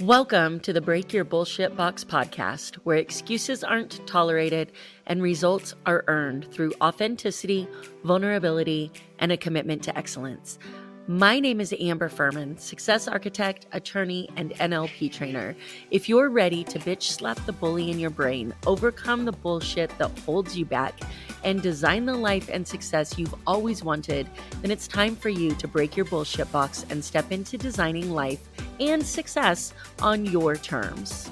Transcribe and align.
Welcome 0.00 0.60
to 0.60 0.72
the 0.72 0.80
Break 0.80 1.12
Your 1.12 1.24
Bullshit 1.24 1.76
Box 1.76 2.04
podcast, 2.04 2.76
where 2.84 2.96
excuses 2.96 3.62
aren't 3.62 4.06
tolerated 4.06 4.72
and 5.06 5.20
results 5.20 5.74
are 5.84 6.04
earned 6.08 6.50
through 6.50 6.72
authenticity, 6.80 7.68
vulnerability, 8.02 8.90
and 9.18 9.30
a 9.30 9.36
commitment 9.36 9.82
to 9.82 9.98
excellence. 9.98 10.58
My 11.10 11.40
name 11.40 11.60
is 11.60 11.74
Amber 11.80 12.08
Fuhriman, 12.08 12.56
success 12.60 13.08
architect, 13.08 13.66
attorney, 13.72 14.28
and 14.36 14.52
NLP 14.52 15.10
trainer. 15.10 15.56
If 15.90 16.08
you're 16.08 16.28
ready 16.30 16.62
to 16.62 16.78
bitch 16.78 17.02
slap 17.02 17.44
the 17.46 17.52
bully 17.52 17.90
in 17.90 17.98
your 17.98 18.10
brain, 18.10 18.54
overcome 18.64 19.24
the 19.24 19.32
bullshit 19.32 19.90
that 19.98 20.16
holds 20.20 20.56
you 20.56 20.64
back, 20.64 21.00
and 21.42 21.60
design 21.60 22.06
the 22.06 22.14
life 22.14 22.48
and 22.52 22.64
success 22.64 23.18
you've 23.18 23.34
always 23.44 23.82
wanted, 23.82 24.28
then 24.62 24.70
it's 24.70 24.86
time 24.86 25.16
for 25.16 25.30
you 25.30 25.52
to 25.56 25.66
break 25.66 25.96
your 25.96 26.06
bullshit 26.06 26.52
box 26.52 26.86
and 26.90 27.04
step 27.04 27.32
into 27.32 27.58
designing 27.58 28.12
life 28.12 28.48
and 28.78 29.04
success 29.04 29.74
on 30.00 30.24
your 30.24 30.54
terms. 30.54 31.28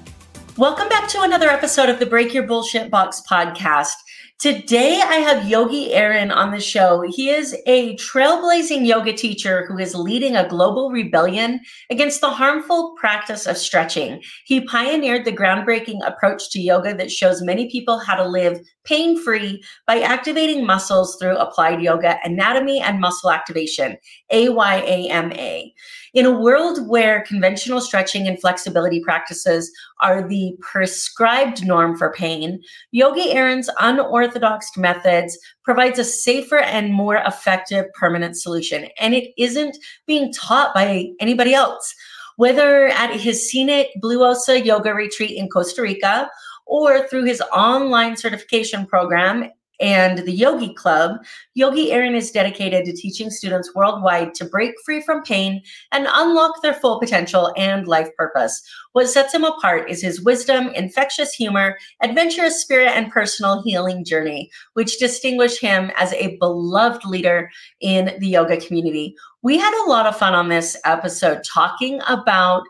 Welcome 0.57 0.88
back 0.88 1.09
to 1.10 1.23
another 1.23 1.51
episode 1.51 1.88
of 1.88 2.01
the 2.01 2.07
Break 2.07 2.35
Your 2.35 2.49
Bullshit 2.49 2.91
Box 2.91 3.23
podcast. 3.30 3.95
Today, 4.38 5.01
I 5.05 5.16
have 5.16 5.48
Yogi 5.48 5.92
Aaron 5.92 6.30
on 6.30 6.52
the 6.52 6.60
show. 6.60 7.02
He 7.02 7.29
is 7.29 7.56
a 7.66 7.96
trailblazing 7.96 8.87
yoga 8.87 9.12
teacher 9.12 9.66
who 9.66 9.79
is 9.79 9.96
leading 9.96 10.37
a 10.37 10.48
global 10.48 10.92
rebellion 10.92 11.59
against 11.91 12.20
the 12.20 12.30
harmful 12.30 12.95
practice 12.96 13.48
of 13.48 13.59
stretching. 13.59 14.23
He 14.45 14.60
pioneered 14.60 15.24
the 15.24 15.32
groundbreaking 15.32 16.06
approach 16.06 16.51
to 16.51 16.60
yoga 16.60 16.95
that 16.95 17.10
shows 17.10 17.43
many 17.43 17.69
people 17.69 17.98
how 17.98 18.15
to 18.15 18.29
live 18.29 18.60
pain 18.84 19.20
free 19.20 19.60
by 19.88 20.02
activating 20.02 20.65
muscles 20.65 21.16
through 21.16 21.37
applied 21.37 21.82
yoga, 21.82 22.20
anatomy, 22.23 22.80
and 22.80 23.01
muscle 23.01 23.32
activation, 23.32 23.96
AYAMA. 24.32 25.73
In 26.15 26.25
a 26.25 26.39
world 26.39 26.89
where 26.89 27.25
conventional 27.27 27.80
stretching 27.80 28.27
and 28.27 28.41
flexibility 28.41 29.01
practices 29.01 29.71
are 30.01 30.27
the 30.27 30.57
prescribed 30.61 31.66
norm 31.66 31.97
for 31.97 32.12
pain, 32.12 32.63
Yogi 32.93 33.32
Aaron's 33.32 33.69
unorthodox 33.79 34.77
methods 34.77 35.38
provides 35.63 35.99
a 35.99 36.05
safer 36.05 36.59
and 36.59 36.93
more 36.93 37.16
effective 37.16 37.87
permanent 37.95 38.37
solution. 38.37 38.88
And 38.99 39.15
it 39.15 39.32
isn't 39.37 39.77
being 40.07 40.32
taught 40.32 40.74
by 40.74 41.09
anybody 41.21 41.55
else. 41.55 41.95
Whether 42.37 42.87
at 42.87 43.19
his 43.19 43.51
scenic 43.51 43.88
Blue 44.01 44.25
Osa 44.25 44.65
yoga 44.65 44.95
retreat 44.95 45.37
in 45.37 45.49
Costa 45.49 45.82
Rica 45.82 46.30
or 46.66 47.09
through 47.09 47.25
his 47.25 47.41
online 47.52 48.16
certification 48.16 48.87
program 48.87 49.51
and 49.80 50.18
the 50.18 50.32
Yogi 50.32 50.74
Club, 50.74 51.18
Yogi 51.54 51.93
Aaron 51.93 52.15
is 52.15 52.30
dedicated 52.30 52.84
to 52.84 52.93
teaching 52.93 53.30
students 53.30 53.74
worldwide 53.74 54.35
to 54.35 54.45
break 54.45 54.74
free 54.85 55.01
from 55.01 55.23
pain 55.23 55.62
and 55.93 56.09
unlock 56.12 56.62
their 56.62 56.74
full 56.74 56.98
potential 56.98 57.52
and 57.57 57.87
life 57.87 58.09
purpose. 58.16 58.62
What 58.99 59.09
sets 59.09 59.32
him 59.32 59.45
apart 59.45 59.88
is 59.88 60.02
his 60.02 60.23
wisdom, 60.23 60.71
infectious 60.71 61.32
humor, 61.32 61.79
adventurous 62.02 62.60
spirit, 62.60 62.88
and 62.88 63.13
personal 63.13 63.63
healing 63.63 64.04
journey, 64.04 64.50
which 64.72 64.99
distinguish 64.99 65.60
him 65.60 65.93
as 65.97 66.12
a 66.15 66.37
beloved 66.38 67.04
leader 67.04 67.49
in 67.81 68.16
the 68.19 68.26
yoga 68.26 68.56
community. 68.56 69.15
We 69.43 69.56
had 69.56 69.72
a 69.72 69.88
lot 69.88 70.06
of 70.06 70.19
fun 70.19 70.34
on 70.34 70.49
this 70.49 70.76
episode 70.84 71.44
talking 71.44 72.00
about 72.09 72.65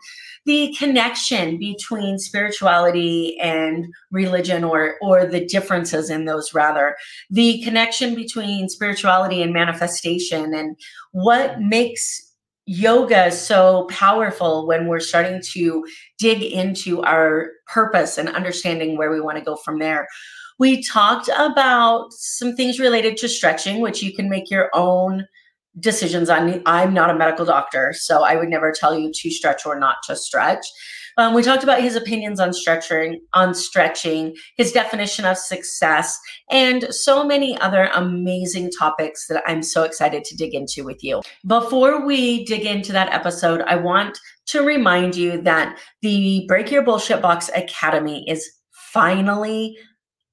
the 0.44 0.76
connection 0.78 1.56
between 1.56 2.18
spirituality 2.18 3.40
and 3.40 3.86
religion 4.10 4.64
or 4.64 4.96
or 5.00 5.24
the 5.24 5.46
differences 5.46 6.10
in 6.10 6.26
those 6.26 6.52
rather 6.52 6.96
the 7.30 7.62
connection 7.62 8.14
between 8.14 8.68
spirituality 8.68 9.42
and 9.42 9.52
manifestation 9.52 10.54
and 10.54 10.76
what 11.12 11.60
makes 11.60 12.27
yoga 12.68 13.26
is 13.26 13.40
so 13.40 13.86
powerful 13.90 14.66
when 14.66 14.86
we're 14.86 15.00
starting 15.00 15.40
to 15.42 15.86
dig 16.18 16.42
into 16.42 17.02
our 17.02 17.50
purpose 17.66 18.18
and 18.18 18.28
understanding 18.28 18.96
where 18.96 19.10
we 19.10 19.20
want 19.20 19.38
to 19.38 19.44
go 19.44 19.56
from 19.56 19.78
there 19.78 20.06
we 20.58 20.82
talked 20.82 21.30
about 21.38 22.12
some 22.12 22.54
things 22.54 22.80
related 22.80 23.16
to 23.16 23.28
stretching 23.28 23.80
which 23.80 24.02
you 24.02 24.12
can 24.12 24.28
make 24.28 24.50
your 24.50 24.70
own 24.74 25.26
decisions 25.80 26.28
on. 26.28 26.62
I'm 26.66 26.92
not 26.92 27.10
a 27.10 27.14
medical 27.14 27.44
doctor, 27.44 27.92
so 27.96 28.24
I 28.24 28.36
would 28.36 28.48
never 28.48 28.72
tell 28.72 28.98
you 28.98 29.12
to 29.12 29.30
stretch 29.30 29.64
or 29.64 29.78
not 29.78 29.98
to 30.06 30.16
stretch. 30.16 30.66
Um, 31.18 31.34
we 31.34 31.42
talked 31.42 31.64
about 31.64 31.82
his 31.82 31.96
opinions 31.96 32.38
on 32.38 32.52
stretching, 32.52 33.20
on 33.34 33.52
stretching, 33.52 34.36
his 34.56 34.70
definition 34.70 35.24
of 35.24 35.36
success, 35.36 36.18
and 36.48 36.86
so 36.94 37.24
many 37.24 37.58
other 37.58 37.90
amazing 37.92 38.70
topics 38.70 39.26
that 39.26 39.42
I'm 39.44 39.62
so 39.62 39.82
excited 39.82 40.24
to 40.24 40.36
dig 40.36 40.54
into 40.54 40.84
with 40.84 41.02
you. 41.02 41.20
Before 41.44 42.06
we 42.06 42.44
dig 42.44 42.64
into 42.64 42.92
that 42.92 43.12
episode, 43.12 43.62
I 43.62 43.74
want 43.74 44.16
to 44.46 44.62
remind 44.62 45.16
you 45.16 45.42
that 45.42 45.76
the 46.02 46.44
Break 46.46 46.70
Your 46.70 46.82
Bullshit 46.82 47.20
Box 47.20 47.50
Academy 47.54 48.24
is 48.30 48.48
finally 48.70 49.76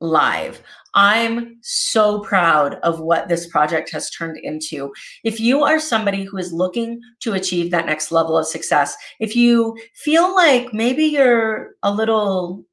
live. 0.01 0.61
I'm 0.93 1.57
so 1.61 2.19
proud 2.21 2.75
of 2.75 2.99
what 2.99 3.27
this 3.27 3.47
project 3.47 3.91
has 3.91 4.09
turned 4.09 4.37
into. 4.37 4.93
If 5.23 5.39
you 5.39 5.63
are 5.63 5.79
somebody 5.79 6.23
who 6.23 6.37
is 6.37 6.53
looking 6.53 7.01
to 7.21 7.33
achieve 7.33 7.71
that 7.71 7.85
next 7.85 8.11
level 8.11 8.37
of 8.37 8.47
success, 8.47 8.95
if 9.19 9.35
you 9.35 9.77
feel 9.93 10.33
like 10.33 10.73
maybe 10.73 11.05
you're 11.05 11.71
a 11.83 11.91
little 11.91 12.65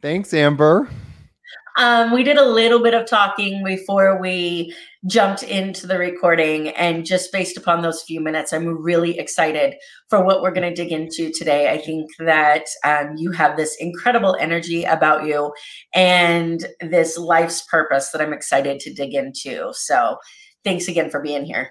Thanks, 0.00 0.32
Amber. 0.32 0.88
Um, 1.78 2.10
we 2.12 2.24
did 2.24 2.36
a 2.36 2.44
little 2.44 2.82
bit 2.82 2.92
of 2.92 3.06
talking 3.06 3.62
before 3.62 4.20
we 4.20 4.74
jumped 5.06 5.44
into 5.44 5.86
the 5.86 5.96
recording. 5.96 6.70
And 6.70 7.06
just 7.06 7.30
based 7.30 7.56
upon 7.56 7.82
those 7.82 8.02
few 8.02 8.20
minutes, 8.20 8.52
I'm 8.52 8.82
really 8.82 9.16
excited 9.16 9.76
for 10.08 10.24
what 10.24 10.42
we're 10.42 10.50
going 10.50 10.68
to 10.68 10.74
dig 10.74 10.90
into 10.90 11.30
today. 11.30 11.70
I 11.70 11.78
think 11.78 12.10
that 12.18 12.64
um, 12.84 13.14
you 13.16 13.30
have 13.30 13.56
this 13.56 13.76
incredible 13.78 14.36
energy 14.40 14.82
about 14.82 15.24
you 15.24 15.52
and 15.94 16.66
this 16.80 17.16
life's 17.16 17.62
purpose 17.62 18.10
that 18.10 18.20
I'm 18.20 18.32
excited 18.32 18.80
to 18.80 18.92
dig 18.92 19.14
into. 19.14 19.72
So 19.72 20.16
thanks 20.64 20.88
again 20.88 21.10
for 21.10 21.20
being 21.20 21.44
here. 21.44 21.70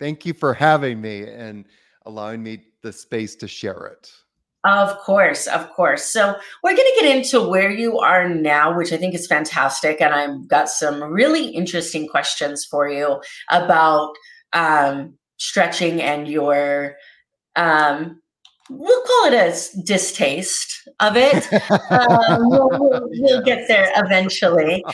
Thank 0.00 0.24
you 0.24 0.32
for 0.32 0.54
having 0.54 1.00
me 1.00 1.28
and 1.28 1.66
allowing 2.06 2.42
me 2.42 2.64
the 2.82 2.92
space 2.92 3.36
to 3.36 3.48
share 3.48 3.84
it. 3.86 4.10
Of 4.66 4.98
course, 4.98 5.46
of 5.46 5.70
course. 5.70 6.04
So 6.04 6.34
we're 6.64 6.74
going 6.74 6.92
to 6.96 7.00
get 7.00 7.16
into 7.16 7.40
where 7.40 7.70
you 7.70 8.00
are 8.00 8.28
now, 8.28 8.76
which 8.76 8.92
I 8.92 8.96
think 8.96 9.14
is 9.14 9.28
fantastic. 9.28 10.00
And 10.00 10.12
I've 10.12 10.48
got 10.48 10.68
some 10.68 11.04
really 11.04 11.50
interesting 11.50 12.08
questions 12.08 12.64
for 12.64 12.88
you 12.88 13.20
about 13.48 14.14
um, 14.52 15.14
stretching 15.36 16.02
and 16.02 16.26
your, 16.26 16.96
um, 17.54 18.20
we'll 18.68 19.02
call 19.02 19.32
it 19.32 19.34
a 19.34 19.82
distaste 19.84 20.88
of 20.98 21.16
it. 21.16 21.46
um, 21.92 22.48
we'll, 22.48 22.68
we'll, 22.70 23.08
we'll 23.12 23.42
get 23.44 23.68
there 23.68 23.92
eventually. 23.94 24.84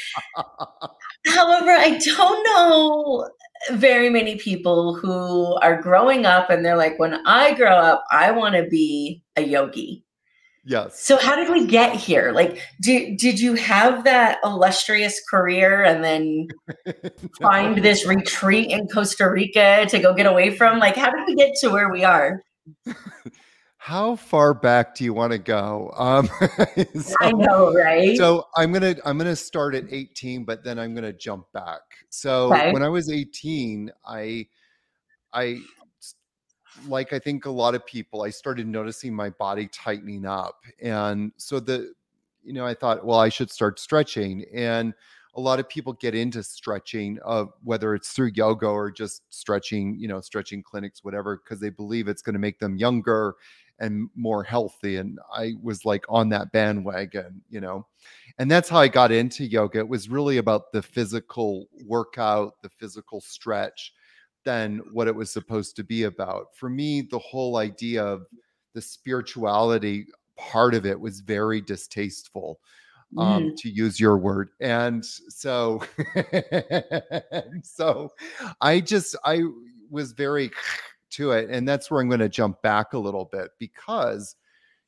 However, 1.28 1.70
I 1.70 1.98
don't 2.04 2.44
know 2.44 3.26
very 3.70 4.10
many 4.10 4.36
people 4.36 4.94
who 4.94 5.54
are 5.56 5.80
growing 5.80 6.26
up 6.26 6.50
and 6.50 6.64
they're 6.64 6.76
like, 6.76 6.98
when 6.98 7.26
I 7.26 7.54
grow 7.54 7.74
up, 7.76 8.04
I 8.10 8.30
want 8.30 8.54
to 8.56 8.66
be 8.68 9.22
a 9.36 9.42
yogi. 9.42 10.04
Yes. 10.64 11.00
So 11.02 11.16
how 11.16 11.34
did 11.34 11.50
we 11.50 11.66
get 11.66 11.96
here? 11.96 12.30
Like, 12.30 12.60
did 12.80 13.16
did 13.16 13.40
you 13.40 13.54
have 13.54 14.04
that 14.04 14.38
illustrious 14.44 15.20
career 15.28 15.82
and 15.82 16.04
then 16.04 16.46
find 17.40 17.78
this 17.78 18.06
retreat 18.06 18.70
in 18.70 18.86
Costa 18.86 19.28
Rica 19.28 19.86
to 19.86 19.98
go 19.98 20.14
get 20.14 20.26
away 20.26 20.56
from? 20.56 20.78
Like, 20.78 20.94
how 20.94 21.10
did 21.10 21.26
we 21.26 21.34
get 21.34 21.54
to 21.62 21.70
where 21.70 21.90
we 21.90 22.04
are? 22.04 22.40
how 23.82 24.14
far 24.14 24.54
back 24.54 24.94
do 24.94 25.02
you 25.02 25.12
want 25.12 25.32
to 25.32 25.38
go? 25.38 25.92
Um, 25.96 26.26
so, 27.00 27.14
i 27.20 27.32
know 27.32 27.74
right? 27.74 28.16
so 28.16 28.46
i'm 28.56 28.72
gonna 28.72 28.94
i'm 29.04 29.18
gonna 29.18 29.34
start 29.34 29.74
at 29.74 29.92
18 29.92 30.44
but 30.44 30.62
then 30.62 30.78
i'm 30.78 30.94
gonna 30.94 31.12
jump 31.12 31.50
back. 31.52 31.80
So 32.08 32.52
okay. 32.52 32.72
when 32.72 32.84
i 32.84 32.88
was 32.88 33.10
18 33.10 33.90
i 34.06 34.46
i 35.32 35.58
like 36.86 37.12
i 37.12 37.18
think 37.18 37.46
a 37.46 37.50
lot 37.50 37.74
of 37.74 37.84
people 37.84 38.22
i 38.22 38.30
started 38.30 38.68
noticing 38.68 39.12
my 39.12 39.30
body 39.30 39.66
tightening 39.66 40.26
up. 40.26 40.60
And 40.80 41.32
so 41.36 41.58
the 41.58 41.92
you 42.44 42.52
know 42.52 42.64
i 42.64 42.74
thought 42.74 43.04
well 43.04 43.18
i 43.18 43.28
should 43.28 43.50
start 43.50 43.80
stretching. 43.80 44.44
And 44.54 44.94
a 45.34 45.40
lot 45.40 45.58
of 45.58 45.68
people 45.68 45.94
get 45.94 46.14
into 46.14 46.44
stretching 46.44 47.18
uh, 47.24 47.46
whether 47.64 47.96
it's 47.96 48.10
through 48.10 48.30
yoga 48.34 48.66
or 48.66 48.92
just 48.92 49.22
stretching 49.30 49.96
you 49.98 50.06
know 50.06 50.20
stretching 50.20 50.62
clinics 50.62 51.02
whatever 51.02 51.38
because 51.38 51.58
they 51.58 51.70
believe 51.70 52.06
it's 52.06 52.22
going 52.22 52.34
to 52.34 52.38
make 52.38 52.60
them 52.60 52.76
younger 52.76 53.34
and 53.78 54.08
more 54.14 54.42
healthy. 54.42 54.96
And 54.96 55.18
I 55.34 55.54
was 55.62 55.84
like 55.84 56.04
on 56.08 56.28
that 56.30 56.52
bandwagon, 56.52 57.42
you 57.50 57.60
know. 57.60 57.86
And 58.38 58.50
that's 58.50 58.68
how 58.68 58.78
I 58.78 58.88
got 58.88 59.12
into 59.12 59.44
yoga. 59.44 59.80
It 59.80 59.88
was 59.88 60.08
really 60.08 60.38
about 60.38 60.72
the 60.72 60.82
physical 60.82 61.66
workout, 61.84 62.54
the 62.62 62.70
physical 62.70 63.20
stretch, 63.20 63.92
than 64.44 64.80
what 64.92 65.08
it 65.08 65.14
was 65.14 65.30
supposed 65.30 65.76
to 65.76 65.84
be 65.84 66.04
about. 66.04 66.46
For 66.54 66.68
me, 66.68 67.02
the 67.02 67.18
whole 67.18 67.56
idea 67.56 68.04
of 68.04 68.26
the 68.74 68.82
spirituality 68.82 70.06
part 70.36 70.74
of 70.74 70.86
it 70.86 70.98
was 70.98 71.20
very 71.20 71.60
distasteful. 71.60 72.60
Um, 73.18 73.50
mm. 73.50 73.56
to 73.58 73.68
use 73.68 74.00
your 74.00 74.16
word. 74.16 74.48
And 74.58 75.04
so, 75.04 75.82
so 77.62 78.10
I 78.62 78.80
just, 78.80 79.14
I 79.22 79.42
was 79.90 80.12
very 80.12 80.50
to 81.12 81.32
it. 81.32 81.50
And 81.50 81.68
that's 81.68 81.90
where 81.90 82.00
I'm 82.00 82.08
going 82.08 82.20
to 82.20 82.28
jump 82.28 82.60
back 82.62 82.92
a 82.92 82.98
little 82.98 83.26
bit 83.26 83.50
because 83.58 84.36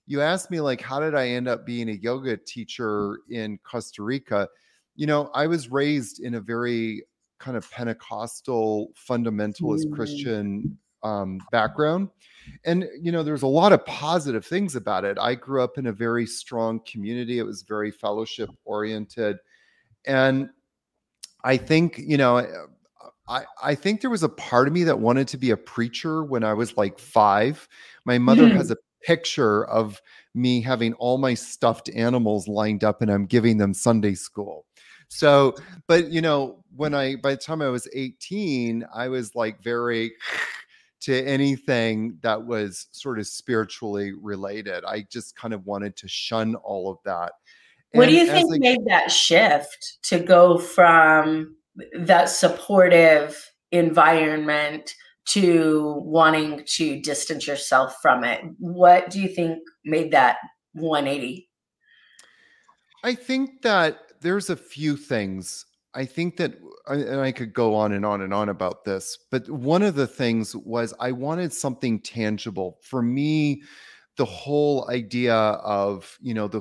you 0.06 0.20
asked 0.20 0.50
me, 0.50 0.60
like, 0.60 0.80
how 0.80 1.00
did 1.00 1.14
I 1.14 1.28
end 1.28 1.48
up 1.48 1.64
being 1.64 1.88
a 1.88 1.92
yoga 1.92 2.36
teacher 2.36 3.20
in 3.30 3.58
Costa 3.64 4.02
Rica? 4.02 4.48
You 4.96 5.06
know, 5.06 5.30
I 5.34 5.46
was 5.46 5.70
raised 5.70 6.20
in 6.20 6.34
a 6.34 6.40
very 6.40 7.04
kind 7.38 7.56
of 7.56 7.70
Pentecostal 7.70 8.92
fundamentalist 9.08 9.84
mm-hmm. 9.84 9.94
Christian 9.94 10.78
um, 11.02 11.38
background. 11.50 12.08
And, 12.64 12.88
you 13.00 13.12
know, 13.12 13.22
there's 13.22 13.42
a 13.42 13.46
lot 13.46 13.72
of 13.72 13.84
positive 13.86 14.44
things 14.44 14.76
about 14.76 15.04
it. 15.04 15.18
I 15.18 15.34
grew 15.34 15.62
up 15.62 15.78
in 15.78 15.86
a 15.86 15.92
very 15.92 16.26
strong 16.26 16.80
community, 16.86 17.38
it 17.38 17.44
was 17.44 17.62
very 17.62 17.90
fellowship 17.90 18.50
oriented. 18.64 19.38
And 20.06 20.50
I 21.42 21.56
think, 21.56 21.98
you 21.98 22.16
know, 22.16 22.46
I, 23.28 23.44
I 23.62 23.74
think 23.74 24.00
there 24.00 24.10
was 24.10 24.22
a 24.22 24.28
part 24.28 24.68
of 24.68 24.74
me 24.74 24.84
that 24.84 24.98
wanted 24.98 25.28
to 25.28 25.38
be 25.38 25.50
a 25.50 25.56
preacher 25.56 26.24
when 26.24 26.44
I 26.44 26.52
was 26.52 26.76
like 26.76 26.98
five. 26.98 27.66
My 28.04 28.18
mother 28.18 28.44
mm. 28.44 28.52
has 28.52 28.70
a 28.70 28.76
picture 29.02 29.64
of 29.66 30.00
me 30.34 30.60
having 30.60 30.94
all 30.94 31.18
my 31.18 31.34
stuffed 31.34 31.88
animals 31.94 32.48
lined 32.48 32.84
up 32.84 33.00
and 33.00 33.10
I'm 33.10 33.26
giving 33.26 33.58
them 33.58 33.72
Sunday 33.72 34.14
school. 34.14 34.66
So, 35.08 35.54
but 35.86 36.10
you 36.10 36.20
know, 36.20 36.64
when 36.74 36.94
I, 36.94 37.16
by 37.16 37.30
the 37.30 37.36
time 37.36 37.62
I 37.62 37.68
was 37.68 37.88
18, 37.94 38.84
I 38.94 39.08
was 39.08 39.34
like 39.34 39.62
very 39.62 40.12
to 41.02 41.22
anything 41.24 42.18
that 42.22 42.44
was 42.44 42.88
sort 42.92 43.18
of 43.18 43.26
spiritually 43.26 44.12
related. 44.12 44.84
I 44.84 45.06
just 45.10 45.36
kind 45.36 45.54
of 45.54 45.66
wanted 45.66 45.96
to 45.96 46.08
shun 46.08 46.54
all 46.56 46.90
of 46.90 46.98
that. 47.04 47.32
What 47.92 48.08
and 48.08 48.16
do 48.16 48.20
you 48.20 48.26
think 48.26 48.54
I, 48.54 48.58
made 48.58 48.84
that 48.86 49.10
shift 49.10 49.98
to 50.04 50.18
go 50.18 50.58
from 50.58 51.56
that 51.98 52.28
supportive 52.28 53.50
environment 53.72 54.94
to 55.26 55.94
wanting 56.04 56.62
to 56.66 57.00
distance 57.00 57.46
yourself 57.46 57.96
from 58.02 58.24
it. 58.24 58.40
What 58.58 59.10
do 59.10 59.20
you 59.20 59.28
think 59.28 59.58
made 59.84 60.12
that 60.12 60.36
180? 60.74 61.48
I 63.02 63.14
think 63.14 63.62
that 63.62 63.98
there's 64.20 64.50
a 64.50 64.56
few 64.56 64.96
things. 64.96 65.66
I 65.94 66.04
think 66.04 66.36
that, 66.38 66.54
and 66.88 67.20
I 67.20 67.32
could 67.32 67.54
go 67.54 67.74
on 67.74 67.92
and 67.92 68.04
on 68.04 68.20
and 68.20 68.34
on 68.34 68.48
about 68.48 68.84
this, 68.84 69.16
but 69.30 69.48
one 69.48 69.82
of 69.82 69.94
the 69.94 70.06
things 70.06 70.56
was 70.56 70.92
I 70.98 71.12
wanted 71.12 71.52
something 71.52 72.00
tangible. 72.00 72.78
For 72.82 73.00
me, 73.00 73.62
the 74.16 74.24
whole 74.24 74.88
idea 74.90 75.34
of 75.34 76.18
you 76.20 76.34
know 76.34 76.46
the 76.46 76.60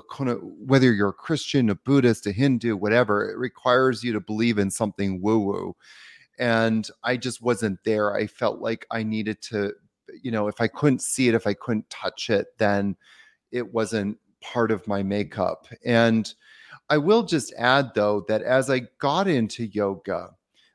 whether 0.66 0.92
you're 0.92 1.10
a 1.10 1.14
christian 1.14 1.70
a 1.70 1.76
buddhist 1.76 2.26
a 2.26 2.32
hindu 2.32 2.76
whatever 2.76 3.30
it 3.30 3.38
requires 3.38 4.04
you 4.04 4.12
to 4.14 4.20
believe 4.20 4.58
in 4.58 4.72
something 4.72 5.22
woo 5.22 5.40
woo. 5.40 5.76
And 6.40 6.90
i 7.04 7.16
just 7.18 7.42
wasn't 7.42 7.84
there. 7.84 8.16
I 8.16 8.28
felt 8.28 8.60
like 8.60 8.86
i 8.92 9.04
needed 9.04 9.42
to 9.44 9.74
you 10.22 10.32
know 10.32 10.48
if 10.48 10.60
i 10.62 10.68
couldn't 10.68 11.02
see 11.02 11.28
it 11.30 11.36
if 11.36 11.48
i 11.48 11.54
couldn't 11.54 11.90
touch 11.90 12.30
it 12.30 12.48
then 12.58 12.96
it 13.52 13.74
wasn't 13.74 14.18
part 14.42 14.72
of 14.72 14.88
my 14.88 15.04
makeup. 15.04 15.68
And 15.86 16.34
i 16.90 16.98
will 16.98 17.24
just 17.24 17.54
add 17.58 17.92
though 17.96 18.26
that 18.28 18.42
as 18.42 18.70
i 18.70 18.82
got 19.00 19.28
into 19.28 19.68
yoga 19.68 20.32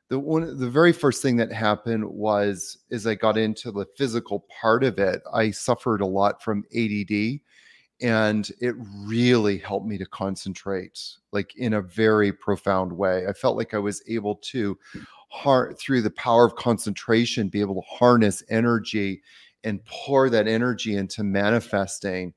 the 0.09 0.19
one 0.19 0.59
the 0.59 0.71
very 0.71 0.93
first 0.93 1.23
thing 1.23 1.37
that 1.37 1.53
happened 1.53 2.05
was 2.05 2.79
as 2.91 3.07
I 3.07 3.15
got 3.15 3.37
into 3.37 3.71
the 3.71 3.87
physical 3.97 4.47
part 4.61 4.83
of 4.83 4.99
it, 4.99 5.23
I 5.33 5.51
suffered 5.51 6.01
a 6.01 6.07
lot 6.07 6.43
from 6.43 6.65
ADD 6.75 7.41
and 8.01 8.51
it 8.61 8.75
really 9.05 9.59
helped 9.59 9.87
me 9.87 9.99
to 9.99 10.07
concentrate 10.07 10.99
like 11.33 11.55
in 11.57 11.75
a 11.75 11.83
very 11.83 12.33
profound 12.33 12.93
way. 12.93 13.27
I 13.27 13.33
felt 13.33 13.57
like 13.57 13.75
I 13.75 13.79
was 13.79 14.03
able 14.09 14.37
to 14.37 14.79
heart 15.31 15.79
through 15.79 16.03
the 16.03 16.11
power 16.11 16.47
of 16.47 16.57
concentration 16.57 17.49
be 17.49 17.61
able 17.61 17.75
to 17.75 17.89
harness 17.89 18.43
energy 18.49 19.21
and 19.65 19.85
pour 19.85 20.31
that 20.31 20.49
energy 20.49 20.97
into 20.97 21.23
manifesting 21.23 22.33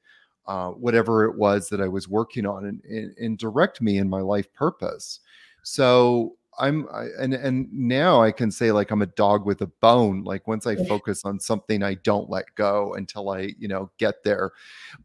uh, 0.47 0.69
whatever 0.71 1.23
it 1.23 1.37
was 1.37 1.69
that 1.69 1.79
I 1.79 1.87
was 1.87 2.09
working 2.09 2.45
on 2.45 2.65
and, 2.65 2.81
and, 2.83 3.15
and 3.17 3.37
direct 3.37 3.79
me 3.81 3.97
in 3.99 4.09
my 4.09 4.19
life 4.19 4.51
purpose. 4.53 5.19
So 5.63 6.35
I'm 6.61 6.87
I, 6.93 7.07
and 7.19 7.33
and 7.33 7.67
now 7.73 8.21
I 8.21 8.31
can 8.31 8.51
say 8.51 8.71
like 8.71 8.91
I'm 8.91 9.01
a 9.01 9.07
dog 9.07 9.45
with 9.45 9.61
a 9.61 9.67
bone. 9.67 10.23
Like 10.23 10.47
once 10.47 10.67
I 10.67 10.75
focus 10.85 11.25
on 11.25 11.39
something, 11.39 11.81
I 11.83 11.95
don't 11.95 12.29
let 12.29 12.45
go 12.55 12.93
until 12.93 13.31
I 13.31 13.53
you 13.57 13.67
know 13.67 13.91
get 13.97 14.23
there. 14.23 14.51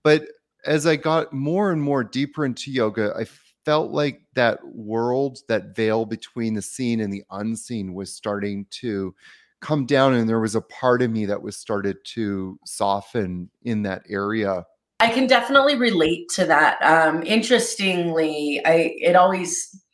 But 0.02 0.26
as 0.64 0.86
I 0.86 0.96
got 0.96 1.32
more 1.32 1.72
and 1.72 1.82
more 1.82 2.04
deeper 2.04 2.44
into 2.44 2.70
yoga, 2.70 3.14
I 3.18 3.24
felt 3.64 3.90
like 3.90 4.20
that 4.34 4.64
world, 4.64 5.38
that 5.48 5.74
veil 5.74 6.04
between 6.04 6.54
the 6.54 6.62
seen 6.62 7.00
and 7.00 7.12
the 7.12 7.24
unseen, 7.30 7.94
was 7.94 8.12
starting 8.12 8.66
to 8.82 9.14
come 9.62 9.86
down, 9.86 10.12
and 10.12 10.28
there 10.28 10.40
was 10.40 10.54
a 10.54 10.60
part 10.60 11.00
of 11.00 11.10
me 11.10 11.24
that 11.24 11.42
was 11.42 11.56
started 11.56 11.96
to 12.04 12.58
soften 12.66 13.48
in 13.62 13.82
that 13.82 14.02
area. 14.10 14.66
I 15.00 15.10
can 15.10 15.26
definitely 15.26 15.76
relate 15.76 16.28
to 16.34 16.44
that. 16.46 16.82
Um, 16.82 17.22
interestingly, 17.22 18.60
I 18.64 18.94
it 18.98 19.16
always 19.16 19.84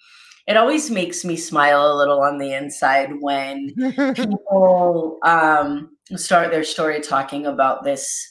it 0.47 0.57
always 0.57 0.91
makes 0.91 1.25
me 1.25 1.37
smile 1.37 1.93
a 1.93 1.97
little 1.97 2.21
on 2.21 2.39
the 2.39 2.53
inside 2.53 3.11
when 3.21 3.73
people 4.15 5.19
um, 5.23 5.97
start 6.17 6.51
their 6.51 6.65
story 6.65 7.01
talking 7.01 7.47
about 7.47 7.85
this 7.85 8.29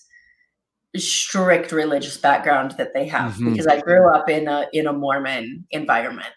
strict 0.97 1.71
religious 1.71 2.17
background 2.17 2.71
that 2.77 2.93
they 2.93 3.07
have 3.07 3.33
mm-hmm. 3.33 3.51
because 3.51 3.67
I 3.67 3.79
grew 3.79 4.13
up 4.13 4.29
in 4.29 4.47
a 4.47 4.67
in 4.73 4.87
a 4.87 4.93
Mormon 4.93 5.65
environment 5.71 6.33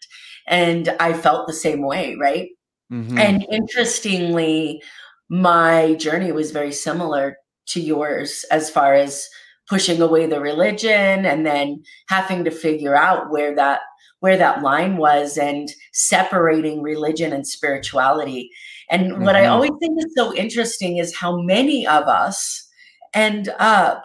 and 0.47 0.95
I 1.01 1.13
felt 1.13 1.47
the 1.47 1.53
same 1.53 1.83
way, 1.83 2.17
right? 2.21 2.51
Mm-hmm. 2.93 3.19
And 3.19 3.47
interestingly, 3.51 4.83
my 5.29 5.95
journey 5.95 6.33
was 6.33 6.51
very 6.51 6.73
similar 6.73 7.37
to 7.69 7.81
yours 7.81 8.45
as 8.51 8.71
far 8.71 8.95
as 8.95 9.27
pushing 9.69 10.01
away 10.01 10.27
the 10.27 10.41
religion 10.41 11.25
and 11.25 11.47
then 11.47 11.83
having 12.09 12.45
to 12.45 12.51
figure 12.51 12.95
out 12.95 13.31
where 13.31 13.55
that 13.55 13.81
where 14.25 14.39
that 14.39 14.63
line 14.63 14.97
was 14.97 15.37
and 15.37 15.71
separating 15.93 16.81
religion 16.81 17.31
and 17.35 17.47
spirituality. 17.47 18.51
And 18.89 19.13
mm-hmm. 19.13 19.23
what 19.23 19.37
I 19.37 19.43
mm-hmm. 19.43 19.53
always 19.53 19.73
think 19.81 19.99
is 19.99 20.15
so 20.17 20.35
interesting 20.35 20.97
is 20.97 21.15
how 21.15 21.43
many 21.43 21.87
of 21.87 22.05
us 22.05 22.67
end 23.13 23.51
up 23.59 24.03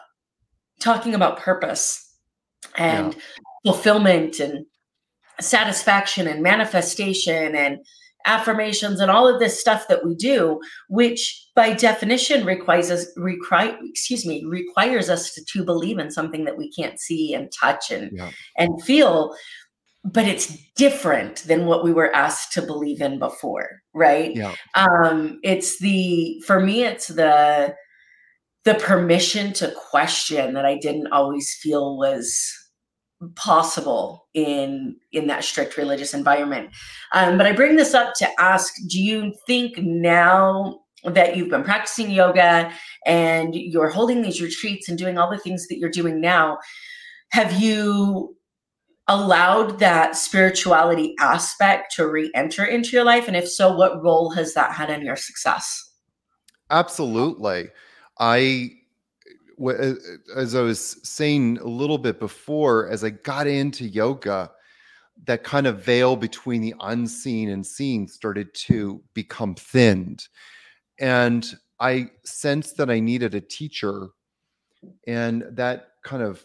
talking 0.81 1.15
about 1.15 1.39
purpose 1.39 2.05
and 2.75 3.13
yeah. 3.13 3.19
fulfillment 3.63 4.41
and 4.41 4.65
satisfaction 5.39 6.27
and 6.27 6.43
manifestation 6.43 7.55
and 7.55 7.77
affirmations 8.25 8.99
and 8.99 9.09
all 9.09 9.25
of 9.25 9.39
this 9.39 9.57
stuff 9.57 9.87
that 9.87 10.05
we 10.05 10.13
do 10.13 10.59
which 10.89 11.47
by 11.55 11.71
definition 11.71 12.45
requires 12.45 12.91
us 12.91 13.07
require 13.15 13.77
excuse 13.85 14.25
me 14.25 14.43
requires 14.43 15.09
us 15.09 15.33
to, 15.33 15.41
to 15.45 15.63
believe 15.63 15.97
in 15.97 16.11
something 16.11 16.43
that 16.43 16.57
we 16.57 16.69
can't 16.69 16.99
see 16.99 17.33
and 17.33 17.49
touch 17.57 17.89
and 17.89 18.11
yeah. 18.11 18.29
and 18.57 18.83
feel 18.83 19.33
but 20.03 20.25
it's 20.25 20.57
different 20.75 21.43
than 21.43 21.65
what 21.65 21.83
we 21.83 21.91
were 21.91 22.13
asked 22.15 22.53
to 22.53 22.61
believe 22.61 23.01
in 23.01 23.19
before 23.19 23.81
right 23.93 24.35
yeah. 24.35 24.53
um 24.75 25.39
it's 25.43 25.79
the 25.79 26.41
for 26.45 26.59
me 26.59 26.83
it's 26.83 27.07
the 27.07 27.73
the 28.63 28.75
permission 28.75 29.51
to 29.53 29.73
question 29.89 30.53
that 30.53 30.65
i 30.65 30.77
didn't 30.77 31.07
always 31.07 31.53
feel 31.61 31.97
was 31.97 32.51
possible 33.35 34.27
in 34.33 34.95
in 35.11 35.27
that 35.27 35.43
strict 35.43 35.75
religious 35.75 36.13
environment 36.13 36.69
um, 37.13 37.37
but 37.37 37.45
i 37.45 37.51
bring 37.51 37.75
this 37.75 37.93
up 37.93 38.13
to 38.13 38.27
ask 38.39 38.73
do 38.87 39.01
you 39.01 39.33
think 39.45 39.77
now 39.77 40.79
that 41.03 41.35
you've 41.35 41.49
been 41.49 41.63
practicing 41.63 42.09
yoga 42.09 42.71
and 43.05 43.55
you're 43.55 43.89
holding 43.89 44.21
these 44.21 44.41
retreats 44.41 44.87
and 44.87 44.97
doing 44.97 45.17
all 45.17 45.29
the 45.29 45.37
things 45.37 45.67
that 45.67 45.77
you're 45.77 45.89
doing 45.89 46.21
now 46.21 46.57
have 47.31 47.59
you 47.59 48.35
allowed 49.09 49.79
that 49.79 50.15
spirituality 50.15 51.15
aspect 51.19 51.93
to 51.95 52.07
re-enter 52.07 52.63
into 52.63 52.91
your 52.91 53.03
life? 53.03 53.27
And 53.27 53.35
if 53.35 53.49
so 53.49 53.75
what 53.75 54.01
role 54.01 54.29
has 54.31 54.53
that 54.53 54.71
had 54.71 54.89
in 54.89 55.01
your 55.03 55.17
success? 55.17 55.91
Absolutely. 56.69 57.69
I 58.19 58.71
as 60.37 60.55
i 60.55 60.61
was 60.61 60.97
saying 61.03 61.57
a 61.57 61.67
little 61.67 61.97
bit 61.97 62.17
before 62.17 62.87
as 62.87 63.03
i 63.03 63.09
got 63.09 63.45
into 63.45 63.83
yoga 63.83 64.49
that 65.25 65.43
kind 65.43 65.67
of 65.67 65.83
veil 65.83 66.15
between 66.15 66.61
the 66.61 66.73
unseen 66.79 67.49
and 67.49 67.65
seen 67.65 68.07
started 68.07 68.53
to 68.53 69.03
become 69.13 69.53
thinned. 69.55 70.27
And 70.99 71.45
i 71.79 72.09
sensed 72.23 72.77
that 72.77 72.89
i 72.89 73.01
needed 73.01 73.35
a 73.35 73.41
teacher 73.41 74.09
and 75.07 75.43
that 75.51 75.89
kind 76.03 76.23
of 76.23 76.43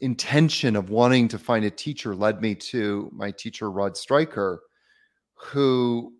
intention 0.00 0.76
of 0.76 0.90
wanting 0.90 1.28
to 1.28 1.38
find 1.38 1.64
a 1.64 1.70
teacher 1.70 2.14
led 2.14 2.40
me 2.40 2.54
to 2.54 3.10
my 3.12 3.30
teacher 3.30 3.70
Rod 3.70 3.96
Stryker, 3.96 4.60
who 5.34 6.12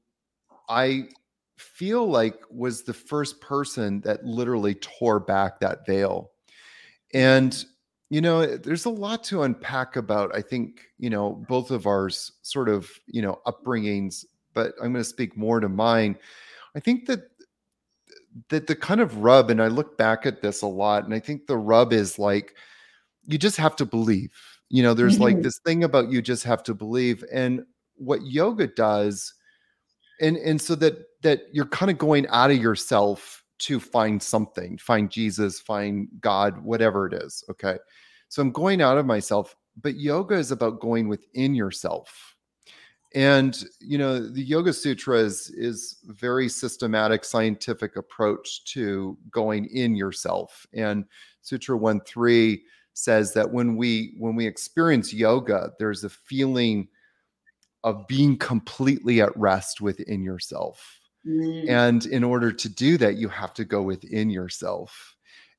I 0.68 1.08
feel 1.56 2.08
like 2.08 2.36
was 2.50 2.82
the 2.82 2.94
first 2.94 3.40
person 3.40 4.00
that 4.02 4.24
literally 4.24 4.74
tore 4.74 5.20
back 5.20 5.60
that 5.60 5.86
veil. 5.86 6.30
And 7.14 7.64
you 8.10 8.22
know, 8.22 8.46
there's 8.46 8.86
a 8.86 8.90
lot 8.90 9.22
to 9.24 9.42
unpack 9.42 9.96
about 9.96 10.34
I 10.34 10.40
think, 10.40 10.80
you 10.98 11.10
know, 11.10 11.44
both 11.48 11.70
of 11.70 11.86
ours 11.86 12.32
sort 12.42 12.68
of, 12.68 12.90
you 13.06 13.20
know, 13.20 13.40
upbringings, 13.46 14.24
but 14.54 14.72
I'm 14.80 14.92
going 14.92 15.04
to 15.04 15.04
speak 15.04 15.36
more 15.36 15.60
to 15.60 15.68
mine. 15.68 16.16
I 16.74 16.80
think 16.80 17.06
that 17.06 17.28
that 18.48 18.66
the 18.66 18.76
kind 18.76 19.00
of 19.00 19.18
rub 19.18 19.50
and 19.50 19.60
I 19.60 19.66
look 19.66 19.98
back 19.98 20.24
at 20.24 20.40
this 20.40 20.62
a 20.62 20.66
lot 20.66 21.04
and 21.04 21.12
I 21.12 21.18
think 21.18 21.46
the 21.46 21.56
rub 21.58 21.92
is 21.92 22.18
like 22.18 22.54
you 23.28 23.38
just 23.38 23.58
have 23.58 23.76
to 23.76 23.86
believe. 23.86 24.32
You 24.70 24.82
know, 24.82 24.94
there's 24.94 25.14
mm-hmm. 25.14 25.22
like 25.22 25.42
this 25.42 25.58
thing 25.58 25.84
about 25.84 26.10
you 26.10 26.20
just 26.20 26.44
have 26.44 26.62
to 26.64 26.74
believe. 26.74 27.22
And 27.30 27.64
what 27.96 28.26
yoga 28.26 28.66
does, 28.66 29.34
and 30.20 30.36
and 30.38 30.60
so 30.60 30.74
that 30.76 31.04
that 31.22 31.42
you're 31.52 31.66
kind 31.66 31.90
of 31.90 31.98
going 31.98 32.26
out 32.28 32.50
of 32.50 32.56
yourself 32.56 33.44
to 33.58 33.78
find 33.78 34.22
something, 34.22 34.78
find 34.78 35.10
Jesus, 35.10 35.60
find 35.60 36.08
God, 36.20 36.62
whatever 36.62 37.06
it 37.06 37.12
is. 37.12 37.44
Okay. 37.50 37.76
So 38.28 38.40
I'm 38.42 38.52
going 38.52 38.80
out 38.80 38.98
of 38.98 39.06
myself, 39.06 39.56
but 39.80 39.96
yoga 39.96 40.34
is 40.34 40.52
about 40.52 40.80
going 40.80 41.08
within 41.08 41.54
yourself. 41.54 42.36
And 43.14 43.64
you 43.80 43.98
know, 43.98 44.18
the 44.18 44.42
Yoga 44.42 44.72
Sutras 44.72 45.48
is 45.50 45.50
is 45.50 45.96
very 46.04 46.48
systematic 46.48 47.24
scientific 47.24 47.96
approach 47.96 48.64
to 48.72 49.16
going 49.30 49.66
in 49.66 49.96
yourself. 49.96 50.66
And 50.74 51.06
Sutra 51.40 51.76
1 51.76 52.00
3 52.00 52.62
says 52.98 53.32
that 53.32 53.52
when 53.52 53.76
we 53.76 54.12
when 54.18 54.34
we 54.34 54.44
experience 54.44 55.14
yoga 55.14 55.70
there's 55.78 56.02
a 56.02 56.08
feeling 56.10 56.88
of 57.84 58.04
being 58.08 58.36
completely 58.36 59.20
at 59.20 59.34
rest 59.36 59.80
within 59.80 60.22
yourself. 60.22 60.96
Mm. 61.26 61.68
and 61.68 62.06
in 62.06 62.24
order 62.24 62.52
to 62.52 62.68
do 62.68 62.96
that 62.96 63.16
you 63.16 63.28
have 63.28 63.52
to 63.54 63.64
go 63.64 63.82
within 63.82 64.30
yourself 64.30 65.16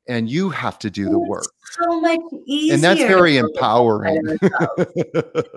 and 0.07 0.29
you 0.29 0.49
have 0.49 0.79
to 0.79 0.89
do 0.89 1.09
the 1.09 1.19
work. 1.19 1.45
so 1.71 2.01
much 2.01 2.19
easier 2.47 2.73
and 2.73 2.83
that's 2.83 3.01
very 3.01 3.37
empowering. 3.37 4.21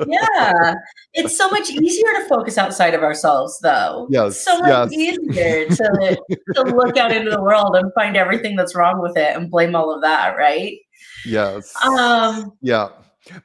yeah 0.06 0.74
it's 1.14 1.36
so 1.38 1.48
much 1.50 1.70
easier 1.70 2.12
to 2.14 2.26
focus 2.28 2.58
outside 2.58 2.94
of 2.94 3.02
ourselves 3.02 3.58
though. 3.60 4.06
Yes 4.10 4.44
so 4.44 4.58
much 4.58 4.90
yes. 4.92 4.92
easier 4.92 5.66
to, 5.76 6.22
to 6.54 6.62
look 6.62 6.96
out 6.96 7.12
into 7.12 7.30
the 7.30 7.42
world 7.42 7.74
and 7.76 7.92
find 7.94 8.16
everything 8.16 8.54
that's 8.54 8.74
wrong 8.76 9.00
with 9.00 9.16
it 9.16 9.36
and 9.36 9.50
blame 9.50 9.74
all 9.74 9.92
of 9.94 10.02
that 10.02 10.36
right 10.36 10.78
Yes. 11.24 11.74
Um, 11.84 12.52
yeah. 12.60 12.88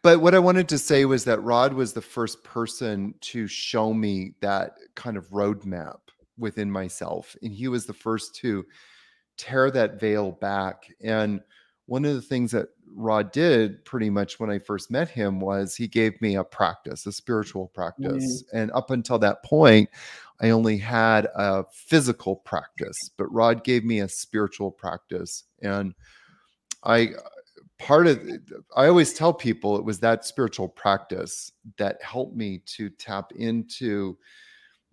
But 0.01 0.22
what 0.22 0.34
I 0.34 0.39
wanted 0.39 0.67
to 0.69 0.77
say 0.77 1.05
was 1.05 1.24
that 1.25 1.43
Rod 1.43 1.74
was 1.74 1.93
the 1.93 2.01
first 2.01 2.43
person 2.43 3.13
to 3.22 3.48
show 3.48 3.93
me 3.93 4.34
that 4.41 4.77
kind 4.96 5.17
of 5.17 5.29
roadmap 5.29 6.00
within 6.38 6.72
myself. 6.72 7.36
And 7.41 7.53
he 7.53 7.67
was 7.67 7.86
the 7.86 7.93
first 7.93 8.36
to 8.38 8.65
tear 9.38 9.69
that 9.72 10.00
veil 10.00 10.31
back. 10.31 10.88
And 11.01 11.41
one 11.86 12.05
of 12.05 12.15
the 12.15 12.22
things 12.22 12.51
that 12.51 12.69
Rod 12.96 13.31
did 13.31 13.86
pretty 13.86 14.10
much 14.10 14.39
when 14.39 14.50
I 14.50 14.60
first 14.60 14.89
met 14.89 15.10
him 15.10 15.39
was 15.39 15.75
he 15.75 15.88
gave 15.88 16.19
me 16.22 16.36
a 16.36 16.43
practice, 16.43 17.05
a 17.05 17.12
spiritual 17.12 17.67
practice. 17.67 18.43
Mm-hmm. 18.43 18.57
And 18.57 18.72
up 18.72 18.89
until 18.89 19.19
that 19.19 19.43
point, 19.43 19.89
I 20.41 20.50
only 20.50 20.77
had 20.77 21.27
a 21.36 21.65
physical 21.72 22.36
practice, 22.38 23.12
but 23.17 23.31
Rod 23.31 23.63
gave 23.63 23.84
me 23.84 24.00
a 24.00 24.10
spiritual 24.10 24.72
practice. 24.72 25.43
And 25.62 25.93
I 26.84 27.12
part 27.79 28.07
of 28.07 28.19
i 28.75 28.88
always 28.88 29.13
tell 29.13 29.34
people 29.34 29.77
it 29.77 29.84
was 29.84 30.00
that 30.00 30.25
spiritual 30.25 30.67
practice 30.67 31.51
that 31.77 32.01
helped 32.01 32.36
me 32.36 32.60
to 32.65 32.89
tap 32.89 33.31
into 33.36 34.17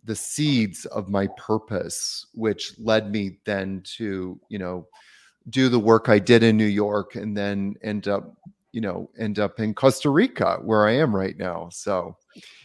the 0.04 0.14
seeds 0.14 0.84
of 0.86 1.08
my 1.08 1.26
purpose 1.38 2.26
which 2.34 2.74
led 2.78 3.10
me 3.10 3.38
then 3.44 3.80
to 3.84 4.38
you 4.48 4.58
know 4.58 4.86
do 5.48 5.68
the 5.68 5.78
work 5.78 6.08
i 6.08 6.18
did 6.18 6.42
in 6.42 6.56
new 6.56 6.64
york 6.64 7.14
and 7.14 7.36
then 7.36 7.74
end 7.82 8.06
up 8.06 8.36
you 8.72 8.80
know 8.80 9.08
end 9.18 9.38
up 9.38 9.60
in 9.60 9.72
costa 9.72 10.10
rica 10.10 10.58
where 10.62 10.86
i 10.86 10.92
am 10.92 11.14
right 11.14 11.38
now. 11.38 11.68
So 11.70 12.16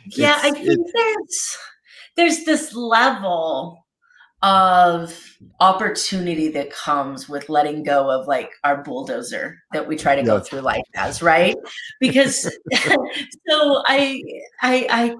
yeah 0.07 0.39
i 0.41 0.51
think 0.51 0.79
there's 0.93 1.57
there's 2.15 2.43
this 2.43 2.73
level 2.73 3.85
of 4.41 5.37
opportunity 5.59 6.49
that 6.49 6.71
comes 6.71 7.27
with 7.27 7.49
letting 7.49 7.83
go 7.83 8.09
of 8.09 8.27
like 8.27 8.51
our 8.63 8.81
bulldozer 8.83 9.57
that 9.73 9.87
we 9.87 9.95
try 9.95 10.15
to 10.15 10.23
go 10.23 10.39
through 10.39 10.61
life 10.61 10.83
as 10.95 11.21
right? 11.21 11.55
Because 11.99 12.43
so 12.73 13.83
I, 13.87 14.21
I 14.61 14.87
i 14.89 15.15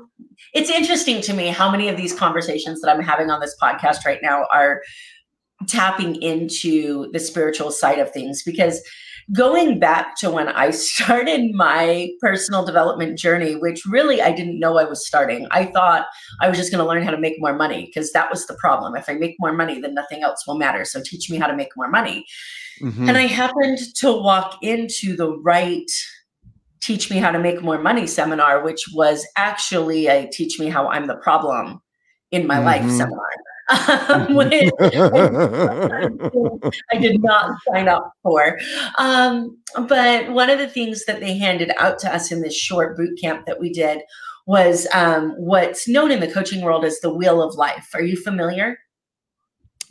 it's 0.54 0.70
interesting 0.70 1.22
to 1.22 1.34
me 1.34 1.48
how 1.48 1.70
many 1.70 1.90
of 1.90 1.98
these 1.98 2.14
conversations 2.14 2.82
that 2.82 2.90
i'm 2.90 3.04
having 3.04 3.30
on 3.30 3.40
this 3.40 3.56
podcast 3.62 4.06
right 4.06 4.20
now 4.22 4.46
are 4.54 4.82
tapping 5.68 6.22
into 6.22 7.12
the 7.12 7.20
spiritual 7.20 7.72
side 7.72 8.00
of 8.00 8.12
things 8.12 8.44
because 8.44 8.82
going 9.32 9.80
back 9.80 10.16
to 10.18 10.30
when 10.30 10.48
I 10.50 10.70
started 10.72 11.52
my 11.54 12.10
personal 12.22 12.66
development 12.66 13.18
journey, 13.18 13.56
which 13.56 13.86
really 13.86 14.22
I 14.22 14.32
didn't 14.32 14.60
know 14.60 14.78
I 14.78 14.86
was 14.86 15.06
starting. 15.06 15.48
I 15.52 15.66
thought 15.66 16.08
I 16.42 16.50
was 16.50 16.58
just 16.58 16.72
going 16.72 16.84
to 16.84 16.88
learn 16.88 17.04
how 17.04 17.12
to 17.12 17.20
make 17.20 17.36
more 17.40 17.56
money 17.56 17.86
because 17.86 18.12
that 18.14 18.30
was 18.30 18.46
the 18.48 18.56
problem. 18.56 18.96
If 18.96 19.10
I 19.10 19.14
make 19.14 19.36
more 19.40 19.54
money, 19.54 19.80
then 19.80 19.94
nothing 19.94 20.24
else 20.24 20.46
will 20.48 20.58
matter. 20.58 20.86
So 20.86 21.02
teach 21.04 21.30
me 21.30 21.38
how 21.38 21.48
to 21.48 21.56
make 21.56 21.70
more 21.76 21.90
money. 21.90 22.26
Mm-hmm. 22.82 23.10
And 23.10 23.18
I 23.18 23.28
happened 23.28 23.80
to 23.96 24.12
walk 24.12 24.58
into 24.62 25.16
the 25.16 25.38
right 25.40 25.90
teach 26.82 27.12
me 27.12 27.18
how 27.18 27.30
to 27.30 27.40
make 27.40 27.62
more 27.62 27.78
money 27.78 28.08
seminar, 28.08 28.64
which 28.64 28.86
was 28.94 29.28
actually 29.36 30.08
a 30.08 30.30
teach 30.32 30.60
me 30.60 30.70
how 30.70 30.88
I'm 30.88 31.08
the 31.08 31.18
problem 31.18 31.82
in 32.32 32.48
my 32.48 32.56
mm-hmm. 32.56 32.66
life 32.66 32.90
seminar 32.90 33.28
um, 33.70 34.36
which 34.36 34.72
I 36.92 36.98
did 36.98 37.22
not 37.22 37.58
sign 37.68 37.88
up 37.88 38.12
for. 38.24 38.60
Um, 38.98 39.58
but 39.88 40.30
one 40.32 40.50
of 40.50 40.60
the 40.60 40.68
things 40.68 41.06
that 41.06 41.20
they 41.20 41.38
handed 41.38 41.72
out 41.78 42.00
to 42.00 42.14
us 42.14 42.32
in 42.32 42.42
this 42.42 42.56
short 42.56 42.98
boot 42.98 43.20
camp 43.22 43.46
that 43.46 43.60
we 43.60 43.72
did 43.72 44.02
was 44.46 44.88
um, 44.94 45.32
what's 45.38 45.88
known 45.88 46.12
in 46.12 46.20
the 46.20 46.32
coaching 46.32 46.62
world 46.62 46.84
as 46.84 47.00
the 47.00 47.14
wheel 47.14 47.42
of 47.42 47.56
life. 47.56 47.90
Are 47.94 48.02
you 48.02 48.18
familiar? 48.18 48.80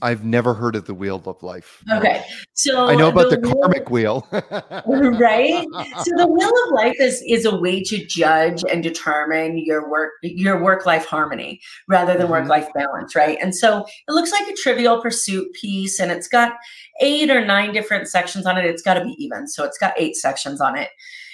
I've 0.01 0.25
never 0.25 0.55
heard 0.55 0.77
of 0.77 0.87
the 0.87 0.95
wheel 0.95 1.21
of 1.27 1.43
life. 1.43 1.83
Okay. 1.93 2.25
So 2.53 2.87
I 2.87 2.95
know 2.95 3.09
about 3.09 3.31
the, 3.31 3.37
the 3.37 3.53
karmic 3.53 3.91
wheel. 3.91 4.27
right? 4.87 5.67
So 5.99 6.13
the 6.17 6.27
wheel 6.29 6.53
of 6.67 6.73
life 6.73 6.97
is 7.01 7.23
is 7.27 7.45
a 7.45 7.57
way 7.57 7.83
to 7.85 8.05
judge 8.05 8.63
and 8.71 8.83
determine 8.83 9.59
your 9.59 9.91
work 9.91 10.13
your 10.23 10.63
work-life 10.63 11.05
harmony 11.07 11.61
rather 11.89 12.13
than 12.13 12.23
mm-hmm. 12.23 12.33
work-life 12.33 12.69
balance, 12.75 13.17
right? 13.17 13.39
And 13.41 13.55
so 13.55 13.85
it 14.07 14.13
looks 14.13 14.31
like 14.31 14.47
a 14.49 14.55
trivial 14.55 15.03
pursuit 15.03 15.53
piece 15.55 15.99
and 15.99 16.13
it's 16.13 16.29
got 16.29 16.53
eight 17.01 17.31
or 17.31 17.45
nine 17.45 17.73
different 17.73 18.09
sections 18.09 18.47
on 18.47 18.57
it. 18.57 18.65
It's 18.65 18.83
got 18.83 18.95
to 18.95 19.05
be 19.05 19.17
even. 19.19 19.49
So 19.49 19.65
it's 19.65 19.79
got 19.79 19.95
eight 19.97 20.15
sections 20.17 20.61
on 20.61 20.79
it. 20.79 20.91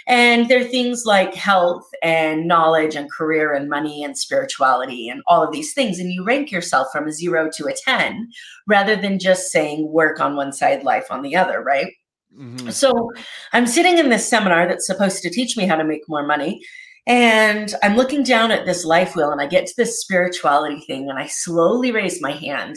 And 0.06 0.48
there 0.48 0.60
are 0.60 0.64
things 0.64 1.04
like 1.06 1.34
health 1.34 1.88
and 2.02 2.46
knowledge 2.46 2.94
and 2.94 3.10
career 3.10 3.54
and 3.54 3.70
money 3.70 4.04
and 4.04 4.16
spirituality 4.16 5.08
and 5.08 5.22
all 5.26 5.42
of 5.42 5.52
these 5.52 5.72
things. 5.72 5.98
And 5.98 6.12
you 6.12 6.24
rank 6.24 6.50
yourself 6.50 6.88
from 6.92 7.08
a 7.08 7.12
zero 7.12 7.50
to 7.54 7.66
a 7.66 7.72
10 7.72 8.28
rather 8.66 8.96
than 8.96 9.18
just 9.18 9.50
saying 9.50 9.90
work 9.90 10.20
on 10.20 10.36
one 10.36 10.52
side, 10.52 10.84
life 10.84 11.06
on 11.10 11.22
the 11.22 11.34
other, 11.34 11.62
right? 11.62 11.92
Mm-hmm. 12.38 12.70
So 12.70 13.12
I'm 13.52 13.66
sitting 13.66 13.98
in 13.98 14.10
this 14.10 14.28
seminar 14.28 14.66
that's 14.66 14.86
supposed 14.86 15.22
to 15.22 15.30
teach 15.30 15.56
me 15.56 15.66
how 15.66 15.76
to 15.76 15.84
make 15.84 16.02
more 16.08 16.26
money. 16.26 16.60
And 17.06 17.74
I'm 17.82 17.96
looking 17.96 18.22
down 18.22 18.50
at 18.50 18.66
this 18.66 18.84
life 18.84 19.14
wheel 19.14 19.30
and 19.30 19.40
I 19.40 19.46
get 19.46 19.66
to 19.66 19.74
this 19.76 20.00
spirituality 20.00 20.80
thing 20.80 21.08
and 21.08 21.18
I 21.18 21.26
slowly 21.26 21.92
raise 21.92 22.20
my 22.20 22.32
hand. 22.32 22.76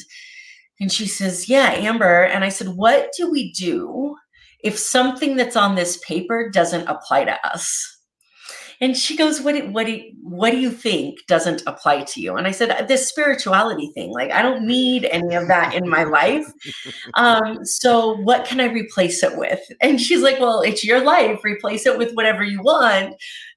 And 0.79 0.91
she 0.91 1.07
says, 1.07 1.49
Yeah, 1.49 1.71
Amber. 1.71 2.23
And 2.23 2.43
I 2.43 2.49
said, 2.49 2.69
What 2.69 3.11
do 3.17 3.31
we 3.31 3.51
do 3.53 4.15
if 4.63 4.77
something 4.77 5.35
that's 5.35 5.55
on 5.55 5.75
this 5.75 5.97
paper 5.97 6.49
doesn't 6.49 6.87
apply 6.87 7.25
to 7.25 7.47
us. 7.47 7.97
And 8.79 8.95
she 8.95 9.17
goes 9.17 9.41
what 9.41 9.55
do, 9.55 9.71
what 9.71 9.87
do, 9.87 9.99
what 10.21 10.51
do 10.51 10.59
you 10.59 10.69
think 10.69 11.17
doesn't 11.27 11.63
apply 11.65 12.03
to 12.03 12.21
you? 12.21 12.35
And 12.35 12.45
i 12.45 12.51
said 12.51 12.87
this 12.87 13.09
spirituality 13.09 13.89
thing 13.95 14.11
like 14.11 14.31
i 14.31 14.41
don't 14.41 14.67
need 14.67 15.05
any 15.05 15.33
of 15.33 15.47
that 15.47 15.73
in 15.73 15.89
my 15.89 16.03
life. 16.03 16.45
Um, 17.15 17.65
so 17.65 18.15
what 18.17 18.45
can 18.45 18.59
i 18.59 18.65
replace 18.65 19.23
it 19.23 19.37
with? 19.37 19.59
And 19.81 19.99
she's 19.99 20.21
like 20.21 20.39
well 20.39 20.61
it's 20.61 20.83
your 20.83 21.03
life. 21.03 21.39
Replace 21.43 21.85
it 21.85 21.97
with 21.97 22.13
whatever 22.13 22.43
you 22.43 22.61
want. 22.61 23.15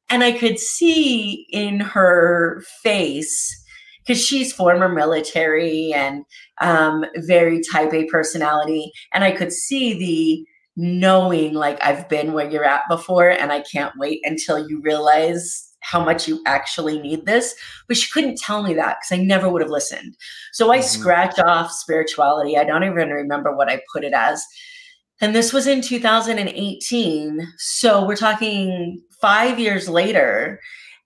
And 0.09 0.25
i 0.25 0.33
could 0.33 0.59
see 0.59 1.47
in 1.51 1.81
her 1.81 2.63
face 2.83 3.57
because 4.01 4.25
she's 4.25 4.53
former 4.53 4.89
military 4.89 5.93
and 5.93 6.25
um, 6.61 7.05
very 7.19 7.61
type 7.71 7.93
a 7.93 8.07
personality 8.07 8.91
and 9.13 9.23
i 9.23 9.31
could 9.31 9.53
see 9.53 9.99
the 9.99 10.47
knowing 10.81 11.53
like 11.53 11.79
I've 11.83 12.09
been 12.09 12.33
where 12.33 12.51
you're 12.51 12.65
at 12.65 12.89
before 12.89 13.29
and 13.29 13.53
I 13.53 13.61
can't 13.61 13.93
wait 13.99 14.21
until 14.25 14.67
you 14.67 14.81
realize 14.81 15.69
how 15.81 16.03
much 16.03 16.27
you 16.27 16.43
actually 16.47 16.99
need 16.99 17.27
this. 17.27 17.55
But 17.87 17.99
she 17.99 18.11
couldn't 18.11 18.39
tell 18.39 18.63
me 18.63 18.73
that 18.75 18.97
because 19.01 19.21
I 19.21 19.23
never 19.23 19.51
would 19.51 19.61
have 19.61 19.71
listened. 19.71 20.17
So 20.53 20.73
I 20.73 20.79
mm-hmm. 20.79 20.87
scratch 20.87 21.39
off 21.39 21.71
spirituality. 21.71 22.57
I 22.57 22.65
don't 22.65 22.85
even 22.85 23.11
remember 23.11 23.55
what 23.55 23.69
I 23.71 23.83
put 23.93 24.05
it 24.05 24.15
as. 24.15 24.43
And 25.21 25.35
this 25.35 25.53
was 25.53 25.67
in 25.67 25.83
2018. 25.83 27.47
So 27.59 28.07
we're 28.07 28.17
talking 28.17 29.03
five 29.21 29.59
years 29.59 29.87
later. 29.87 30.61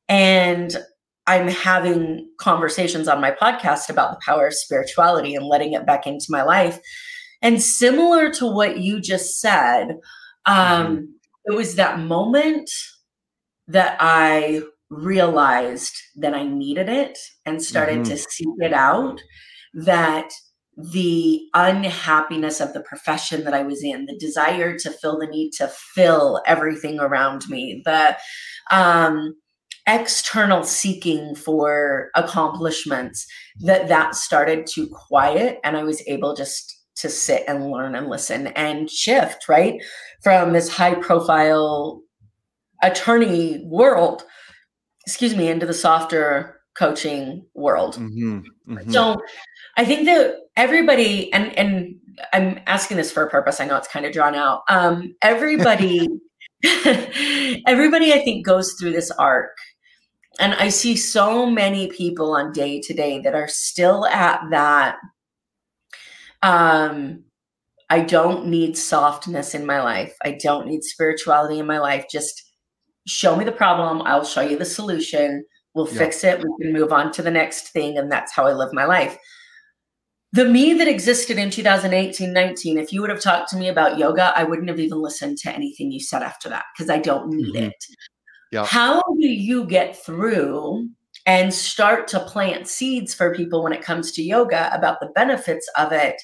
And 0.09 0.77
I'm 1.27 1.49
having 1.49 2.29
conversations 2.39 3.09
on 3.09 3.21
my 3.21 3.33
podcast 3.33 3.91
about 3.91 4.13
the 4.13 4.21
power 4.25 4.47
of 4.47 4.55
spirituality 4.55 5.35
and 5.35 5.47
letting 5.47 5.73
it 5.73 5.87
back 5.87 6.07
into 6.07 6.27
my 6.29 6.43
life. 6.43 6.79
And 7.45 7.63
similar 7.63 8.31
to 8.33 8.47
what 8.47 8.79
you 8.79 9.01
just 9.01 9.39
said, 9.39 9.99
um, 10.47 10.57
mm-hmm. 10.57 11.05
it 11.45 11.55
was 11.55 11.77
that 11.77 12.01
moment 12.01 12.71
that 13.69 13.99
I 14.01 14.63
realized 14.89 15.95
that 16.17 16.35
I 16.35 16.47
needed 16.47 16.89
it 16.89 17.19
and 17.45 17.63
started 17.63 18.01
mm-hmm. 18.01 18.11
to 18.11 18.17
seek 18.17 18.49
it 18.59 18.73
out. 18.73 19.21
That 19.75 20.31
the 20.77 21.43
unhappiness 21.53 22.61
of 22.61 22.73
the 22.73 22.81
profession 22.81 23.45
that 23.45 23.55
I 23.55 23.63
was 23.63 23.83
in, 23.85 24.07
the 24.07 24.17
desire 24.19 24.77
to 24.79 24.91
fill 24.91 25.19
the 25.19 25.27
need 25.27 25.51
to 25.59 25.69
fill 25.69 26.41
everything 26.47 26.99
around 26.99 27.49
me, 27.49 27.83
the 27.85 28.17
um, 28.71 29.35
external 29.87 30.63
seeking 30.63 31.35
for 31.35 32.11
accomplishments, 32.15 33.27
that 33.61 33.89
that 33.89 34.15
started 34.15 34.67
to 34.69 34.89
quiet, 34.89 35.59
and 35.63 35.77
I 35.77 35.85
was 35.85 36.03
able 36.07 36.35
just 36.35 36.84
to 36.97 37.09
sit 37.09 37.45
and 37.49 37.71
learn 37.71 37.95
and 37.95 38.09
listen 38.09 38.49
and 38.49 38.91
shift, 38.91 39.49
right? 39.49 39.83
From 40.23 40.53
this 40.53 40.69
high 40.69 40.95
profile 40.95 42.03
attorney 42.83 43.63
world, 43.67 44.23
excuse 45.07 45.35
me, 45.35 45.49
into 45.49 45.67
the 45.67 45.75
softer 45.75 46.61
coaching 46.77 47.47
world. 47.55 47.97
Mm-hmm, 47.97 48.41
mm-hmm. 48.69 48.91
So 48.91 49.17
I 49.77 49.85
think 49.85 50.07
that 50.07 50.37
everybody, 50.57 51.33
and, 51.33 51.57
and 51.59 51.97
I'm 52.33 52.61
asking 52.67 52.97
this 52.97 53.11
for 53.11 53.25
a 53.25 53.31
purpose. 53.31 53.61
I 53.61 53.67
know 53.67 53.77
it's 53.77 53.89
kind 53.89 54.07
of 54.07 54.13
drawn 54.13 54.35
out. 54.35 54.63
Um, 54.69 55.15
everybody, 55.23 56.09
everybody, 57.67 58.13
I 58.13 58.23
think 58.25 58.47
goes 58.47 58.75
through 58.79 58.93
this 58.93 59.11
arc 59.13 59.51
and 60.41 60.55
I 60.55 60.69
see 60.69 60.97
so 60.97 61.47
many 61.47 61.89
people 61.89 62.35
on 62.35 62.53
day 62.53 62.81
to 62.81 62.95
day 62.95 63.21
that 63.21 63.35
are 63.35 63.49
still 63.49 64.07
at 64.07 64.41
that 64.51 64.97
um, 66.45 67.25
I 67.91 68.01
don't 68.01 68.47
need 68.47 68.77
softness 68.77 69.55
in 69.55 69.67
my 69.67 69.83
life. 69.83 70.15
I 70.23 70.39
don't 70.41 70.67
need 70.67 70.85
spirituality 70.85 71.59
in 71.59 71.67
my 71.67 71.79
life. 71.79 72.07
Just 72.11 72.53
show 73.07 73.35
me 73.35 73.45
the 73.45 73.53
problem. 73.53 74.03
I'll 74.03 74.25
show 74.25 74.43
you 74.43 74.59
the 74.59 74.65
solution. 74.65 75.45
We'll 75.75 75.89
yeah. 75.89 75.99
fix 75.99 76.23
it. 76.23 76.39
We 76.39 76.51
can 76.61 76.73
move 76.73 76.93
on 76.93 77.13
to 77.13 77.23
the 77.23 77.31
next 77.31 77.71
thing. 77.71 77.99
And 77.99 78.13
that's 78.13 78.33
how 78.33 78.47
I 78.47 78.53
live 78.53 78.73
my 78.73 78.85
life. 78.85 79.19
The 80.33 80.45
me 80.45 80.75
that 80.75 80.89
existed 80.89 81.39
in 81.39 81.51
2018 81.51 82.33
19, 82.33 82.79
if 82.79 82.93
you 82.93 83.01
would 83.01 83.11
have 83.11 83.21
talked 83.21 83.49
to 83.51 83.57
me 83.57 83.69
about 83.69 83.99
yoga, 83.99 84.33
I 84.37 84.45
wouldn't 84.45 84.69
have 84.69 84.81
even 84.81 85.01
listened 85.01 85.39
to 85.39 85.55
anything 85.55 85.93
you 85.93 86.01
said 86.01 86.23
after 86.23 86.49
that 86.51 86.65
because 86.77 86.91
I 86.91 86.99
don't 86.99 87.29
need 87.29 87.55
mm-hmm. 87.55 87.65
it. 87.67 87.85
Yeah. 88.53 88.67
How 88.67 89.01
do 89.01 89.27
you 89.27 89.65
get 89.65 89.97
through 89.97 90.89
and 91.25 91.55
start 91.55 92.07
to 92.09 92.21
plant 92.21 92.69
seeds 92.69 93.15
for 93.15 93.35
people 93.35 93.63
when 93.63 93.73
it 93.73 93.83
comes 93.83 94.13
to 94.13 94.23
yoga 94.23 94.75
about 94.75 95.01
the 95.01 95.11
benefits 95.15 95.71
of 95.79 95.93
it? 95.93 96.21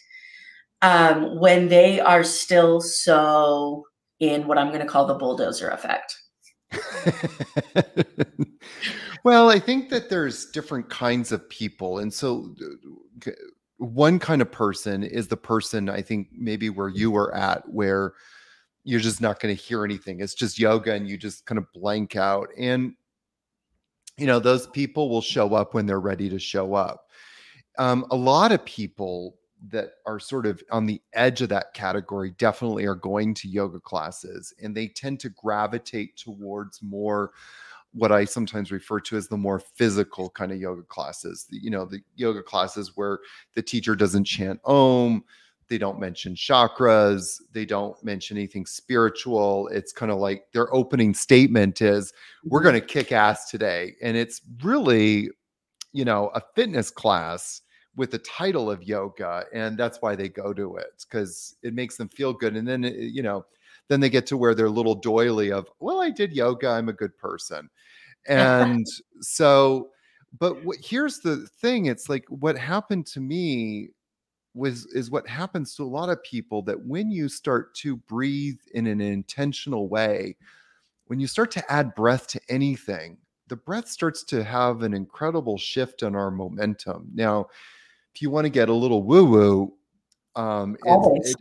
Um, 0.83 1.39
when 1.39 1.69
they 1.69 2.01
are 2.01 2.25
still 2.25 2.81
so 2.81 3.85
in 4.19 4.47
what 4.47 4.59
I'm 4.59 4.69
going 4.69 4.81
to 4.81 4.87
call 4.87 5.07
the 5.07 5.15
bulldozer 5.15 5.71
effect? 5.71 6.17
well, 9.25 9.51
I 9.51 9.59
think 9.59 9.91
that 9.91 10.09
there's 10.09 10.47
different 10.47 10.89
kinds 10.89 11.33
of 11.33 11.49
people. 11.49 11.99
And 11.99 12.13
so 12.13 12.55
uh, 13.27 13.31
one 13.79 14.19
kind 14.19 14.43
of 14.43 14.53
person 14.53 15.03
is 15.03 15.29
the 15.29 15.37
person 15.37 15.89
I 15.89 16.03
think 16.03 16.29
maybe 16.33 16.71
where 16.71 16.89
you 16.89 17.11
were 17.11 17.35
at, 17.35 17.69
where 17.69 18.13
you're 18.85 19.01
just 19.01 19.21
not 19.21 19.41
going 19.41 19.55
to 19.55 19.63
hear 19.63 19.85
anything. 19.85 20.21
It's 20.21 20.35
just 20.35 20.59
yoga 20.59 20.95
and 20.95 21.09
you 21.09 21.17
just 21.17 21.45
kind 21.47 21.59
of 21.59 21.71
blank 21.73 22.17
out. 22.17 22.49
And, 22.57 22.95
you 24.17 24.27
know, 24.27 24.39
those 24.39 24.67
people 24.69 25.09
will 25.09 25.23
show 25.23 25.55
up 25.55 25.75
when 25.75 25.87
they're 25.87 26.01
ready 26.01 26.29
to 26.29 26.39
show 26.39 26.75
up. 26.75 27.07
Um, 27.79 28.07
a 28.11 28.17
lot 28.17 28.53
of 28.53 28.65
people 28.65 29.37
that 29.69 29.95
are 30.07 30.19
sort 30.19 30.47
of 30.47 30.63
on 30.71 30.87
the 30.87 31.01
edge 31.13 31.43
of 31.43 31.49
that 31.51 31.75
category 31.75 32.33
definitely 32.39 32.87
are 32.87 32.95
going 32.95 33.35
to 33.35 33.49
yoga 33.49 33.79
classes 33.79 34.55
and 34.63 34.75
they 34.75 34.89
tend 34.89 35.21
to 35.21 35.29
gravitate 35.31 36.17
towards 36.17 36.83
more 36.83 37.33
what 37.93 38.13
I 38.13 38.25
sometimes 38.25 38.71
refer 38.71 39.01
to 39.01 39.17
as 39.17 39.29
the 39.29 39.37
more 39.37 39.59
physical 39.59 40.31
kind 40.31 40.53
of 40.53 40.61
yoga 40.61 40.83
classes. 40.83 41.47
The, 41.51 41.59
you 41.61 41.71
know, 41.71 41.85
the 41.85 42.01
yoga 42.15 42.43
classes 42.43 42.93
where 42.95 43.19
the 43.55 43.63
teacher 43.63 43.97
doesn't 43.97 44.25
chant 44.25 44.61
om, 44.65 45.25
they 45.69 45.79
don't 45.79 46.01
mention 46.01 46.35
chakras, 46.35 47.41
they 47.53 47.65
don't 47.65 48.03
mention 48.05 48.37
anything 48.37 48.67
spiritual. 48.67 49.69
It's 49.69 49.93
kind 49.93 50.13
of 50.13 50.19
like 50.19 50.47
their 50.53 50.73
opening 50.75 51.15
statement 51.15 51.81
is, 51.81 52.13
We're 52.45 52.61
mm-hmm. 52.61 52.69
going 52.69 52.81
to 52.81 52.87
kick 52.87 53.13
ass 53.13 53.51
today. 53.51 53.95
And 54.03 54.17
it's 54.17 54.41
really, 54.63 55.31
you 55.93 56.05
know, 56.05 56.31
a 56.35 56.43
fitness 56.55 56.91
class 56.91 57.63
with 57.97 58.11
the 58.11 58.19
title 58.19 58.71
of 58.71 58.83
yoga 58.83 59.45
and 59.53 59.77
that's 59.77 59.99
why 60.01 60.15
they 60.15 60.29
go 60.29 60.53
to 60.53 60.77
it 60.77 61.05
because 61.09 61.57
it 61.63 61.75
makes 61.75 61.97
them 61.97 62.09
feel 62.09 62.33
good 62.33 62.57
and 62.57 62.67
then 62.67 62.85
eh, 62.85 62.89
eh, 62.89 63.09
you 63.13 63.23
know 63.23 63.45
then 63.89 64.01
they 64.01 64.09
get 64.09 64.27
to 64.27 64.37
where 64.37 64.55
they're 64.55 64.71
little 64.71 64.95
doily 64.95 65.51
of 65.53 65.69
well 65.81 66.01
i 66.01 66.11
did 66.11 66.33
yoga 66.33 66.69
i'm 66.69 66.89
a 66.89 66.95
good 66.95 67.17
person. 67.17 67.69
And 68.29 68.87
so 69.23 69.89
but 70.39 70.63
what, 70.63 70.77
here's 70.79 71.21
the 71.21 71.47
thing 71.63 71.87
it's 71.87 72.11
like 72.11 72.27
what 72.29 72.55
happened 72.55 73.07
to 73.07 73.21
me 73.21 73.89
was 74.53 74.85
is 74.89 75.11
what 75.11 75.27
happens 75.27 75.75
to 75.75 75.85
a 75.85 75.85
lot 75.85 76.11
of 76.11 76.23
people 76.23 76.61
that 76.65 76.85
when 76.85 77.11
you 77.11 77.31
start 77.31 77.75
to 77.77 77.97
breathe 77.97 78.59
in 78.75 78.87
an 78.87 79.01
intentional 79.01 79.89
way 79.89 80.37
when 81.07 81.19
you 81.19 81.27
start 81.27 81.51
to 81.53 81.73
add 81.73 81.95
breath 81.95 82.27
to 82.27 82.41
anything 82.51 83.17
the 83.51 83.57
breath 83.57 83.89
starts 83.89 84.23
to 84.23 84.43
have 84.43 84.83
an 84.83 84.95
incredible 84.95 85.59
shift 85.59 86.03
in 86.03 86.15
our 86.15 86.31
momentum. 86.31 87.11
Now 87.13 87.49
if 88.15 88.23
you 88.23 88.31
want 88.31 88.45
to 88.45 88.51
get 88.51 88.69
a 88.69 88.75
little 88.75 89.03
woo 89.03 89.25
woo, 89.25 89.75
um, 90.37 90.77
it, 90.85 91.27
it, 91.27 91.37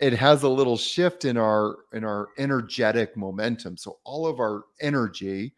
it 0.00 0.12
has 0.14 0.42
a 0.42 0.48
little 0.48 0.76
shift 0.76 1.24
in 1.24 1.36
our 1.36 1.76
in 1.92 2.04
our 2.04 2.28
energetic 2.38 3.16
momentum. 3.16 3.76
So 3.76 3.98
all 4.04 4.26
of 4.26 4.40
our 4.40 4.64
energy 4.80 5.54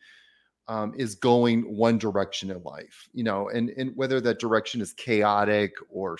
um, 0.68 0.94
is 0.96 1.14
going 1.14 1.62
one 1.62 1.98
direction 1.98 2.50
in 2.50 2.62
life, 2.62 3.08
you 3.12 3.24
know, 3.24 3.48
and 3.48 3.70
and 3.70 3.96
whether 3.96 4.20
that 4.20 4.38
direction 4.38 4.80
is 4.80 4.92
chaotic 4.92 5.72
or 5.90 6.18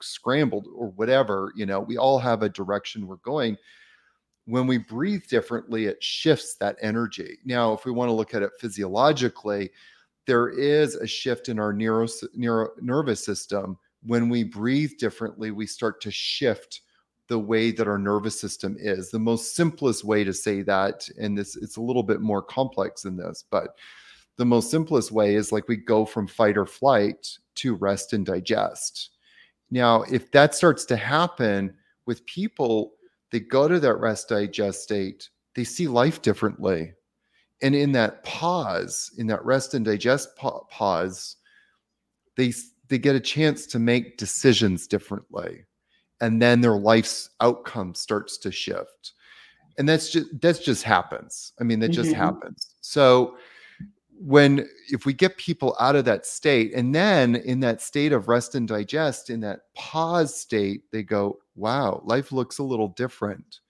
scrambled 0.00 0.68
or 0.74 0.90
whatever 0.90 1.52
you 1.56 1.66
know 1.66 1.80
we 1.80 1.96
all 1.96 2.18
have 2.18 2.42
a 2.42 2.48
direction 2.48 3.06
we're 3.06 3.16
going. 3.16 3.56
When 4.46 4.66
we 4.66 4.78
breathe 4.78 5.26
differently 5.28 5.86
it 5.86 6.02
shifts 6.02 6.54
that 6.56 6.76
energy. 6.80 7.38
Now 7.44 7.72
if 7.72 7.84
we 7.84 7.92
want 7.92 8.08
to 8.08 8.14
look 8.14 8.34
at 8.34 8.42
it 8.42 8.52
physiologically 8.58 9.70
there 10.28 10.50
is 10.50 10.94
a 10.94 11.06
shift 11.06 11.48
in 11.48 11.58
our 11.58 11.72
neuro, 11.72 12.06
neuro 12.34 12.68
nervous 12.80 13.24
system 13.24 13.76
when 14.04 14.28
we 14.28 14.44
breathe 14.44 14.92
differently 15.00 15.50
we 15.50 15.66
start 15.66 16.00
to 16.00 16.10
shift 16.12 16.82
the 17.26 17.38
way 17.38 17.72
that 17.72 17.88
our 17.88 17.98
nervous 17.98 18.40
system 18.40 18.76
is 18.78 19.10
the 19.10 19.18
most 19.18 19.56
simplest 19.56 20.04
way 20.04 20.22
to 20.22 20.32
say 20.32 20.62
that 20.62 21.08
and 21.18 21.36
this 21.36 21.56
it's 21.56 21.76
a 21.76 21.82
little 21.82 22.04
bit 22.04 22.20
more 22.20 22.40
complex 22.42 23.02
than 23.02 23.16
this 23.16 23.44
but 23.50 23.74
the 24.38 24.44
most 24.44 24.70
simplest 24.70 25.10
way 25.10 25.34
is 25.34 25.50
like 25.50 25.66
we 25.66 25.76
go 25.76 26.06
from 26.06 26.28
fight 26.28 26.56
or 26.56 26.64
flight 26.64 27.28
to 27.56 27.74
rest 27.74 28.12
and 28.12 28.24
digest. 28.24 29.10
Now, 29.70 30.02
if 30.02 30.30
that 30.30 30.54
starts 30.54 30.84
to 30.86 30.96
happen 30.96 31.74
with 32.06 32.24
people, 32.24 32.92
they 33.30 33.40
go 33.40 33.68
to 33.68 33.80
that 33.80 33.96
rest 33.96 34.28
digest 34.28 34.84
state, 34.84 35.28
they 35.54 35.64
see 35.64 35.88
life 35.88 36.22
differently. 36.22 36.94
And 37.60 37.74
in 37.74 37.92
that 37.92 38.24
pause, 38.24 39.10
in 39.18 39.26
that 39.28 39.44
rest 39.44 39.74
and 39.74 39.84
digest 39.84 40.36
pa- 40.36 40.60
pause, 40.70 41.36
they 42.36 42.52
they 42.88 42.98
get 42.98 43.16
a 43.16 43.20
chance 43.20 43.66
to 43.66 43.78
make 43.78 44.16
decisions 44.16 44.86
differently. 44.86 45.64
And 46.20 46.40
then 46.40 46.60
their 46.60 46.76
life's 46.76 47.30
outcome 47.40 47.94
starts 47.94 48.38
to 48.38 48.50
shift. 48.50 49.12
And 49.76 49.88
that's 49.88 50.10
just 50.10 50.40
that's 50.40 50.60
just 50.60 50.84
happens. 50.84 51.52
I 51.60 51.64
mean, 51.64 51.80
that 51.80 51.90
just 51.90 52.10
mm-hmm. 52.10 52.20
happens. 52.20 52.74
So 52.80 53.36
when 54.20 54.68
if 54.88 55.06
we 55.06 55.12
get 55.12 55.36
people 55.36 55.76
out 55.78 55.94
of 55.94 56.04
that 56.04 56.26
state 56.26 56.74
and 56.74 56.94
then 56.94 57.36
in 57.36 57.60
that 57.60 57.80
state 57.80 58.12
of 58.12 58.26
rest 58.26 58.56
and 58.56 58.66
digest 58.66 59.30
in 59.30 59.38
that 59.40 59.60
pause 59.76 60.34
state 60.38 60.82
they 60.90 61.04
go 61.04 61.38
wow 61.54 62.02
life 62.04 62.32
looks 62.32 62.58
a 62.58 62.62
little 62.62 62.88
different 62.88 63.60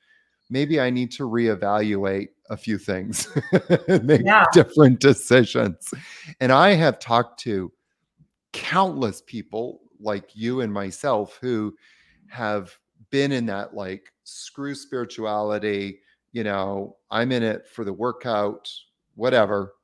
maybe 0.51 0.81
i 0.81 0.91
need 0.91 1.11
to 1.11 1.25
reevaluate 1.25 2.29
a 2.51 2.57
few 2.57 2.79
things 2.79 3.29
make 4.03 4.23
yeah. 4.25 4.45
different 4.53 5.01
decisions 5.01 5.93
and 6.41 6.53
i 6.53 6.71
have 6.71 6.99
talked 6.99 7.39
to 7.39 7.71
countless 8.53 9.23
people 9.27 9.81
like 10.01 10.31
you 10.35 10.61
and 10.63 10.73
myself 10.73 11.39
who 11.41 11.75
have 12.29 12.77
been 13.11 13.33
in 13.33 13.47
that 13.47 13.75
like 13.75 14.13
screw 14.25 14.75
spirituality 14.75 16.01
you 16.33 16.45
know 16.45 16.97
i'm 17.11 17.33
in 17.33 17.43
it 17.43 17.67
for 17.67 17.85
the 17.85 17.93
workout 17.93 18.71
whatever 19.15 19.75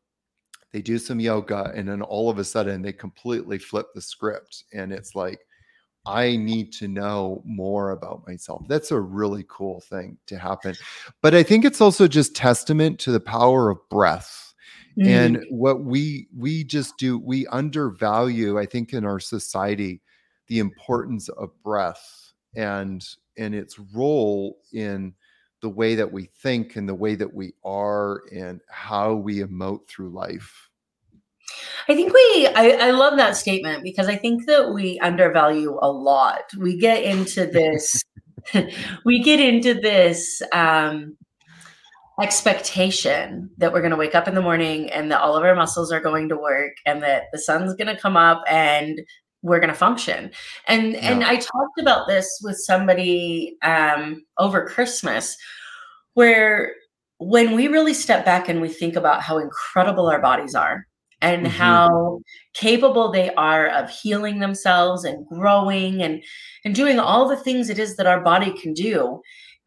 they 0.73 0.83
do 0.83 0.99
some 0.99 1.21
yoga 1.21 1.73
and 1.75 1.89
then 1.89 2.03
all 2.03 2.29
of 2.29 2.39
a 2.39 2.45
sudden 2.45 2.83
they 2.83 2.93
completely 2.93 3.59
flip 3.59 3.87
the 3.95 4.01
script 4.01 4.65
and 4.73 4.93
it's 4.93 5.15
like 5.15 5.41
I 6.07 6.37
need 6.37 6.73
to 6.75 6.89
know 6.89 7.43
more 7.45 7.91
about 7.91 8.27
myself. 8.27 8.63
That's 8.69 8.91
a 8.91 9.01
really 9.01 9.45
cool 9.49 9.81
thing 9.81 10.19
to 10.27 10.39
happen. 10.39 10.75
But 11.23 11.35
I 11.35 11.43
think 11.43 11.65
it's 11.65 11.81
also 11.81 12.07
just 12.07 12.35
testament 12.35 12.99
to 13.01 13.13
the 13.13 13.21
power 13.21 13.71
of 13.71 13.79
breath. 13.89 14.55
Mm. 14.99 15.07
And 15.07 15.47
what 15.51 15.85
we 15.85 16.29
we 16.37 16.63
just 16.63 16.99
do 16.99 17.19
we 17.19 17.47
undervalue 17.49 18.59
I 18.61 18.67
think 18.67 18.93
in 18.93 19.05
our 19.05 19.19
society 19.19 20.01
the 20.47 20.61
importance 20.61 21.29
of 21.31 21.51
breath 21.65 22.33
and 22.55 23.05
and 23.37 23.55
its 23.55 23.79
role 23.79 24.59
in 24.73 25.15
the 25.63 25.69
way 25.69 25.95
that 25.95 26.13
we 26.13 26.27
think 26.43 26.77
and 26.77 26.89
the 26.89 26.95
way 26.95 27.15
that 27.15 27.33
we 27.33 27.55
are 27.65 28.23
and 28.33 28.61
how 28.69 29.15
we 29.15 29.39
emote 29.39 29.89
through 29.89 30.11
life. 30.11 30.71
I 31.89 31.95
think 31.95 32.13
we, 32.13 32.47
I, 32.49 32.89
I 32.89 32.91
love 32.93 33.17
that 33.19 33.37
statement 33.37 33.83
because 33.83 34.09
I 34.09 34.17
think 34.17 34.47
that 34.47 34.73
we 34.73 34.99
undervalue 35.01 35.79
a 35.83 35.91
lot. 35.91 36.43
We 36.59 36.79
get 36.79 37.03
into 37.03 37.47
this, 37.53 38.03
we 39.05 39.23
get 39.23 39.41
into 39.41 39.75
this 39.75 40.43
um, 40.53 41.17
expectation 42.21 43.51
that 43.59 43.73
we're 43.73 43.81
going 43.81 43.91
to 43.91 43.97
wake 43.97 44.15
up 44.15 44.29
in 44.29 44.35
the 44.35 44.43
morning 44.43 44.91
and 44.91 45.11
that 45.11 45.21
all 45.21 45.37
of 45.37 45.45
our 45.45 45.55
muscles 45.55 45.93
are 45.93 46.01
going 46.01 46.29
to 46.29 46.37
work 46.37 46.73
and 46.87 47.03
that 47.03 47.25
the 47.33 47.39
sun's 47.39 47.75
going 47.75 47.95
to 47.95 48.01
come 48.01 48.17
up 48.17 48.43
and 48.49 49.01
we're 49.43 49.61
going 49.61 49.69
to 49.69 49.75
function. 49.75 50.31
And 50.67 50.93
yeah. 50.93 51.11
and 51.11 51.23
I 51.23 51.37
talked 51.37 51.79
about 51.79 52.07
this 52.09 52.41
with 52.43 52.57
somebody 52.57 53.57
um, 53.63 54.25
over 54.39 54.67
Christmas, 54.67 55.37
where 56.15 56.73
when 57.19 57.55
we 57.55 57.69
really 57.69 57.95
step 57.95 58.25
back 58.25 58.49
and 58.49 58.61
we 58.61 58.69
think 58.69 58.97
about 58.97 59.21
how 59.21 59.39
incredible 59.39 60.09
our 60.09 60.21
bodies 60.21 60.55
are 60.55 60.87
and 61.25 61.47
mm-hmm. 61.47 61.57
how 61.57 62.21
capable 62.55 63.11
they 63.11 63.35
are 63.35 63.69
of 63.69 63.91
healing 63.91 64.39
themselves 64.39 65.05
and 65.05 65.27
growing 65.27 66.03
and 66.03 66.23
and 66.65 66.75
doing 66.75 66.99
all 66.99 67.29
the 67.29 67.37
things 67.37 67.69
it 67.69 67.79
is 67.79 67.97
that 67.97 68.07
our 68.07 68.21
body 68.21 68.53
can 68.53 68.73
do 68.73 69.21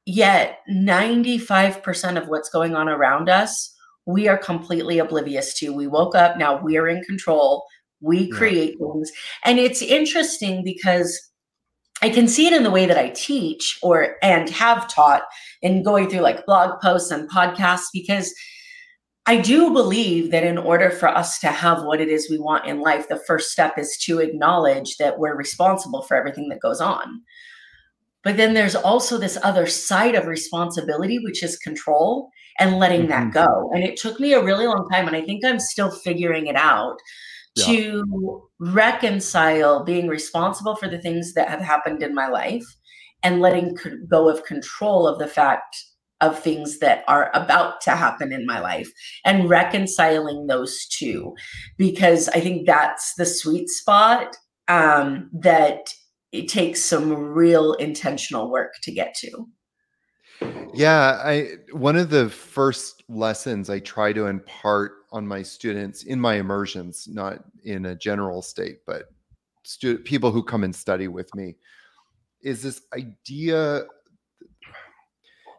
yet 0.05 0.59
95% 0.71 2.17
of 2.17 2.29
what's 2.29 2.49
going 2.49 2.75
on 2.75 2.87
around 2.87 3.29
us 3.29 3.73
we 4.05 4.27
are 4.29 4.37
completely 4.37 4.99
oblivious 4.99 5.53
to 5.59 5.73
we 5.73 5.87
woke 5.87 6.15
up 6.15 6.37
now 6.37 6.61
we're 6.63 6.87
in 6.87 7.03
control 7.03 7.65
we 8.01 8.29
create 8.29 8.75
yeah. 8.79 8.87
things. 8.93 9.11
And 9.43 9.59
it's 9.59 9.81
interesting 9.81 10.63
because 10.63 11.19
I 12.01 12.09
can 12.09 12.27
see 12.27 12.45
it 12.45 12.53
in 12.53 12.63
the 12.63 12.71
way 12.71 12.85
that 12.85 12.97
I 12.97 13.09
teach 13.09 13.79
or 13.81 14.17
and 14.21 14.49
have 14.49 14.87
taught 14.87 15.23
in 15.61 15.83
going 15.83 16.09
through 16.09 16.19
like 16.19 16.45
blog 16.45 16.79
posts 16.81 17.11
and 17.11 17.29
podcasts 17.29 17.87
because 17.91 18.33
I 19.27 19.41
do 19.41 19.73
believe 19.73 20.31
that 20.31 20.45
in 20.45 20.57
order 20.57 20.89
for 20.89 21.09
us 21.09 21.37
to 21.39 21.47
have 21.47 21.83
what 21.83 21.99
it 21.99 22.07
is 22.07 22.29
we 22.29 22.39
want 22.39 22.65
in 22.65 22.79
life, 22.79 23.09
the 23.09 23.21
first 23.27 23.51
step 23.51 23.77
is 23.77 23.97
to 24.03 24.19
acknowledge 24.19 24.95
that 24.97 25.19
we're 25.19 25.35
responsible 25.35 26.01
for 26.01 26.15
everything 26.15 26.47
that 26.47 26.61
goes 26.61 26.79
on. 26.79 27.21
But 28.23 28.37
then 28.37 28.53
there's 28.53 28.75
also 28.75 29.17
this 29.17 29.37
other 29.43 29.67
side 29.67 30.15
of 30.15 30.27
responsibility, 30.27 31.19
which 31.19 31.43
is 31.43 31.57
control 31.57 32.29
and 32.57 32.79
letting 32.79 33.01
mm-hmm. 33.01 33.31
that 33.31 33.33
go. 33.33 33.69
And 33.73 33.83
it 33.83 33.97
took 33.97 34.17
me 34.19 34.31
a 34.31 34.43
really 34.43 34.65
long 34.65 34.87
time, 34.89 35.07
and 35.07 35.15
I 35.15 35.21
think 35.21 35.43
I'm 35.43 35.59
still 35.59 35.91
figuring 35.91 36.47
it 36.47 36.55
out 36.55 36.97
yeah. 37.55 37.65
to 37.65 38.49
reconcile 38.59 39.83
being 39.83 40.07
responsible 40.07 40.77
for 40.77 40.87
the 40.87 40.99
things 40.99 41.33
that 41.33 41.49
have 41.49 41.61
happened 41.61 42.01
in 42.01 42.15
my 42.15 42.27
life 42.29 42.65
and 43.23 43.41
letting 43.41 43.77
go 44.09 44.29
of 44.29 44.45
control 44.45 45.05
of 45.05 45.19
the 45.19 45.27
fact 45.27 45.75
of 46.21 46.39
things 46.39 46.79
that 46.79 47.03
are 47.07 47.29
about 47.33 47.81
to 47.81 47.91
happen 47.91 48.31
in 48.31 48.45
my 48.45 48.59
life 48.59 48.91
and 49.25 49.49
reconciling 49.49 50.47
those 50.47 50.85
two 50.87 51.35
because 51.77 52.27
i 52.29 52.39
think 52.39 52.65
that's 52.65 53.13
the 53.15 53.25
sweet 53.25 53.69
spot 53.69 54.35
um, 54.69 55.29
that 55.31 55.93
it 56.33 56.49
takes 56.49 56.83
some 56.83 57.13
real 57.13 57.71
intentional 57.73 58.51
work 58.51 58.73
to 58.83 58.91
get 58.91 59.15
to. 59.15 59.47
Yeah 60.73 61.21
i 61.23 61.51
one 61.71 61.95
of 61.95 62.09
the 62.09 62.29
first 62.29 63.03
lessons 63.07 63.69
i 63.69 63.79
try 63.79 64.11
to 64.11 64.25
impart 64.25 64.97
on 65.11 65.27
my 65.27 65.41
students 65.41 66.03
in 66.03 66.19
my 66.19 66.35
immersions, 66.35 67.07
not 67.09 67.39
in 67.63 67.85
a 67.85 67.95
general 67.95 68.41
state, 68.41 68.79
but 68.85 69.05
stu- 69.63 69.99
people 69.99 70.31
who 70.31 70.43
come 70.43 70.63
and 70.63 70.75
study 70.75 71.07
with 71.07 71.33
me, 71.35 71.55
is 72.41 72.61
this 72.61 72.81
idea 72.93 73.85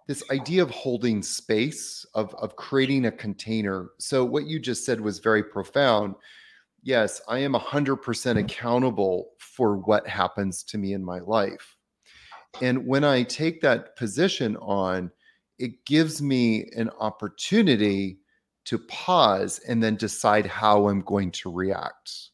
this 0.09 0.25
idea 0.31 0.62
of 0.62 0.71
holding 0.71 1.23
space 1.23 2.05
of 2.14 2.35
of 2.35 2.57
creating 2.57 3.07
a 3.07 3.12
container. 3.12 3.90
So 3.99 4.25
what 4.25 4.47
you 4.47 4.59
just 4.59 4.85
said 4.85 5.01
was 5.01 5.21
very 5.21 5.44
profound. 5.44 6.16
Yes 6.83 7.21
i 7.29 7.38
am 7.38 7.53
100% 7.53 8.38
accountable 8.38 9.31
for 9.38 9.77
what 9.77 10.09
happens 10.09 10.62
to 10.64 10.79
me 10.79 10.94
in 10.94 11.05
my 11.05 11.21
life. 11.21 11.77
And 12.61 12.87
when 12.87 13.05
i 13.05 13.23
take 13.23 13.61
that 13.61 13.94
position 13.97 14.57
on 14.57 15.12
it 15.59 15.85
gives 15.85 16.23
me 16.23 16.71
an 16.77 16.88
opportunity 17.01 18.18
to 18.64 18.79
pause 18.79 19.61
and 19.66 19.83
then 19.83 19.97
decide 19.97 20.47
how 20.47 20.88
I'm 20.88 21.01
going 21.01 21.33
to 21.33 21.51
react 21.51 22.31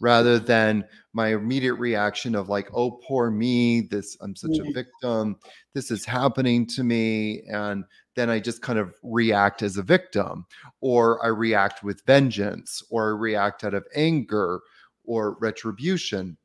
rather 0.00 0.38
than 0.38 0.84
my 1.12 1.28
immediate 1.28 1.74
reaction 1.74 2.34
of 2.34 2.48
like 2.48 2.68
oh 2.74 3.00
poor 3.06 3.30
me 3.30 3.82
this 3.82 4.16
i'm 4.20 4.36
such 4.36 4.58
a 4.58 4.62
mm-hmm. 4.62 4.72
victim 4.72 5.36
this 5.74 5.90
is 5.90 6.04
happening 6.04 6.66
to 6.66 6.84
me 6.84 7.42
and 7.48 7.84
then 8.14 8.28
i 8.28 8.38
just 8.38 8.62
kind 8.62 8.78
of 8.78 8.94
react 9.02 9.62
as 9.62 9.76
a 9.76 9.82
victim 9.82 10.44
or 10.80 11.24
i 11.24 11.28
react 11.28 11.82
with 11.82 12.04
vengeance 12.06 12.82
or 12.90 13.14
I 13.14 13.18
react 13.18 13.64
out 13.64 13.74
of 13.74 13.86
anger 13.94 14.60
or 15.04 15.36
retribution 15.40 16.36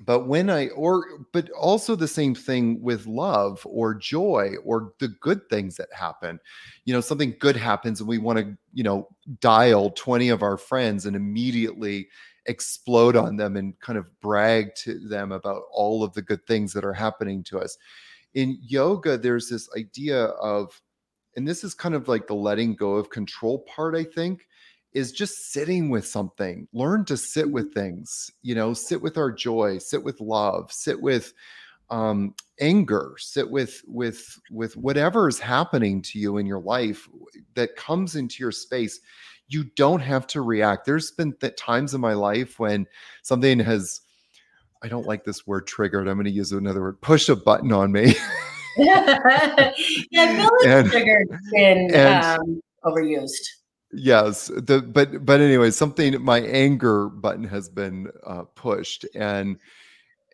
but 0.00 0.26
when 0.26 0.50
i 0.50 0.68
or 0.70 1.04
but 1.32 1.48
also 1.50 1.94
the 1.94 2.08
same 2.08 2.34
thing 2.34 2.82
with 2.82 3.06
love 3.06 3.64
or 3.64 3.94
joy 3.94 4.54
or 4.64 4.92
the 4.98 5.08
good 5.20 5.48
things 5.48 5.76
that 5.76 5.88
happen 5.92 6.38
you 6.84 6.92
know 6.92 7.00
something 7.00 7.34
good 7.38 7.56
happens 7.56 8.00
and 8.00 8.08
we 8.08 8.18
want 8.18 8.38
to 8.38 8.56
you 8.72 8.82
know 8.82 9.08
dial 9.40 9.90
20 9.90 10.28
of 10.28 10.42
our 10.42 10.56
friends 10.56 11.06
and 11.06 11.14
immediately 11.14 12.08
explode 12.46 13.16
on 13.16 13.36
them 13.36 13.56
and 13.56 13.78
kind 13.80 13.98
of 13.98 14.06
brag 14.20 14.74
to 14.74 14.98
them 14.98 15.32
about 15.32 15.62
all 15.72 16.02
of 16.02 16.12
the 16.14 16.22
good 16.22 16.44
things 16.46 16.72
that 16.72 16.84
are 16.84 16.92
happening 16.92 17.42
to 17.42 17.58
us 17.58 17.78
in 18.34 18.58
yoga 18.62 19.16
there's 19.16 19.48
this 19.48 19.68
idea 19.76 20.24
of 20.24 20.80
and 21.36 21.48
this 21.48 21.64
is 21.64 21.74
kind 21.74 21.94
of 21.94 22.06
like 22.08 22.26
the 22.26 22.34
letting 22.34 22.74
go 22.74 22.94
of 22.94 23.10
control 23.10 23.60
part 23.60 23.94
i 23.94 24.04
think 24.04 24.46
is 24.94 25.10
just 25.10 25.52
sitting 25.52 25.90
with 25.90 26.06
something. 26.06 26.68
Learn 26.72 27.04
to 27.06 27.16
sit 27.16 27.50
with 27.50 27.66
Mm-hmm. 27.66 27.80
things, 27.80 28.30
you 28.42 28.54
know, 28.54 28.72
sit 28.72 29.02
with 29.02 29.18
our 29.18 29.30
joy, 29.32 29.78
sit 29.78 30.02
with 30.02 30.20
love, 30.20 30.72
sit 30.72 31.00
with 31.00 31.34
um 31.90 32.34
anger, 32.60 33.14
sit 33.18 33.50
with 33.50 33.82
with 33.86 34.24
with 34.50 34.76
whatever 34.76 35.28
is 35.28 35.38
happening 35.38 36.00
to 36.00 36.18
you 36.18 36.38
in 36.38 36.46
your 36.46 36.60
life 36.60 37.08
that 37.54 37.76
comes 37.76 38.16
into 38.16 38.36
your 38.42 38.52
space. 38.52 39.00
You 39.48 39.64
don't 39.76 40.00
have 40.00 40.26
to 40.28 40.40
react. 40.42 40.86
There's 40.86 41.10
been 41.10 41.32
th- 41.34 41.56
times 41.56 41.94
in 41.94 42.00
my 42.00 42.14
life 42.14 42.58
when 42.58 42.86
something 43.22 43.58
has 43.60 44.00
I 44.82 44.88
don't 44.88 45.06
like 45.06 45.24
this 45.24 45.46
word 45.46 45.66
triggered. 45.66 46.08
I'm 46.08 46.16
going 46.16 46.24
to 46.26 46.30
use 46.30 46.52
another 46.52 46.82
word. 46.82 47.00
Push 47.00 47.28
a 47.30 47.36
button 47.36 47.72
on 47.72 47.90
me. 47.92 48.14
yeah, 48.76 49.18
I 49.24 49.72
feel 50.36 50.44
like 50.44 50.66
And- 50.66 50.90
triggered 50.90 51.28
been 51.52 51.94
and- 51.94 52.24
um, 52.40 52.60
overused. 52.84 53.46
yes 53.92 54.48
the 54.48 54.82
but 54.82 55.24
but 55.24 55.40
anyway 55.40 55.70
something 55.70 56.20
my 56.22 56.40
anger 56.40 57.08
button 57.08 57.44
has 57.44 57.68
been 57.68 58.08
uh, 58.26 58.42
pushed 58.56 59.06
and 59.14 59.56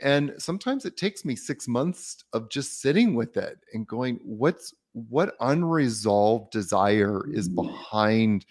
and 0.02 0.32
sometimes 0.38 0.86
it 0.86 0.96
takes 0.96 1.24
me 1.26 1.36
six 1.36 1.68
months 1.68 2.24
of 2.32 2.48
just 2.48 2.80
sitting 2.80 3.14
with 3.14 3.36
it 3.36 3.58
and 3.74 3.86
going 3.86 4.18
what's 4.24 4.72
what 4.94 5.34
unresolved 5.40 6.50
desire 6.50 7.22
is 7.30 7.48
Mhm. 7.50 7.54
behind 7.56 8.46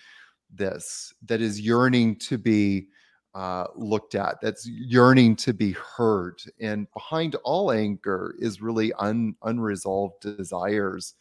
this 0.54 1.14
that 1.26 1.42
is 1.42 1.60
yearning 1.60 2.16
to 2.16 2.38
be 2.38 2.88
uh, 3.36 3.66
looked 3.76 4.16
at 4.16 4.42
that's 4.42 4.66
yearning 4.68 5.36
to 5.36 5.54
be 5.54 5.72
heard 5.74 6.42
and 6.60 6.92
behind 6.94 7.36
all 7.44 7.72
anger 7.72 8.36
is 8.40 8.62
really 8.62 8.92
un, 8.94 9.36
unresolved 9.44 10.20
desires 10.22 11.14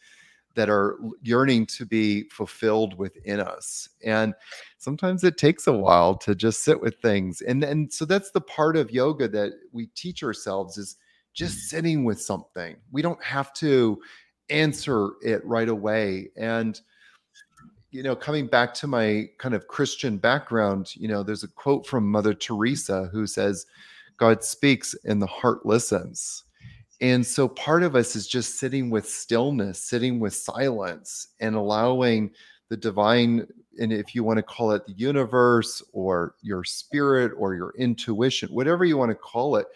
that 0.55 0.69
are 0.69 0.97
yearning 1.21 1.67
to 1.67 1.85
be 1.85 2.27
fulfilled 2.29 2.97
within 2.97 3.39
us 3.39 3.87
and 4.03 4.33
sometimes 4.79 5.23
it 5.23 5.37
takes 5.37 5.67
a 5.67 5.71
while 5.71 6.15
to 6.15 6.33
just 6.33 6.63
sit 6.63 6.81
with 6.81 6.99
things 6.99 7.41
and 7.41 7.63
and 7.63 7.93
so 7.93 8.05
that's 8.05 8.31
the 8.31 8.41
part 8.41 8.75
of 8.75 8.89
yoga 8.89 9.27
that 9.27 9.51
we 9.71 9.85
teach 9.95 10.23
ourselves 10.23 10.77
is 10.79 10.97
just 11.33 11.69
sitting 11.69 12.03
with 12.03 12.21
something. 12.21 12.75
We 12.91 13.01
don't 13.01 13.23
have 13.23 13.53
to 13.55 13.99
answer 14.49 15.11
it 15.21 15.45
right 15.45 15.69
away 15.69 16.29
and 16.35 16.79
you 17.91 18.03
know 18.03 18.15
coming 18.15 18.47
back 18.47 18.73
to 18.73 18.87
my 18.87 19.27
kind 19.37 19.55
of 19.55 19.67
christian 19.67 20.17
background 20.17 20.95
you 20.95 21.07
know 21.07 21.23
there's 21.23 21.43
a 21.43 21.47
quote 21.47 21.87
from 21.87 22.09
mother 22.09 22.33
teresa 22.33 23.09
who 23.11 23.25
says 23.25 23.65
god 24.19 24.43
speaks 24.43 24.93
and 25.05 25.21
the 25.21 25.27
heart 25.27 25.65
listens. 25.65 26.43
And 27.01 27.25
so 27.25 27.47
part 27.47 27.81
of 27.81 27.95
us 27.95 28.15
is 28.15 28.27
just 28.27 28.59
sitting 28.59 28.89
with 28.89 29.07
stillness, 29.07 29.81
sitting 29.81 30.19
with 30.19 30.33
silence, 30.33 31.29
and 31.39 31.55
allowing 31.55 32.31
the 32.67 32.75
divine, 32.75 33.47
and 33.79 33.93
if 33.93 34.13
you 34.13 34.23
want 34.23 34.37
to 34.37 34.43
call 34.43 34.71
it 34.71 34.85
the 34.85 34.93
universe 34.93 35.81
or 35.93 36.35
your 36.41 36.65
spirit 36.65 37.31
or 37.37 37.55
your 37.55 37.73
intuition, 37.77 38.49
whatever 38.49 38.83
you 38.83 38.97
want 38.97 39.09
to 39.09 39.15
call 39.15 39.55
it, 39.55 39.67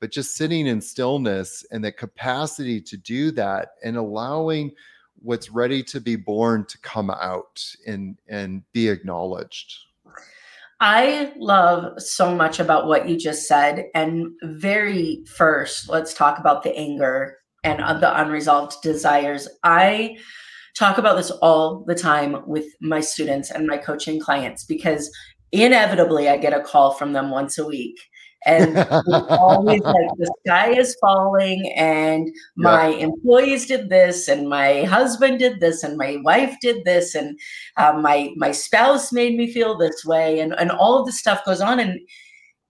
but 0.00 0.12
just 0.12 0.36
sitting 0.36 0.68
in 0.68 0.80
stillness 0.80 1.66
and 1.72 1.84
the 1.84 1.90
capacity 1.90 2.80
to 2.80 2.96
do 2.96 3.32
that 3.32 3.70
and 3.82 3.96
allowing 3.96 4.70
what's 5.20 5.50
ready 5.50 5.82
to 5.82 6.00
be 6.00 6.16
born 6.16 6.64
to 6.66 6.78
come 6.78 7.10
out 7.10 7.64
and 7.86 8.18
and 8.28 8.62
be 8.72 8.88
acknowledged. 8.88 9.78
I 10.80 11.32
love 11.36 12.00
so 12.00 12.34
much 12.34 12.60
about 12.60 12.86
what 12.86 13.08
you 13.08 13.16
just 13.16 13.48
said. 13.48 13.86
And 13.94 14.28
very 14.42 15.24
first, 15.36 15.88
let's 15.88 16.14
talk 16.14 16.38
about 16.38 16.62
the 16.62 16.76
anger 16.76 17.36
and 17.64 17.82
uh, 17.82 17.94
the 17.94 18.20
unresolved 18.20 18.76
desires. 18.82 19.48
I 19.64 20.18
talk 20.78 20.96
about 20.96 21.16
this 21.16 21.32
all 21.32 21.84
the 21.86 21.96
time 21.96 22.46
with 22.46 22.66
my 22.80 23.00
students 23.00 23.50
and 23.50 23.66
my 23.66 23.76
coaching 23.76 24.20
clients 24.20 24.64
because 24.64 25.10
inevitably 25.50 26.28
I 26.28 26.36
get 26.36 26.52
a 26.52 26.62
call 26.62 26.92
from 26.92 27.12
them 27.12 27.30
once 27.30 27.58
a 27.58 27.66
week. 27.66 27.98
And 28.46 28.78
always 29.30 29.82
like 29.82 30.10
the 30.16 30.34
sky 30.46 30.70
is 30.70 30.96
falling 31.00 31.72
and 31.76 32.28
my 32.56 32.86
employees 32.86 33.66
did 33.66 33.88
this 33.88 34.28
and 34.28 34.48
my 34.48 34.84
husband 34.84 35.40
did 35.40 35.60
this 35.60 35.82
and 35.82 35.96
my 35.96 36.18
wife 36.22 36.56
did 36.60 36.84
this 36.84 37.14
and 37.14 37.38
um, 37.76 38.00
my 38.02 38.32
my 38.36 38.52
spouse 38.52 39.12
made 39.12 39.36
me 39.36 39.52
feel 39.52 39.76
this 39.76 40.04
way 40.04 40.40
and 40.40 40.54
and 40.58 40.70
all 40.70 41.00
of 41.00 41.06
this 41.06 41.18
stuff 41.18 41.44
goes 41.44 41.60
on 41.60 41.80
and 41.80 41.98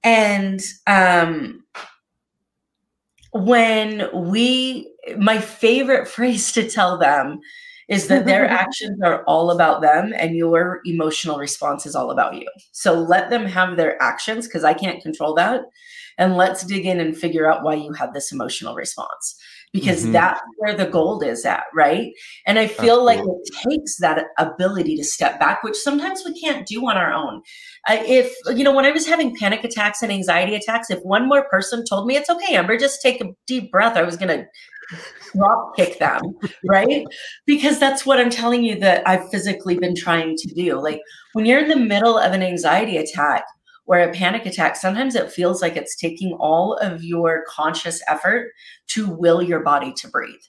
and 0.05 0.61
um 0.87 1.63
when 3.33 4.09
we 4.31 4.91
my 5.19 5.39
favorite 5.39 6.09
phrase 6.15 6.53
to 6.53 6.69
tell 6.69 6.99
them 6.99 7.41
is 7.88 8.07
that 8.09 8.27
their 8.27 8.46
actions 8.62 9.01
are 9.03 9.22
all 9.24 9.51
about 9.51 9.81
them 9.81 10.12
and 10.16 10.37
your 10.37 10.81
emotional 10.85 11.38
response 11.38 11.87
is 11.87 11.94
all 11.94 12.11
about 12.11 12.35
you. 12.35 12.46
So 12.72 12.94
let 12.94 13.31
them 13.31 13.46
have 13.46 13.77
their 13.77 14.01
actions 14.03 14.46
because 14.46 14.64
I 14.64 14.74
can't 14.74 15.03
control 15.03 15.35
that. 15.35 15.62
And 16.18 16.37
let's 16.37 16.64
dig 16.64 16.85
in 16.85 17.01
and 17.01 17.16
figure 17.16 17.51
out 17.51 17.62
why 17.62 17.74
you 17.74 17.92
had 17.92 18.12
this 18.12 18.33
emotional 18.33 18.74
response 18.74 19.38
because 19.72 20.07
Mhm. 20.07 20.12
that's 20.12 20.40
where 20.57 20.74
the 20.74 20.87
gold 20.87 21.22
is 21.22 21.44
at, 21.44 21.64
right? 21.74 22.12
And 22.46 22.59
I 22.59 22.66
feel 22.66 23.05
like 23.05 23.20
it 23.20 23.68
takes 23.68 23.98
that 23.98 24.24
ability 24.38 24.96
to 24.96 25.05
step 25.05 25.38
back, 25.38 25.62
which 25.62 25.77
sometimes 25.77 26.22
we 26.24 26.38
can't 26.40 26.66
do 26.66 26.88
on 26.88 26.96
our 26.96 27.12
own. 27.12 27.42
Uh, 27.88 27.98
if, 28.07 28.35
you 28.48 28.64
know, 28.64 28.72
when 28.72 28.87
I 28.87 28.90
was 28.90 29.07
having 29.07 29.37
panic 29.37 29.64
attacks 29.64 30.03
and 30.03 30.11
anxiety 30.11 30.55
attacks, 30.55 30.90
if 30.90 31.01
one 31.03 31.29
more 31.29 31.48
person 31.51 31.85
told 31.85 32.07
me 32.07 32.16
it's 32.16 32.31
okay, 32.31 32.55
Amber, 32.55 32.79
just 32.79 33.03
take 33.03 33.20
a 33.20 33.29
deep 33.46 33.70
breath, 33.70 33.96
I 33.96 34.03
was 34.03 34.16
going 34.16 34.37
to 34.37 34.46
drop 35.35 35.77
kick 35.77 35.98
them, 35.98 36.20
right? 36.64 37.05
Because 37.46 37.79
that's 37.79 38.07
what 38.07 38.18
I'm 38.18 38.31
telling 38.31 38.64
you 38.64 38.79
that 38.81 39.07
I've 39.07 39.29
physically 39.31 39.79
been 39.79 39.94
trying 39.94 40.37
to 40.37 40.55
do. 40.55 40.81
Like 40.81 41.01
when 41.33 41.46
you're 41.46 41.61
in 41.61 41.68
the 41.68 41.77
middle 41.77 42.18
of 42.18 42.33
an 42.33 42.42
anxiety 42.42 42.96
attack 42.96 43.44
or 43.87 43.98
a 43.98 44.12
panic 44.12 44.46
attack, 44.46 44.77
sometimes 44.77 45.14
it 45.14 45.33
feels 45.33 45.62
like 45.62 45.77
it's 45.77 45.96
taking 45.96 46.33
all 46.35 46.74
of 46.74 47.03
your 47.03 47.44
conscious 47.48 48.03
effort 48.09 48.53
to 48.88 49.09
will 49.09 49.42
your 49.42 49.61
body 49.61 49.92
to 49.94 50.09
breathe. 50.09 50.40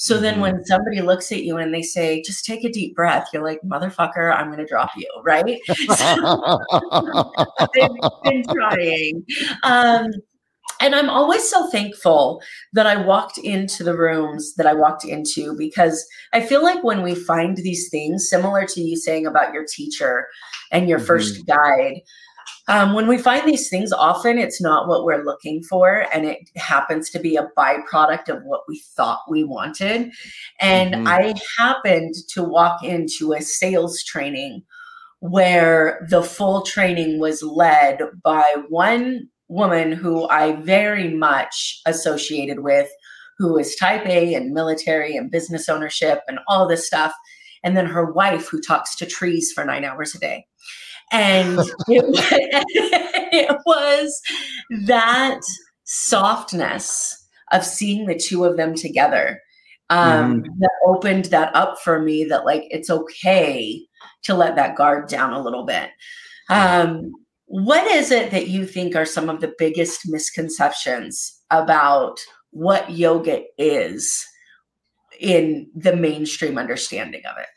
So 0.00 0.20
then 0.20 0.36
Mhm. 0.36 0.40
when 0.42 0.64
somebody 0.64 1.00
looks 1.00 1.32
at 1.32 1.42
you 1.42 1.56
and 1.56 1.74
they 1.74 1.82
say, 1.82 2.22
just 2.22 2.44
take 2.44 2.62
a 2.62 2.70
deep 2.70 2.94
breath, 2.94 3.30
you're 3.32 3.42
like, 3.42 3.60
motherfucker, 3.62 4.32
I'm 4.32 4.46
going 4.46 4.58
to 4.58 4.64
drop 4.64 4.90
you, 4.96 5.08
right? 5.24 5.58
They've 7.74 7.90
been 8.22 8.44
trying. 8.44 9.24
Um, 9.64 10.06
and 10.80 10.94
I'm 10.94 11.10
always 11.10 11.48
so 11.48 11.68
thankful 11.70 12.42
that 12.72 12.86
I 12.86 12.96
walked 12.96 13.38
into 13.38 13.84
the 13.84 13.96
rooms 13.96 14.54
that 14.54 14.66
I 14.66 14.74
walked 14.74 15.04
into 15.04 15.56
because 15.56 16.06
I 16.32 16.40
feel 16.40 16.62
like 16.62 16.82
when 16.84 17.02
we 17.02 17.14
find 17.14 17.56
these 17.56 17.88
things, 17.88 18.28
similar 18.28 18.64
to 18.66 18.80
you 18.80 18.96
saying 18.96 19.26
about 19.26 19.52
your 19.52 19.64
teacher 19.64 20.28
and 20.70 20.88
your 20.88 20.98
first 20.98 21.46
guide, 21.46 22.02
um, 22.68 22.92
when 22.92 23.08
we 23.08 23.16
find 23.16 23.48
these 23.48 23.70
things, 23.70 23.92
often 23.92 24.36
it's 24.38 24.60
not 24.60 24.88
what 24.88 25.04
we're 25.04 25.24
looking 25.24 25.62
for, 25.62 26.06
and 26.12 26.26
it 26.26 26.50
happens 26.56 27.08
to 27.10 27.18
be 27.18 27.36
a 27.36 27.48
byproduct 27.56 28.28
of 28.28 28.42
what 28.44 28.62
we 28.68 28.78
thought 28.94 29.20
we 29.28 29.42
wanted. 29.42 30.12
And 30.60 30.94
Mhm. 30.94 31.08
I 31.08 31.34
happened 31.56 32.14
to 32.28 32.42
walk 32.42 32.84
into 32.84 33.32
a 33.32 33.40
sales 33.40 34.02
training 34.02 34.64
where 35.20 36.06
the 36.10 36.22
full 36.22 36.62
training 36.62 37.18
was 37.18 37.42
led 37.42 38.00
by 38.22 38.44
one 38.68 39.28
woman 39.48 39.92
who 39.92 40.28
I 40.28 40.52
very 40.52 41.08
much 41.14 41.80
associated 41.86 42.60
with, 42.60 42.88
who 43.38 43.58
is 43.58 43.76
type 43.76 44.06
A 44.06 44.34
and 44.34 44.52
military 44.52 45.16
and 45.16 45.30
business 45.30 45.68
ownership 45.68 46.20
and 46.28 46.38
all 46.48 46.68
this 46.68 46.86
stuff. 46.86 47.12
And 47.64 47.76
then 47.76 47.86
her 47.86 48.12
wife, 48.12 48.48
who 48.48 48.60
talks 48.60 48.94
to 48.96 49.06
trees 49.06 49.52
for 49.52 49.64
nine 49.64 49.84
hours 49.84 50.14
a 50.14 50.18
day. 50.18 50.46
And 51.10 51.58
it, 51.88 52.04
it 53.32 53.56
was 53.66 54.20
that 54.86 55.40
softness 55.84 57.26
of 57.52 57.64
seeing 57.64 58.06
the 58.06 58.18
two 58.18 58.44
of 58.44 58.56
them 58.56 58.74
together 58.74 59.40
um, 59.90 60.42
that 60.58 60.70
opened 60.86 61.26
that 61.26 61.54
up 61.56 61.78
for 61.78 62.00
me 62.00 62.24
that, 62.24 62.44
like, 62.44 62.64
it's 62.70 62.90
okay 62.90 63.86
to 64.24 64.34
let 64.34 64.56
that 64.56 64.76
guard 64.76 65.08
down 65.08 65.32
a 65.32 65.40
little 65.40 65.64
bit. 65.64 65.88
Um, 66.50 67.12
what 67.48 67.86
is 67.86 68.10
it 68.10 68.30
that 68.30 68.48
you 68.48 68.66
think 68.66 68.94
are 68.94 69.06
some 69.06 69.30
of 69.30 69.40
the 69.40 69.54
biggest 69.58 70.02
misconceptions 70.06 71.40
about 71.50 72.20
what 72.50 72.90
yoga 72.90 73.42
is 73.56 74.26
in 75.18 75.70
the 75.74 75.96
mainstream 75.96 76.58
understanding 76.58 77.22
of 77.24 77.38
it? 77.38 77.48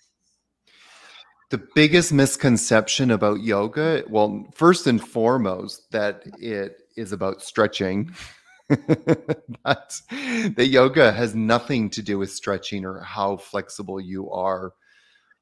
the 1.51 1.67
biggest 1.75 2.13
misconception 2.13 3.11
about 3.11 3.41
yoga 3.41 4.03
well 4.09 4.45
first 4.55 4.87
and 4.87 5.05
foremost 5.05 5.91
that 5.91 6.23
it 6.39 6.77
is 6.95 7.11
about 7.11 7.41
stretching 7.41 8.09
that, 8.69 9.93
that 10.55 10.67
yoga 10.69 11.11
has 11.11 11.35
nothing 11.35 11.89
to 11.89 12.01
do 12.01 12.17
with 12.17 12.31
stretching 12.31 12.85
or 12.85 13.01
how 13.01 13.35
flexible 13.35 13.99
you 13.99 14.31
are 14.31 14.71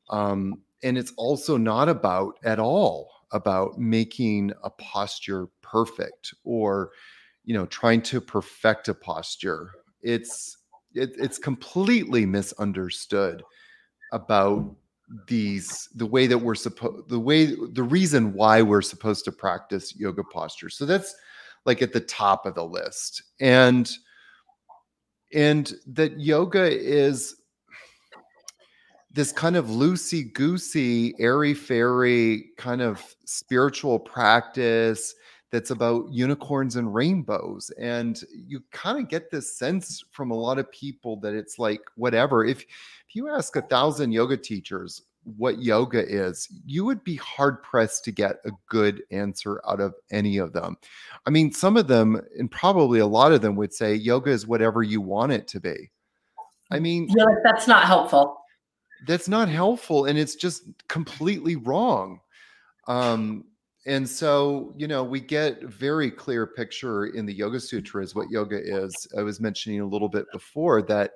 um, 0.10 0.56
and 0.82 0.98
it's 0.98 1.14
also 1.16 1.58
not 1.58 1.88
about 1.88 2.34
at 2.44 2.58
all 2.58 3.19
about 3.32 3.78
making 3.78 4.52
a 4.64 4.70
posture 4.72 5.48
perfect 5.62 6.34
or 6.44 6.92
you 7.46 7.54
know 7.54 7.66
trying 7.68 8.02
to 8.02 8.22
perfect 8.22 8.88
a 8.88 8.94
posture. 8.94 9.72
It's 10.02 10.58
it, 10.94 11.12
it's 11.18 11.38
completely 11.38 12.26
misunderstood 12.26 13.44
about 14.12 14.76
these 15.28 15.90
the 15.96 16.06
way 16.06 16.28
that 16.28 16.38
we're 16.38 16.56
supposed 16.56 17.10
the 17.10 17.20
way 17.20 17.56
the 17.74 17.84
reason 17.84 18.34
why 18.34 18.62
we're 18.62 18.82
supposed 18.82 19.26
to 19.26 19.32
practice 19.32 19.96
yoga 19.96 20.24
posture 20.24 20.70
so 20.70 20.86
that's 20.86 21.16
like 21.66 21.82
at 21.82 21.94
the 21.94 22.00
top 22.00 22.46
of 22.46 22.56
the 22.56 22.66
list. 22.66 23.22
And 23.40 23.90
and 25.34 25.72
that 25.88 26.20
yoga 26.20 26.66
is 26.66 27.36
this 29.12 29.32
kind 29.32 29.56
of 29.56 29.68
loosey 29.68 30.32
goosey 30.34 31.16
airy 31.20 31.54
fairy 31.54 32.50
kind 32.58 32.82
of 32.82 33.16
spiritual 33.26 34.00
practice 34.00 35.16
that's 35.52 35.72
about 35.72 36.08
unicorns 36.12 36.76
and 36.76 36.94
rainbows. 36.94 37.72
And 37.80 38.22
you 38.32 38.62
kind 38.72 39.00
of 39.00 39.10
get 39.10 39.32
this 39.32 39.58
sense 39.58 40.04
from 40.12 40.30
a 40.32 40.38
lot 40.38 40.60
of 40.60 40.72
people 40.72 41.20
that 41.22 41.34
it's 41.34 41.58
like 41.58 41.82
whatever. 41.96 42.46
If 42.46 42.62
if 42.62 43.16
you 43.16 43.30
ask 43.30 43.56
a 43.56 43.64
thousand 43.64 44.12
yoga 44.12 44.38
teachers 44.38 45.04
what 45.38 45.62
yoga 45.62 46.08
is 46.08 46.48
you 46.66 46.86
would 46.86 47.04
be 47.04 47.16
hard 47.18 47.62
pressed 47.62 48.04
to 48.06 48.12
get 48.12 48.38
a 48.46 48.52
good 48.68 49.04
answer 49.12 49.62
out 49.68 49.82
of 49.82 49.94
any 50.12 50.38
of 50.38 50.54
them. 50.54 50.78
I 51.26 51.30
mean 51.30 51.52
some 51.52 51.78
of 51.78 51.88
them 51.88 52.22
and 52.38 52.50
probably 52.50 53.00
a 53.00 53.06
lot 53.06 53.32
of 53.32 53.42
them 53.42 53.56
would 53.56 53.74
say 53.74 53.94
yoga 53.96 54.32
is 54.32 54.48
whatever 54.48 54.82
you 54.82 55.02
want 55.02 55.32
it 55.32 55.48
to 55.50 55.60
be. 55.60 55.92
I 56.72 56.80
mean 56.80 57.08
yeah, 57.16 57.26
that's 57.44 57.68
not 57.68 57.86
helpful 57.86 58.39
that's 59.08 59.28
not 59.28 59.50
helpful 59.50 60.06
and 60.06 60.18
it's 60.18 60.36
just 60.36 60.64
completely 60.88 61.56
wrong. 61.56 62.20
Um 62.88 63.46
and 63.86 64.08
so 64.08 64.74
you 64.78 64.88
know 64.88 65.04
we 65.04 65.20
get 65.20 65.64
very 65.64 66.12
clear 66.12 66.46
picture 66.46 67.08
in 67.08 67.26
the 67.26 67.34
yoga 67.34 67.60
sutras 67.60 68.16
what 68.16 68.30
yoga 68.30 68.60
is. 68.60 68.94
I 69.18 69.22
was 69.22 69.40
mentioning 69.40 69.82
a 69.82 69.86
little 69.86 70.10
bit 70.10 70.26
before 70.32 70.82
that 70.84 71.14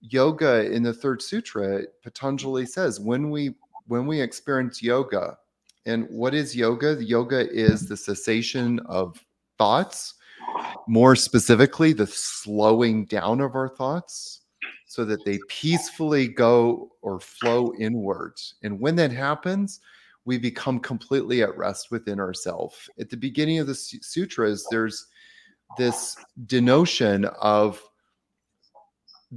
yoga 0.00 0.70
in 0.70 0.82
the 0.82 0.94
third 0.94 1.20
sutra 1.20 1.82
patanjali 2.02 2.66
says 2.66 2.98
when 2.98 3.30
we 3.30 3.54
when 3.86 4.06
we 4.06 4.20
experience 4.20 4.82
yoga 4.82 5.36
and 5.86 6.06
what 6.10 6.34
is 6.34 6.54
yoga? 6.54 7.02
Yoga 7.02 7.50
is 7.50 7.88
the 7.88 7.96
cessation 7.96 8.80
of 8.80 9.22
thoughts 9.58 10.14
more 10.86 11.14
specifically 11.14 11.92
the 11.92 12.06
slowing 12.06 13.04
down 13.06 13.40
of 13.40 13.54
our 13.54 13.68
thoughts 13.68 14.42
so 14.90 15.04
that 15.04 15.24
they 15.24 15.38
peacefully 15.48 16.26
go 16.26 16.90
or 17.00 17.20
flow 17.20 17.72
inwards 17.78 18.54
and 18.62 18.78
when 18.80 18.96
that 18.96 19.12
happens 19.12 19.80
we 20.24 20.38
become 20.38 20.78
completely 20.78 21.42
at 21.42 21.56
rest 21.56 21.90
within 21.90 22.20
ourselves. 22.20 22.88
At 22.98 23.10
the 23.10 23.16
beginning 23.16 23.58
of 23.58 23.66
the 23.66 23.74
sutras, 23.74 24.66
there's 24.70 25.06
this 25.78 26.16
denotion 26.46 27.24
of 27.40 27.82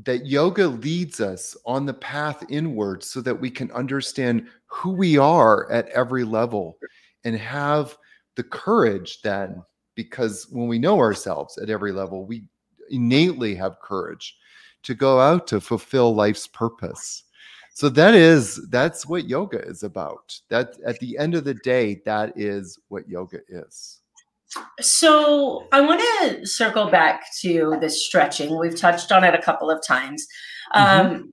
that 0.04 0.26
yoga 0.26 0.68
leads 0.68 1.22
us 1.22 1.56
on 1.66 1.86
the 1.86 1.94
path 1.94 2.44
inward 2.50 3.04
so 3.04 3.22
that 3.22 3.39
we 3.39 3.50
can 3.50 3.72
understand 3.72 4.48
who 4.66 4.92
we 4.92 5.18
are 5.18 5.72
at 5.72 5.88
every 5.89 6.24
level 6.24 6.78
and 7.24 7.36
have 7.36 7.96
the 8.36 8.44
courage 8.44 9.22
then 9.22 9.62
because 9.96 10.48
when 10.50 10.68
we 10.68 10.80
know 10.80 10.98
ourselves 10.98 11.60
at 11.60 11.70
every 11.70 11.92
level 11.92 12.26
we 12.26 12.44
innately 12.89 13.54
have 13.54 13.80
courage 13.82 14.36
to 14.84 14.93
go 14.93 15.19
out 15.19 15.48
to 15.48 15.60
fulfill 15.60 16.13
life's 16.13 16.48
purpose. 16.48 17.24
So 17.74 17.89
that 17.89 18.13
is 18.13 18.67
that's 18.69 19.08
what 19.08 19.28
yoga 19.28 19.60
is 19.65 19.84
about. 19.84 20.39
That 20.50 20.76
at 20.86 21.00
the 21.00 21.17
end 21.17 21.34
of 21.34 21.43
the 21.43 21.56
day 21.56 22.02
that 22.06 22.34
is 22.36 22.78
what 22.89 23.10
yoga 23.10 23.39
is. 23.50 24.00
So 24.80 25.67
i 25.72 25.82
want 25.82 26.00
to 26.00 26.46
circle 26.46 26.91
back 26.91 27.24
to 27.41 27.76
the 27.82 27.89
stretching. 27.89 28.60
We've 28.60 28.76
touched 28.76 29.12
on 29.12 29.24
it 29.24 29.34
a 29.34 29.41
couple 29.41 29.72
of 29.72 29.82
times. 29.86 30.28
Mm-hmm. 30.76 31.24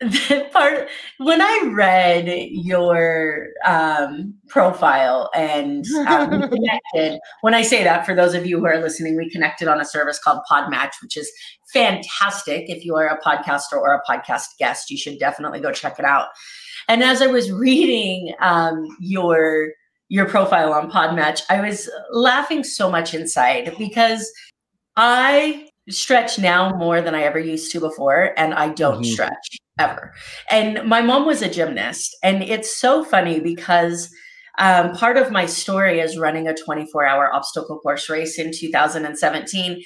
The 0.00 0.48
part 0.52 0.88
when 1.18 1.42
I 1.42 1.70
read 1.72 2.26
your 2.50 3.48
um, 3.66 4.34
profile 4.48 5.30
and 5.34 5.84
um, 6.08 6.30
connected, 6.48 7.20
when 7.42 7.54
I 7.54 7.62
say 7.62 7.84
that 7.84 8.06
for 8.06 8.14
those 8.14 8.34
of 8.34 8.46
you 8.46 8.58
who 8.58 8.66
are 8.66 8.80
listening, 8.80 9.16
we 9.16 9.30
connected 9.30 9.68
on 9.68 9.80
a 9.80 9.84
service 9.84 10.18
called 10.18 10.40
Podmatch, 10.50 10.92
which 11.02 11.16
is 11.16 11.30
fantastic. 11.72 12.64
If 12.68 12.84
you 12.84 12.96
are 12.96 13.08
a 13.08 13.20
podcaster 13.20 13.74
or 13.74 13.94
a 13.94 14.02
podcast 14.10 14.46
guest, 14.58 14.90
you 14.90 14.96
should 14.96 15.18
definitely 15.18 15.60
go 15.60 15.70
check 15.70 15.98
it 15.98 16.04
out. 16.04 16.28
And 16.88 17.02
as 17.02 17.20
I 17.22 17.26
was 17.26 17.52
reading 17.52 18.34
um, 18.40 18.86
your 19.00 19.68
your 20.08 20.26
profile 20.26 20.72
on 20.72 20.90
Podmatch, 20.90 21.42
I 21.48 21.60
was 21.60 21.88
laughing 22.10 22.64
so 22.64 22.90
much 22.90 23.14
inside 23.14 23.76
because 23.78 24.28
I 24.96 25.68
stretch 25.88 26.36
now 26.38 26.74
more 26.76 27.00
than 27.00 27.14
I 27.14 27.22
ever 27.22 27.38
used 27.38 27.70
to 27.72 27.80
before, 27.80 28.34
and 28.36 28.54
I 28.54 28.70
don't 28.70 29.02
mm-hmm. 29.02 29.12
stretch 29.12 29.60
ever. 29.80 30.12
And 30.50 30.84
my 30.84 31.00
mom 31.00 31.26
was 31.26 31.42
a 31.42 31.50
gymnast, 31.50 32.16
and 32.22 32.42
it's 32.42 32.76
so 32.76 33.04
funny 33.04 33.40
because 33.40 34.12
um, 34.58 34.92
part 34.92 35.16
of 35.16 35.32
my 35.32 35.46
story 35.46 36.00
is 36.00 36.18
running 36.18 36.46
a 36.46 36.54
24 36.54 37.06
hour 37.06 37.34
obstacle 37.34 37.78
course 37.78 38.08
race 38.10 38.38
in 38.38 38.52
2017. 38.52 39.82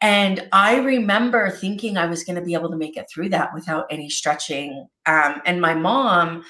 And 0.00 0.48
I 0.52 0.78
remember 0.78 1.50
thinking 1.50 1.96
I 1.96 2.06
was 2.06 2.24
going 2.24 2.36
to 2.36 2.44
be 2.44 2.54
able 2.54 2.70
to 2.70 2.76
make 2.76 2.96
it 2.96 3.06
through 3.12 3.30
that 3.30 3.54
without 3.54 3.86
any 3.90 4.10
stretching. 4.10 4.86
Um, 5.06 5.40
and 5.44 5.60
my 5.60 5.74
mom, 5.74 6.44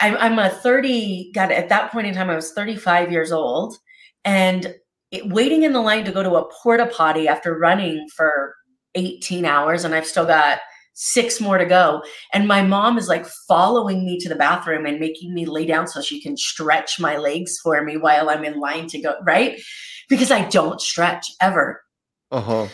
I, 0.00 0.14
I'm 0.16 0.38
a 0.38 0.50
30, 0.50 1.32
got 1.32 1.52
at 1.52 1.68
that 1.68 1.92
point 1.92 2.06
in 2.06 2.14
time, 2.14 2.30
I 2.30 2.36
was 2.36 2.52
35 2.52 3.12
years 3.12 3.30
old. 3.32 3.76
And 4.24 4.74
it, 5.10 5.28
waiting 5.28 5.62
in 5.62 5.72
the 5.72 5.80
line 5.80 6.04
to 6.04 6.12
go 6.12 6.22
to 6.22 6.34
a 6.34 6.50
porta 6.62 6.86
potty 6.86 7.28
after 7.28 7.56
running 7.56 8.06
for 8.16 8.54
18 8.96 9.44
hours, 9.44 9.84
and 9.84 9.94
I've 9.94 10.06
still 10.06 10.26
got 10.26 10.60
six 10.94 11.40
more 11.40 11.58
to 11.58 11.66
go. 11.66 12.02
And 12.32 12.48
my 12.48 12.62
mom 12.62 12.96
is 12.98 13.08
like 13.08 13.26
following 13.46 14.04
me 14.04 14.18
to 14.20 14.28
the 14.28 14.34
bathroom 14.36 14.86
and 14.86 14.98
making 14.98 15.34
me 15.34 15.44
lay 15.44 15.66
down 15.66 15.86
so 15.86 16.00
she 16.00 16.20
can 16.20 16.36
stretch 16.36 16.98
my 16.98 17.16
legs 17.16 17.58
for 17.62 17.82
me 17.82 17.96
while 17.96 18.30
I'm 18.30 18.44
in 18.44 18.58
line 18.58 18.86
to 18.88 19.00
go, 19.00 19.14
right? 19.22 19.60
Because 20.08 20.30
I 20.30 20.48
don't 20.48 20.80
stretch 20.80 21.26
ever. 21.40 21.82
Uh 22.30 22.40
huh. 22.40 22.66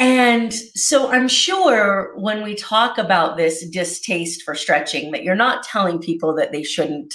And 0.00 0.54
so 0.54 1.10
I'm 1.10 1.26
sure 1.26 2.12
when 2.16 2.44
we 2.44 2.54
talk 2.54 2.98
about 2.98 3.36
this 3.36 3.66
distaste 3.68 4.42
for 4.42 4.54
stretching, 4.54 5.10
that 5.10 5.24
you're 5.24 5.34
not 5.34 5.64
telling 5.64 5.98
people 5.98 6.34
that 6.36 6.52
they 6.52 6.62
shouldn't 6.62 7.14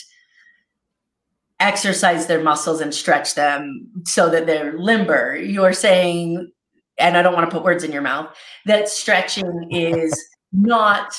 exercise 1.62 2.28
their 2.28 2.44
muscles 2.44 2.82
and 2.82 2.94
stretch 2.94 3.36
them 3.36 3.88
so 4.06 4.30
that 4.30 4.48
they're 4.48 4.78
limber. 4.78 5.38
You're 5.38 5.72
saying 5.72 6.52
and 6.98 7.18
I 7.18 7.22
don't 7.22 7.34
want 7.34 7.50
to 7.50 7.56
put 7.56 7.64
words 7.64 7.84
in 7.84 7.92
your 7.92 8.02
mouth, 8.02 8.36
that 8.66 8.90
stretching 8.90 9.72
is 9.72 10.14
not 10.52 11.14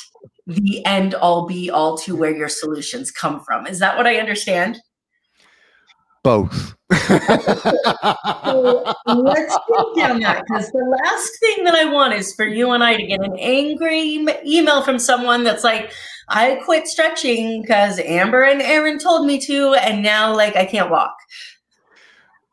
the 0.47 0.85
end 0.85 1.15
all 1.15 1.47
be 1.47 1.71
all 1.71 1.97
to 1.99 2.15
where 2.15 2.35
your 2.35 2.49
solutions 2.49 3.11
come 3.11 3.41
from. 3.41 3.67
Is 3.67 3.79
that 3.79 3.97
what 3.97 4.07
I 4.07 4.17
understand? 4.17 4.81
Both. 6.23 6.75
so 6.91 6.99
let's 9.07 9.59
get 9.69 9.87
down 9.97 10.21
that 10.21 10.45
because 10.47 10.71
the 10.71 10.99
last 11.03 11.39
thing 11.41 11.65
that 11.65 11.75
I 11.75 11.85
want 11.91 12.15
is 12.15 12.35
for 12.35 12.47
you 12.47 12.71
and 12.71 12.83
I 12.83 12.97
to 12.97 13.07
get 13.07 13.23
an 13.23 13.37
angry 13.39 14.25
email 14.47 14.83
from 14.83 14.99
someone 14.99 15.45
that's 15.45 15.65
like, 15.65 15.93
I 16.29 16.61
quit 16.65 16.87
stretching 16.87 17.61
because 17.61 17.99
Amber 17.99 18.43
and 18.43 18.63
Aaron 18.63 18.99
told 18.99 19.27
me 19.27 19.39
to, 19.41 19.75
and 19.75 20.03
now 20.03 20.35
like 20.35 20.57
I 20.57 20.65
can't 20.65 20.91
walk. 20.91 21.15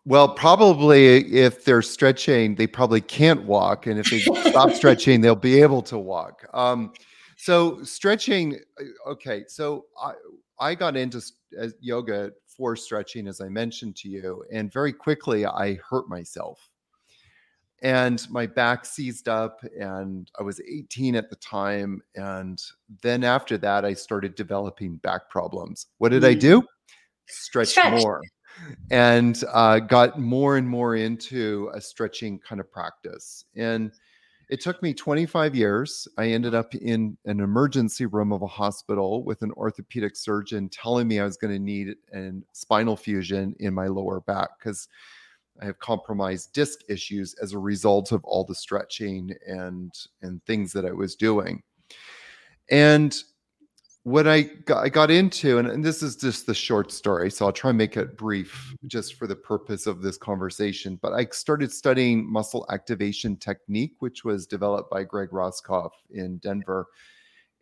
Well, 0.06 0.30
probably 0.30 1.18
if 1.32 1.64
they're 1.64 1.84
stretching, 1.84 2.56
they 2.56 2.66
probably 2.66 3.02
can't 3.02 3.44
walk, 3.44 3.86
and 3.86 4.00
if 4.00 4.10
they 4.10 4.20
stop 4.50 4.72
stretching, 4.72 5.22
they'll 5.22 5.36
be 5.36 5.62
able 5.62 5.84
to 5.84 5.98
walk. 5.98 6.48
Um, 6.54 6.94
so 7.38 7.84
stretching, 7.84 8.60
uh, 8.80 9.12
okay. 9.12 9.44
So 9.48 9.86
I 10.02 10.14
I 10.60 10.76
got 10.76 10.98
into 10.98 11.22
yoga 11.80 12.32
for 12.48 12.76
stretching, 12.76 13.28
as 13.28 13.42
I 13.42 13.50
mentioned 13.50 13.96
to 13.98 14.10
you, 14.10 14.44
and 14.52 14.74
very 14.74 14.92
quickly 14.92 15.46
I 15.46 15.78
hurt 15.88 16.10
myself, 16.10 16.68
and 17.84 18.28
my 18.32 18.48
back 18.48 18.86
seized 18.86 19.28
up, 19.28 19.64
and 19.80 20.32
I 20.40 20.42
was 20.42 20.60
18 20.62 21.16
at 21.16 21.30
the 21.30 21.36
time, 21.36 22.02
and 22.16 22.60
then 23.04 23.24
after 23.24 23.56
that 23.60 23.86
I 23.86 23.94
started 23.94 24.34
developing 24.34 24.96
back 24.98 25.30
problems. 25.30 25.88
What 26.00 26.10
did 26.10 26.26
I 26.26 26.34
mm. 26.34 26.40
do? 26.40 26.64
Stretch, 27.28 27.70
Stretch. 27.70 28.02
more 28.02 28.22
and 28.90 29.44
uh, 29.52 29.80
got 29.80 30.20
more 30.20 30.58
and 30.58 30.68
more 30.68 30.96
into 30.96 31.72
a 31.74 31.82
stretching 31.82 32.40
kind 32.40 32.60
of 32.60 32.72
practice. 32.72 33.46
And 33.56 33.92
it 34.50 34.60
took 34.60 34.84
me 34.84 34.94
25 34.94 35.56
years. 35.56 36.10
I 36.18 36.28
ended 36.28 36.54
up 36.54 36.76
in 36.76 37.18
an 37.26 37.40
emergency 37.40 38.06
room 38.06 38.34
of 38.34 38.42
a 38.42 38.48
hospital 38.48 39.24
with 39.24 39.44
an 39.44 39.52
orthopedic 39.54 40.18
surgeon 40.18 40.68
telling 40.68 41.08
me 41.08 41.20
I 41.20 41.24
was 41.24 41.38
going 41.38 41.54
to 41.54 41.60
need 41.60 41.96
a 42.14 42.32
spinal 42.52 42.98
fusion 42.98 43.56
in 43.60 43.74
my 43.74 43.88
lower 43.88 44.20
back 44.20 44.50
because 44.60 44.90
I 45.62 45.66
have 45.66 45.80
compromised 45.80 46.52
disc 46.52 46.80
issues 46.90 47.34
as 47.42 47.54
a 47.54 47.60
result 47.60 48.12
of 48.12 48.26
all 48.26 48.44
the 48.44 48.56
stretching 48.56 49.32
and 49.48 49.94
and 50.22 50.44
things 50.46 50.74
that 50.74 50.86
I 50.86 50.92
was 50.92 51.16
doing. 51.16 51.64
And 52.70 53.16
what 54.04 54.28
I 54.28 54.42
got, 54.42 54.84
I 54.84 54.90
got 54.90 55.12
into, 55.12 55.60
and, 55.60 55.68
and, 55.68 55.86
this 55.86 56.02
is 56.02 56.16
just 56.16 56.48
the 56.48 56.56
short 56.56 56.92
story, 56.92 57.30
so 57.30 57.46
I'll 57.46 57.52
try 57.52 57.70
and 57.70 57.78
make 57.78 57.98
it 57.98 58.18
brief 58.18 58.52
mm-hmm. 58.54 58.88
just 58.88 59.14
for 59.14 59.28
the 59.28 59.36
purpose 59.36 59.86
of 59.86 60.02
this 60.02 60.18
conversation. 60.18 60.98
But 61.02 61.14
I 61.14 61.26
started 61.26 61.72
studying 61.72 62.30
muscle 62.30 62.66
activation 62.72 63.38
technique, 63.38 63.94
which 64.00 64.24
was 64.24 64.48
developed 64.48 64.90
by 64.90 65.04
Greg 65.04 65.30
Roskopf 65.30 65.92
in 66.10 66.38
Denver. 66.38 66.88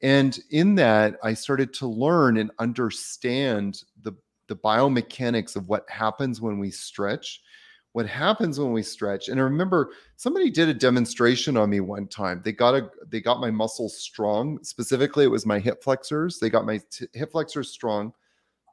And 0.02 0.40
in 0.52 0.76
that, 0.76 1.20
I 1.24 1.34
started 1.34 1.74
to 1.76 1.88
learn 1.88 2.38
and 2.38 2.52
understand 2.58 3.84
the, 4.02 4.14
the 4.48 4.56
biomechanics 4.56 5.58
of 5.58 5.68
what 5.68 5.90
happens 5.90 6.40
when 6.40 6.58
we 6.58 6.72
stretch, 6.72 7.42
what 7.94 8.08
happens 8.08 8.60
when 8.60 8.72
we 8.72 8.84
stretch. 8.84 9.30
And 9.30 9.40
I 9.40 9.44
remember 9.44 9.92
somebody 10.16 10.50
did 10.50 10.70
a 10.70 10.74
demonstration 10.74 11.58
on 11.58 11.70
me 11.70 11.80
one 11.80 12.08
time. 12.08 12.42
They 12.44 12.52
got 12.52 12.76
a 12.76 12.90
they 13.08 13.22
got 13.22 13.42
my 13.42 13.52
muscles 13.52 13.98
strong. 13.98 14.64
Specifically, 14.64 15.26
it 15.26 15.32
was 15.32 15.46
my 15.46 15.60
hip 15.60 15.84
flexors. 15.84 16.40
They 16.40 16.50
got 16.50 16.66
my 16.66 16.80
t- 16.92 17.08
hip 17.14 17.32
flexors 17.32 17.72
strong. 17.72 18.14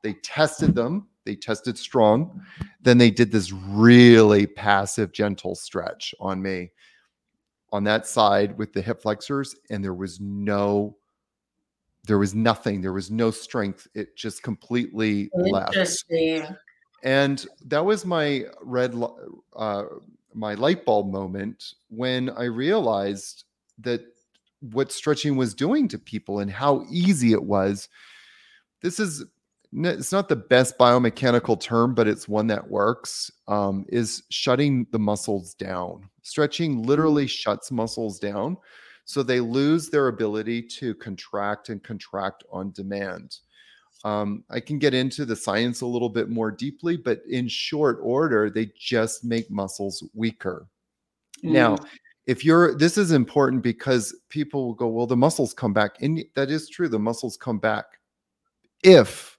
They 0.03 0.14
tested 0.23 0.75
them. 0.75 1.09
They 1.25 1.35
tested 1.35 1.77
strong. 1.79 2.43
Then 2.83 2.99
they 2.99 3.11
did 3.11 3.33
this 3.33 3.51
really 3.53 4.47
passive, 4.47 5.12
gentle 5.12 5.55
stretch 5.55 6.14
on 6.21 6.41
me 6.41 6.71
on 7.73 7.85
that 7.85 8.07
side 8.07 8.57
with 8.59 8.73
the 8.73 8.83
hip 8.83 9.03
flexors, 9.03 9.57
and 9.71 9.83
there 9.83 9.95
was 9.95 10.21
no 10.21 10.97
there 12.07 12.19
was 12.19 12.37
nothing 12.37 12.81
there 12.81 12.93
was 12.93 13.11
no 13.11 13.33
strength 13.33 13.89
it 13.95 14.17
just 14.17 14.41
completely 14.45 15.29
left 15.35 15.75
and 17.03 17.47
that 17.64 17.84
was 17.84 18.05
my 18.05 18.44
red 18.62 18.94
uh, 19.55 19.84
my 20.34 20.55
light 20.55 20.84
bulb 20.84 21.11
moment 21.11 21.74
when 21.88 22.30
i 22.30 22.44
realized 22.44 23.44
that 23.78 24.03
what 24.72 24.90
stretching 24.90 25.36
was 25.36 25.55
doing 25.55 25.86
to 25.88 25.99
people 25.99 26.40
and 26.40 26.51
how 26.51 26.84
easy 26.90 27.32
it 27.32 27.42
was 27.42 27.88
this 28.82 28.99
is 28.99 29.24
it's 29.72 30.12
not 30.12 30.28
the 30.28 30.36
best 30.36 30.78
biomechanical 30.78 31.61
term 31.61 31.94
but 31.94 32.09
it's 32.09 32.28
one 32.28 32.47
that 32.47 32.70
works 32.70 33.30
um, 33.49 33.84
is 33.88 34.22
shutting 34.30 34.86
the 34.92 34.99
muscles 34.99 35.55
down 35.55 36.09
stretching 36.22 36.82
literally 36.82 37.26
mm. 37.26 37.30
shuts 37.30 37.70
muscles 37.70 38.18
down 38.18 38.57
so 39.07 39.22
they 39.22 39.38
lose 39.38 39.88
their 39.88 40.09
ability 40.09 40.62
to 40.62 40.92
contract 40.97 41.68
and 41.68 41.82
contract 41.82 42.42
on 42.51 42.72
demand. 42.72 43.38
Um, 44.05 44.44
I 44.51 44.61
can 44.61 44.78
get 44.78 44.94
into 44.94 45.24
the 45.24 45.36
science 45.36 45.80
a 45.80 45.86
little 45.86 46.09
bit 46.09 46.28
more 46.28 46.51
deeply, 46.51 46.97
but 46.97 47.20
in 47.28 47.49
short 47.49 47.99
order, 48.03 48.51
they 48.51 48.70
just 48.78 49.24
make 49.24 49.51
muscles 49.51 50.05
weaker. 50.14 50.68
Mm. 51.44 51.51
Now, 51.53 51.76
if 52.26 52.44
you're 52.44 52.74
this 52.76 52.99
is 52.99 53.12
important 53.12 53.62
because 53.62 54.14
people 54.28 54.66
will 54.66 54.74
go, 54.74 54.88
well, 54.88 55.07
the 55.07 55.16
muscles 55.16 55.55
come 55.55 55.72
back. 55.72 56.03
And 56.03 56.24
that 56.34 56.51
is 56.51 56.68
true, 56.68 56.88
the 56.88 56.99
muscles 56.99 57.36
come 57.36 57.59
back. 57.59 57.86
If 58.82 59.38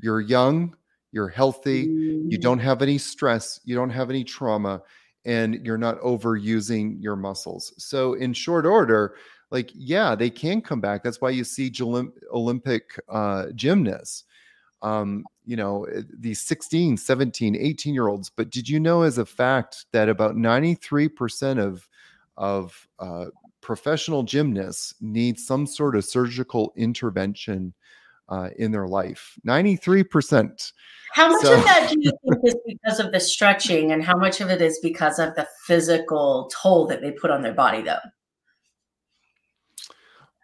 you're 0.00 0.20
young, 0.20 0.76
you're 1.12 1.28
healthy, 1.28 1.88
mm. 1.88 2.30
you 2.30 2.38
don't 2.38 2.58
have 2.58 2.82
any 2.82 2.98
stress, 2.98 3.60
you 3.64 3.74
don't 3.74 3.90
have 3.90 4.10
any 4.10 4.24
trauma, 4.24 4.82
and 5.24 5.66
you're 5.66 5.78
not 5.78 6.00
overusing 6.00 7.02
your 7.02 7.16
muscles. 7.16 7.72
So, 7.78 8.14
in 8.14 8.32
short 8.32 8.66
order, 8.66 9.16
like, 9.50 9.70
yeah, 9.74 10.14
they 10.14 10.30
can 10.30 10.60
come 10.60 10.80
back. 10.80 11.02
That's 11.02 11.20
why 11.20 11.30
you 11.30 11.44
see 11.44 11.72
Olympic 12.32 13.00
uh, 13.08 13.46
gymnasts, 13.54 14.24
um, 14.82 15.24
you 15.46 15.56
know, 15.56 15.84
eh, 15.84 16.02
these 16.18 16.40
16, 16.42 16.96
17, 16.96 17.56
18 17.56 17.94
year 17.94 18.08
olds. 18.08 18.30
But 18.30 18.50
did 18.50 18.68
you 18.68 18.78
know, 18.78 19.02
as 19.02 19.18
a 19.18 19.26
fact, 19.26 19.86
that 19.92 20.08
about 20.08 20.36
93% 20.36 21.58
of, 21.58 21.88
of 22.36 22.86
uh, 22.98 23.26
professional 23.60 24.22
gymnasts 24.22 24.94
need 25.00 25.38
some 25.38 25.66
sort 25.66 25.96
of 25.96 26.04
surgical 26.04 26.72
intervention 26.76 27.72
uh, 28.28 28.50
in 28.58 28.70
their 28.70 28.86
life? 28.86 29.38
93%. 29.46 30.72
How 31.14 31.30
much 31.30 31.42
so, 31.42 31.54
of 31.54 31.64
that 31.64 31.88
do 31.90 31.96
you 32.00 32.12
think 32.22 32.40
is 32.44 32.56
because 32.66 33.00
of 33.00 33.12
the 33.12 33.20
stretching, 33.20 33.92
and 33.92 34.04
how 34.04 34.14
much 34.14 34.42
of 34.42 34.50
it 34.50 34.60
is 34.60 34.78
because 34.82 35.18
of 35.18 35.34
the 35.36 35.48
physical 35.66 36.50
toll 36.54 36.86
that 36.88 37.00
they 37.00 37.12
put 37.12 37.30
on 37.30 37.40
their 37.40 37.54
body, 37.54 37.80
though? 37.80 37.96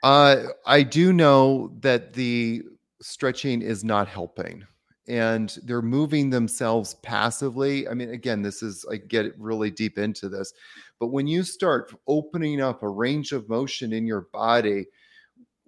Uh, 0.05 0.48
I 0.66 0.82
do 0.82 1.14
know 1.14 1.72
that 1.80 2.12
the 2.12 2.62
stretching 3.00 3.62
is 3.62 3.82
not 3.82 4.07
helping 4.07 4.62
and 5.09 5.57
they're 5.64 5.80
moving 5.80 6.28
themselves 6.28 6.96
passively. 6.96 7.88
I 7.88 7.94
mean, 7.94 8.11
again, 8.11 8.42
this 8.42 8.62
is, 8.62 8.84
I 8.92 8.98
get 8.98 9.32
really 9.38 9.70
deep 9.70 9.96
into 9.96 10.28
this, 10.28 10.52
but 11.00 11.07
when 11.07 11.26
you 11.26 11.42
start 11.42 11.94
opening 12.07 12.61
up 12.61 12.82
a 12.82 12.88
range 12.88 13.32
of 13.32 13.48
motion 13.48 13.94
in 13.94 14.07
your 14.07 14.28
body, 14.30 14.84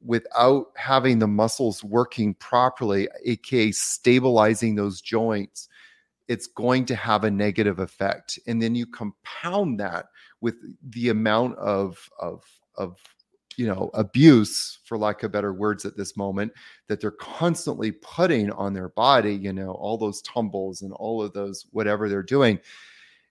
without 0.04 0.66
having 0.76 1.18
the 1.18 1.26
muscles 1.26 1.82
working 1.82 2.34
properly, 2.34 3.08
aka 3.24 3.72
stabilizing 3.72 4.74
those 4.74 5.00
joints, 5.00 5.70
it's 6.28 6.46
going 6.46 6.84
to 6.84 6.94
have 6.94 7.24
a 7.24 7.30
negative 7.30 7.78
effect. 7.78 8.38
And 8.46 8.60
then 8.60 8.74
you 8.74 8.86
compound 8.86 9.80
that 9.80 10.08
with 10.42 10.56
the 10.90 11.08
amount 11.08 11.56
of 11.56 12.10
of 12.20 12.44
of 12.76 12.98
you 13.56 13.66
know 13.66 13.90
abuse 13.94 14.78
for 14.84 14.98
lack 14.98 15.22
of 15.22 15.32
better 15.32 15.52
words 15.52 15.84
at 15.84 15.96
this 15.96 16.16
moment 16.16 16.52
that 16.88 17.00
they're 17.00 17.10
constantly 17.10 17.92
putting 17.92 18.50
on 18.52 18.72
their 18.72 18.90
body 18.90 19.34
you 19.34 19.52
know 19.52 19.72
all 19.72 19.96
those 19.96 20.22
tumbles 20.22 20.82
and 20.82 20.92
all 20.94 21.22
of 21.22 21.32
those 21.32 21.66
whatever 21.72 22.08
they're 22.08 22.22
doing 22.22 22.58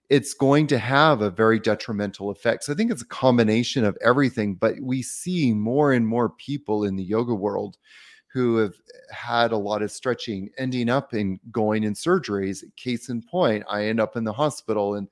it's 0.08 0.34
going 0.34 0.66
to 0.68 0.78
have 0.78 1.20
a 1.20 1.30
very 1.30 1.58
detrimental 1.58 2.30
effect. 2.30 2.64
So 2.64 2.72
I 2.72 2.76
think 2.76 2.90
it's 2.90 3.02
a 3.02 3.06
combination 3.06 3.84
of 3.84 3.98
everything, 4.00 4.54
but 4.54 4.78
we 4.80 5.02
see 5.02 5.52
more 5.52 5.92
and 5.92 6.06
more 6.06 6.30
people 6.30 6.84
in 6.84 6.96
the 6.96 7.02
yoga 7.02 7.34
world 7.34 7.76
who 8.32 8.56
have 8.58 8.74
had 9.10 9.50
a 9.50 9.56
lot 9.56 9.82
of 9.82 9.90
stretching 9.90 10.50
ending 10.58 10.88
up 10.88 11.14
in 11.14 11.40
going 11.50 11.84
in 11.84 11.94
surgeries. 11.94 12.62
Case 12.76 13.08
in 13.08 13.22
point, 13.22 13.64
I 13.68 13.86
end 13.86 13.98
up 13.98 14.16
in 14.16 14.24
the 14.24 14.32
hospital 14.32 14.94
and 14.94 15.08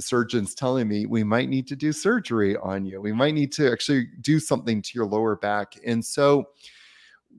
surgeons 0.00 0.54
telling 0.54 0.88
me 0.88 1.06
we 1.06 1.24
might 1.24 1.48
need 1.48 1.66
to 1.68 1.76
do 1.76 1.92
surgery 1.92 2.56
on 2.56 2.84
you. 2.84 3.00
We 3.00 3.12
might 3.12 3.34
need 3.34 3.52
to 3.52 3.70
actually 3.70 4.08
do 4.20 4.38
something 4.38 4.82
to 4.82 4.90
your 4.94 5.06
lower 5.06 5.36
back. 5.36 5.74
And 5.84 6.04
so 6.04 6.48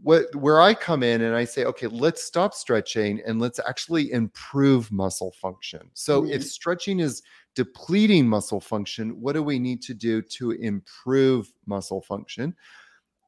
what 0.04 0.34
where 0.36 0.62
I 0.62 0.74
come 0.74 1.04
in 1.04 1.22
and 1.22 1.36
I 1.36 1.46
say, 1.46 1.66
okay, 1.66 1.88
let's 1.88 2.24
stop 2.24 2.54
stretching 2.54 3.22
and 3.26 3.40
let's 3.40 3.60
actually 3.60 4.12
improve 4.12 4.92
muscle 4.92 5.32
function. 5.32 5.90
So 5.94 6.22
mm-hmm. 6.22 6.32
if 6.32 6.44
stretching 6.46 7.00
is 7.00 7.24
depleting 7.56 8.28
muscle 8.28 8.62
function, 8.62 9.20
what 9.20 9.34
do 9.34 9.44
we 9.44 9.60
need 9.60 9.82
to 9.84 9.94
do 9.94 10.22
to 10.22 10.52
improve 10.52 11.52
muscle 11.66 12.02
function? 12.02 12.56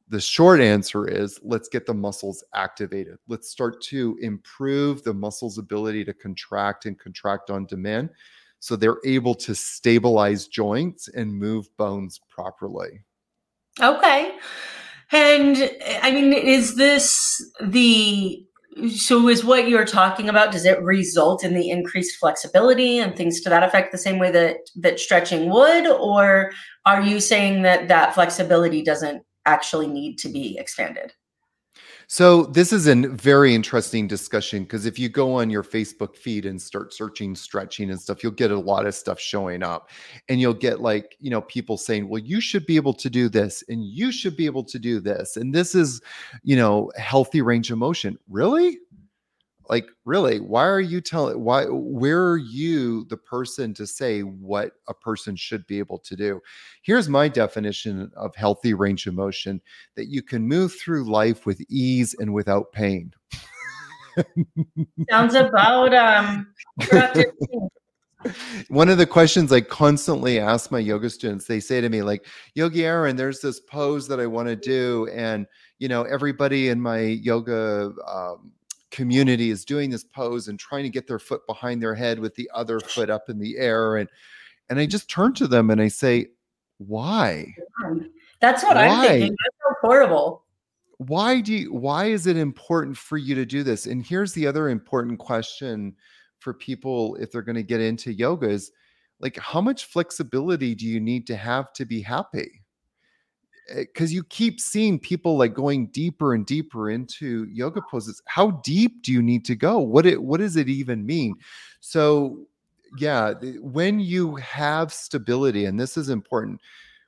The 0.08 0.20
short 0.20 0.60
answer 0.60 1.06
is 1.08 1.38
let's 1.42 1.68
get 1.68 1.86
the 1.86 1.94
muscles 1.94 2.42
activated. 2.54 3.18
Let's 3.28 3.48
start 3.48 3.80
to 3.82 4.18
improve 4.20 5.02
the 5.02 5.14
muscle's 5.14 5.58
ability 5.58 6.04
to 6.06 6.14
contract 6.14 6.86
and 6.86 6.98
contract 6.98 7.50
on 7.50 7.66
demand 7.66 8.10
so 8.60 8.76
they're 8.76 8.98
able 9.04 9.34
to 9.34 9.54
stabilize 9.54 10.46
joints 10.46 11.08
and 11.08 11.34
move 11.34 11.74
bones 11.76 12.20
properly. 12.28 13.02
Okay. 13.80 14.36
And 15.12 15.70
I 16.02 16.12
mean, 16.12 16.32
is 16.32 16.76
this 16.76 17.42
the 17.60 18.46
so 18.94 19.28
is 19.28 19.44
what 19.44 19.68
you're 19.68 19.84
talking 19.84 20.28
about 20.28 20.52
does 20.52 20.64
it 20.64 20.80
result 20.80 21.42
in 21.42 21.54
the 21.54 21.70
increased 21.70 22.18
flexibility 22.18 22.98
and 22.98 23.16
things 23.16 23.40
to 23.40 23.48
that 23.48 23.64
effect 23.64 23.90
the 23.90 23.98
same 23.98 24.20
way 24.20 24.30
that 24.30 24.58
that 24.76 25.00
stretching 25.00 25.50
would 25.50 25.88
or 25.88 26.52
are 26.86 27.02
you 27.02 27.18
saying 27.18 27.62
that 27.62 27.88
that 27.88 28.14
flexibility 28.14 28.80
doesn't 28.80 29.24
actually 29.44 29.88
need 29.88 30.18
to 30.18 30.28
be 30.28 30.56
expanded 30.56 31.12
so 32.12 32.42
this 32.42 32.72
is 32.72 32.88
a 32.88 32.96
very 32.96 33.54
interesting 33.54 34.08
discussion 34.08 34.64
because 34.64 34.84
if 34.84 34.98
you 34.98 35.08
go 35.08 35.32
on 35.34 35.48
your 35.48 35.62
Facebook 35.62 36.16
feed 36.16 36.44
and 36.44 36.60
start 36.60 36.92
searching 36.92 37.36
stretching 37.36 37.88
and 37.88 38.00
stuff, 38.00 38.24
you'll 38.24 38.32
get 38.32 38.50
a 38.50 38.58
lot 38.58 38.84
of 38.84 38.96
stuff 38.96 39.20
showing 39.20 39.62
up. 39.62 39.90
And 40.28 40.40
you'll 40.40 40.52
get 40.52 40.80
like, 40.80 41.16
you 41.20 41.30
know, 41.30 41.42
people 41.42 41.76
saying, 41.76 42.08
"Well, 42.08 42.20
you 42.20 42.40
should 42.40 42.66
be 42.66 42.74
able 42.74 42.94
to 42.94 43.08
do 43.08 43.28
this 43.28 43.62
and 43.68 43.84
you 43.84 44.10
should 44.10 44.36
be 44.36 44.46
able 44.46 44.64
to 44.64 44.78
do 44.80 44.98
this." 44.98 45.36
And 45.36 45.54
this 45.54 45.76
is, 45.76 46.02
you 46.42 46.56
know, 46.56 46.90
healthy 46.96 47.42
range 47.42 47.70
of 47.70 47.78
motion. 47.78 48.18
Really? 48.28 48.80
Like 49.70 49.86
really 50.04 50.40
why 50.40 50.66
are 50.66 50.80
you 50.80 51.00
telling 51.00 51.42
why 51.42 51.64
where 51.64 52.26
are 52.26 52.36
you 52.36 53.04
the 53.04 53.16
person 53.16 53.72
to 53.72 53.86
say 53.86 54.20
what 54.20 54.72
a 54.88 54.94
person 54.94 55.34
should 55.36 55.66
be 55.66 55.78
able 55.78 55.98
to 55.98 56.16
do 56.16 56.40
here's 56.82 57.08
my 57.08 57.28
definition 57.28 58.10
of 58.16 58.34
healthy 58.34 58.74
range 58.74 59.06
of 59.06 59.14
motion 59.14 59.60
that 59.94 60.08
you 60.08 60.22
can 60.22 60.46
move 60.46 60.74
through 60.74 61.10
life 61.10 61.46
with 61.46 61.60
ease 61.70 62.14
and 62.18 62.34
without 62.34 62.72
pain 62.72 63.10
sounds 65.08 65.34
about 65.34 65.94
um 65.94 66.52
one 68.68 68.88
of 68.88 68.98
the 68.98 69.06
questions 69.06 69.52
I 69.52 69.60
constantly 69.60 70.38
ask 70.38 70.70
my 70.70 70.78
yoga 70.78 71.08
students, 71.08 71.46
they 71.46 71.58
say 71.58 71.80
to 71.80 71.88
me, 71.88 72.02
like, 72.02 72.26
Yogi 72.54 72.84
Aaron, 72.84 73.16
there's 73.16 73.40
this 73.40 73.60
pose 73.60 74.06
that 74.08 74.20
I 74.20 74.26
want 74.26 74.48
to 74.48 74.56
do. 74.56 75.08
And, 75.10 75.46
you 75.78 75.88
know, 75.88 76.02
everybody 76.02 76.68
in 76.68 76.80
my 76.82 77.00
yoga 77.00 77.92
um, 78.06 78.52
community 78.90 79.50
is 79.50 79.64
doing 79.64 79.90
this 79.90 80.04
pose 80.04 80.48
and 80.48 80.58
trying 80.58 80.82
to 80.82 80.90
get 80.90 81.06
their 81.06 81.18
foot 81.18 81.46
behind 81.46 81.82
their 81.82 81.94
head 81.94 82.18
with 82.18 82.34
the 82.34 82.50
other 82.54 82.80
foot 82.80 83.10
up 83.10 83.28
in 83.28 83.38
the 83.38 83.56
air 83.56 83.96
and 83.96 84.08
and 84.68 84.78
I 84.78 84.86
just 84.86 85.10
turn 85.10 85.34
to 85.34 85.48
them 85.48 85.70
and 85.70 85.80
I 85.80 85.88
say 85.88 86.28
why? 86.78 87.54
That's 88.40 88.62
what 88.62 88.76
why? 88.76 88.86
I'm 88.86 89.06
thinking. 89.06 89.30
That's 89.30 89.56
so 89.62 89.74
horrible. 89.82 90.44
Why 90.98 91.40
do 91.40 91.54
you 91.54 91.72
why 91.72 92.06
is 92.06 92.26
it 92.26 92.36
important 92.36 92.96
for 92.96 93.16
you 93.16 93.34
to 93.34 93.44
do 93.44 93.62
this? 93.62 93.86
And 93.86 94.04
here's 94.04 94.32
the 94.32 94.46
other 94.46 94.68
important 94.68 95.18
question 95.18 95.94
for 96.38 96.54
people 96.54 97.16
if 97.16 97.30
they're 97.30 97.42
going 97.42 97.56
to 97.56 97.62
get 97.62 97.80
into 97.80 98.12
yoga 98.12 98.48
is 98.48 98.72
like 99.18 99.36
how 99.36 99.60
much 99.60 99.84
flexibility 99.84 100.74
do 100.74 100.86
you 100.86 101.00
need 101.00 101.26
to 101.26 101.36
have 101.36 101.72
to 101.74 101.84
be 101.84 102.00
happy 102.00 102.59
Eh, 103.70 103.80
because 103.80 104.12
you 104.12 104.24
keep 104.24 104.60
seeing 104.60 104.98
people 104.98 105.36
like 105.36 105.54
going 105.54 105.86
deeper 105.88 106.34
and 106.34 106.44
deeper 106.46 106.90
into 106.90 107.46
yoga 107.50 107.80
poses 107.82 108.20
how 108.26 108.50
deep 108.64 109.02
do 109.02 109.12
you 109.12 109.22
need 109.22 109.44
to 109.44 109.54
go? 109.54 109.78
What 109.78 110.06
it 110.06 110.22
what 110.22 110.40
does 110.40 110.56
it 110.56 110.68
even 110.68 111.06
mean? 111.06 111.34
So 111.80 112.46
yeah 112.98 113.34
when 113.60 114.00
you 114.00 114.34
have 114.36 114.92
stability 114.92 115.66
and 115.66 115.78
this 115.78 115.96
is 115.96 116.08
important 116.08 116.60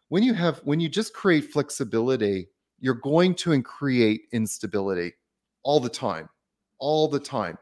when 0.08 0.22
you 0.22 0.34
have 0.34 0.58
when 0.58 0.78
you 0.78 0.88
just 0.88 1.12
create 1.12 1.52
flexibility 1.52 2.48
you're 2.78 2.94
going 2.94 3.34
to 3.34 3.60
create 3.62 4.22
instability 4.32 5.12
all 5.64 5.80
the 5.80 5.88
time 5.88 6.28
all 6.78 7.08
the 7.08 7.18
time 7.18 7.58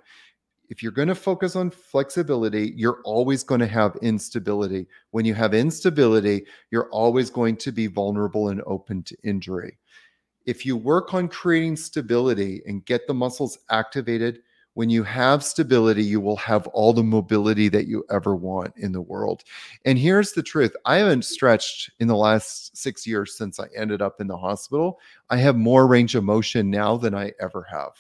if 0.71 0.85
you're 0.85 0.93
going 0.93 1.09
to 1.09 1.17
focus 1.17 1.57
on 1.57 1.69
flexibility, 1.69 2.73
you're 2.77 3.03
always 3.05 3.43
going 3.43 3.61
to 3.61 3.67
have 3.67 3.97
instability. 4.03 4.87
When 5.11 5.25
you 5.25 5.35
have 5.35 5.53
instability, 5.53 6.47
you're 6.71 6.89
always 6.91 7.29
going 7.29 7.57
to 7.59 7.73
be 7.73 7.89
vulnerable 7.89 8.49
and 8.49 8.63
open 8.67 9.03
to 9.03 9.17
injury. 9.25 9.79
If 10.47 10.65
you 10.65 10.77
work 10.77 11.13
on 11.13 11.29
creating 11.29 11.77
stability 11.77 12.63
and 12.67 12.87
get 12.87 13.07
the 13.09 13.15
muscles 13.15 13.59
activated, 13.69 14.43
when 14.75 14.89
you 14.89 15.03
have 15.03 15.43
stability, 15.43 16.05
you 16.05 16.21
will 16.21 16.37
have 16.37 16.69
all 16.69 16.93
the 16.93 17.03
mobility 17.03 17.69
that 17.69 17.89
you 17.89 18.05
ever 18.09 18.37
want 18.37 18.73
in 18.77 18.93
the 18.93 19.01
world. 19.01 19.43
And 19.85 19.99
here's 19.99 20.33
the 20.33 20.43
truth 20.43 20.75
I 20.85 20.99
haven't 20.99 21.25
stretched 21.25 21.91
in 21.99 22.07
the 22.07 22.17
last 22.17 22.77
six 22.77 23.05
years 23.09 23.37
since 23.37 23.59
I 23.59 23.67
ended 23.77 24.01
up 24.01 24.21
in 24.21 24.29
the 24.29 24.39
hospital. 24.39 25.01
I 25.29 25.39
have 25.39 25.57
more 25.57 25.89
range 25.89 26.15
of 26.15 26.23
motion 26.23 26.71
now 26.71 26.97
than 26.97 27.17
I 27.17 27.33
ever 27.41 27.67
have. 27.69 27.93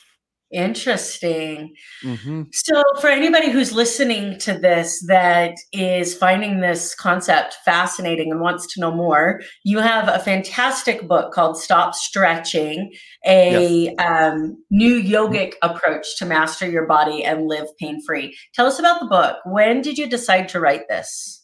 Interesting. 0.53 1.74
Mm-hmm. 2.05 2.42
So, 2.53 2.82
for 3.01 3.09
anybody 3.09 3.51
who's 3.51 3.72
listening 3.72 4.36
to 4.40 4.55
this 4.55 5.05
that 5.07 5.55
is 5.72 6.16
finding 6.16 6.59
this 6.59 6.92
concept 6.94 7.59
fascinating 7.64 8.32
and 8.32 8.40
wants 8.40 8.66
to 8.74 8.80
know 8.80 8.92
more, 8.92 9.40
you 9.62 9.78
have 9.78 10.09
a 10.09 10.18
fantastic 10.18 11.07
book 11.07 11.32
called 11.32 11.57
Stop 11.57 11.94
Stretching, 11.94 12.92
a 13.24 13.84
yes. 13.84 13.94
um, 13.98 14.61
new 14.70 15.01
yogic 15.01 15.53
approach 15.62 16.16
to 16.18 16.26
master 16.26 16.68
your 16.68 16.86
body 16.86 17.22
and 17.22 17.46
live 17.46 17.66
pain 17.78 18.01
free. 18.05 18.36
Tell 18.53 18.66
us 18.66 18.80
about 18.80 18.98
the 18.98 19.07
book. 19.07 19.36
When 19.44 19.82
did 19.82 19.98
you 19.98 20.09
decide 20.09 20.48
to 20.48 20.61
write 20.61 20.88
this? 20.88 21.39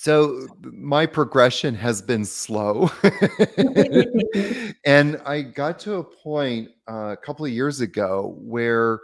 So 0.00 0.46
my 0.62 1.06
progression 1.06 1.74
has 1.74 2.00
been 2.00 2.24
slow. 2.24 2.88
and 4.84 5.20
I 5.26 5.42
got 5.42 5.80
to 5.80 5.94
a 5.94 6.04
point 6.04 6.68
uh, 6.88 7.08
a 7.10 7.16
couple 7.16 7.44
of 7.44 7.50
years 7.50 7.80
ago 7.80 8.36
where 8.38 9.00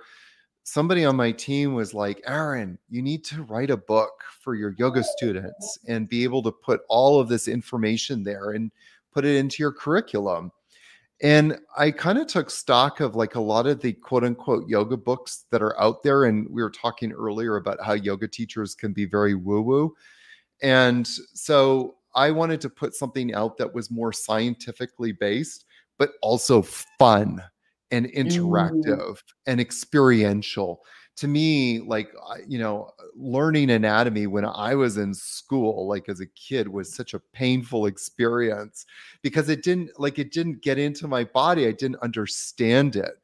somebody 0.62 1.05
on 1.05 1.16
my 1.16 1.32
team 1.32 1.74
was 1.74 1.95
like, 1.95 2.22
Aaron, 2.28 2.78
you 2.88 3.03
need 3.03 3.24
to 3.24 3.42
write 3.42 3.70
a 3.70 3.76
book 3.76 4.12
for 4.40 4.55
your 4.55 4.76
yoga 4.78 5.03
students 5.03 5.80
and 5.88 6.09
be 6.09 6.22
able 6.22 6.45
to 6.45 6.53
put 6.53 6.82
all 6.88 7.18
of 7.18 7.26
this 7.26 7.49
information 7.49 8.22
there 8.22 8.53
and 8.53 8.70
put 9.12 9.24
it 9.24 9.34
into 9.34 9.64
your 9.64 9.72
curriculum. 9.72 10.53
And 11.20 11.59
I 11.76 11.90
kind 11.90 12.18
of 12.18 12.28
took 12.28 12.51
stock 12.51 13.01
of 13.01 13.16
like 13.16 13.34
a 13.34 13.40
lot 13.40 13.66
of 13.66 13.80
the 13.80 13.95
quote 13.95 14.22
unquote 14.22 14.68
yoga 14.68 14.97
books 14.97 15.47
that 15.51 15.61
are 15.61 15.76
out 15.80 16.05
there. 16.05 16.26
And 16.26 16.49
we 16.49 16.62
were 16.62 16.70
talking 16.70 17.11
earlier 17.11 17.57
about 17.57 17.82
how 17.84 17.95
yoga 17.95 18.28
teachers 18.28 18.76
can 18.76 18.92
be 18.92 19.07
very 19.07 19.34
woo 19.34 19.61
woo. 19.61 19.97
And 20.65 21.07
so 21.07 21.97
I 22.15 22.31
wanted 22.31 22.61
to 22.62 22.71
put 22.71 22.95
something 22.95 23.35
out 23.35 23.59
that 23.59 23.75
was 23.75 23.91
more 23.91 24.15
scientifically 24.15 25.12
based, 25.12 25.67
but 25.99 26.12
also 26.23 26.62
fun 26.62 27.43
and 27.91 28.07
mm. 28.07 28.15
interactive 28.15 28.85
mm. 28.87 29.23
and 29.47 29.61
experiential. 29.61 30.81
To 31.19 31.29
me, 31.29 31.81
like, 31.81 32.09
you 32.49 32.59
know, 32.59 32.91
learning 33.15 33.71
anatomy 33.71 34.27
when 34.27 34.45
I 34.45 34.75
was 34.75 34.97
in 34.97 35.15
school, 35.15 35.87
like 35.87 36.09
as 36.09 36.21
a 36.21 36.27
kid, 36.27 36.67
was 36.67 36.93
such 36.93 37.15
a 37.15 37.21
painful 37.21 37.87
experience 37.87 38.87
because 39.23 39.49
it 39.49 39.62
didn't, 39.62 39.91
like, 40.01 40.19
it 40.19 40.33
didn't 40.33 40.62
get 40.62 40.77
into 40.79 41.07
my 41.07 41.23
body. 41.25 41.69
I 41.69 41.73
didn't 41.73 42.03
understand 42.03 42.97
it 42.97 43.21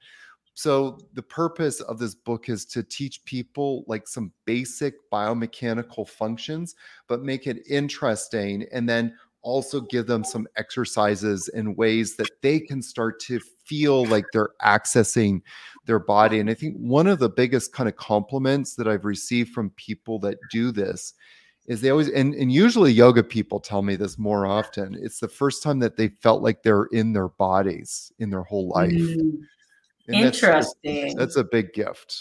so 0.61 0.99
the 1.15 1.23
purpose 1.23 1.81
of 1.81 1.99
this 1.99 2.15
book 2.15 2.51
is 2.51 2.67
to 2.67 2.83
teach 2.83 3.25
people 3.25 3.83
like 3.87 4.07
some 4.07 4.31
basic 4.45 4.95
biomechanical 5.11 6.07
functions 6.07 6.75
but 7.09 7.23
make 7.23 7.47
it 7.47 7.63
interesting 7.67 8.67
and 8.71 8.87
then 8.87 9.17
also 9.41 9.81
give 9.81 10.07
them 10.07 10.23
some 10.23 10.47
exercises 10.57 11.49
and 11.55 11.79
ways 11.79 12.15
that 12.17 12.29
they 12.43 12.61
can 12.61 12.83
start 12.83 13.19
to 13.21 13.41
feel 13.65 14.05
like 14.05 14.27
they're 14.35 14.51
accessing 14.63 15.41
their 15.87 15.99
body 15.99 16.41
and 16.41 16.51
i 16.51 16.55
think 16.55 16.77
one 16.77 17.07
of 17.07 17.19
the 17.19 17.31
biggest 17.31 17.73
kind 17.73 17.89
of 17.89 17.97
compliments 17.97 18.75
that 18.75 18.87
i've 18.87 19.07
received 19.07 19.55
from 19.55 19.71
people 19.71 20.19
that 20.19 20.37
do 20.51 20.71
this 20.71 21.15
is 21.69 21.81
they 21.81 21.89
always 21.89 22.11
and, 22.11 22.35
and 22.35 22.53
usually 22.53 22.93
yoga 22.93 23.23
people 23.23 23.61
tell 23.61 23.81
me 23.81 23.97
this 23.97 24.19
more 24.19 24.45
often 24.45 24.95
it's 25.01 25.21
the 25.21 25.29
first 25.29 25.63
time 25.63 25.79
that 25.79 25.97
they 25.97 26.09
felt 26.21 26.43
like 26.43 26.63
they're 26.63 26.89
in 26.93 27.15
their 27.15 27.29
bodies 27.29 28.13
in 28.19 28.29
their 28.29 28.43
whole 28.43 28.69
life 28.69 28.93
mm. 28.93 29.39
And 30.13 30.27
Interesting. 30.27 31.17
That's, 31.17 31.17
that's 31.17 31.37
a 31.37 31.45
big 31.45 31.73
gift. 31.73 32.17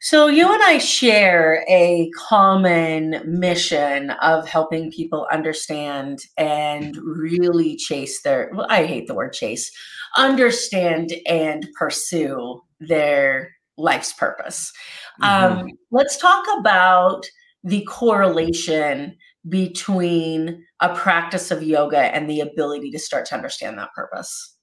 So, 0.00 0.26
you 0.26 0.52
and 0.52 0.62
I 0.62 0.78
share 0.78 1.64
a 1.68 2.10
common 2.16 3.20
mission 3.26 4.10
of 4.22 4.48
helping 4.48 4.90
people 4.90 5.26
understand 5.30 6.20
and 6.36 6.96
really 6.96 7.76
chase 7.76 8.22
their, 8.22 8.50
well, 8.54 8.66
I 8.70 8.86
hate 8.86 9.06
the 9.06 9.14
word 9.14 9.32
chase, 9.32 9.70
understand 10.16 11.12
and 11.26 11.68
pursue 11.78 12.60
their 12.80 13.52
life's 13.76 14.12
purpose. 14.14 14.72
Mm-hmm. 15.20 15.58
Um, 15.58 15.68
let's 15.90 16.16
talk 16.16 16.44
about 16.58 17.26
the 17.62 17.84
correlation 17.84 19.16
between 19.48 20.64
a 20.80 20.94
practice 20.94 21.50
of 21.50 21.62
yoga 21.62 22.14
and 22.14 22.28
the 22.28 22.40
ability 22.40 22.90
to 22.90 22.98
start 22.98 23.26
to 23.26 23.34
understand 23.34 23.78
that 23.78 23.92
purpose 23.94 24.55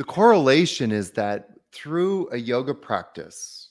the 0.00 0.04
correlation 0.04 0.92
is 0.92 1.10
that 1.10 1.50
through 1.74 2.26
a 2.32 2.36
yoga 2.38 2.72
practice, 2.72 3.68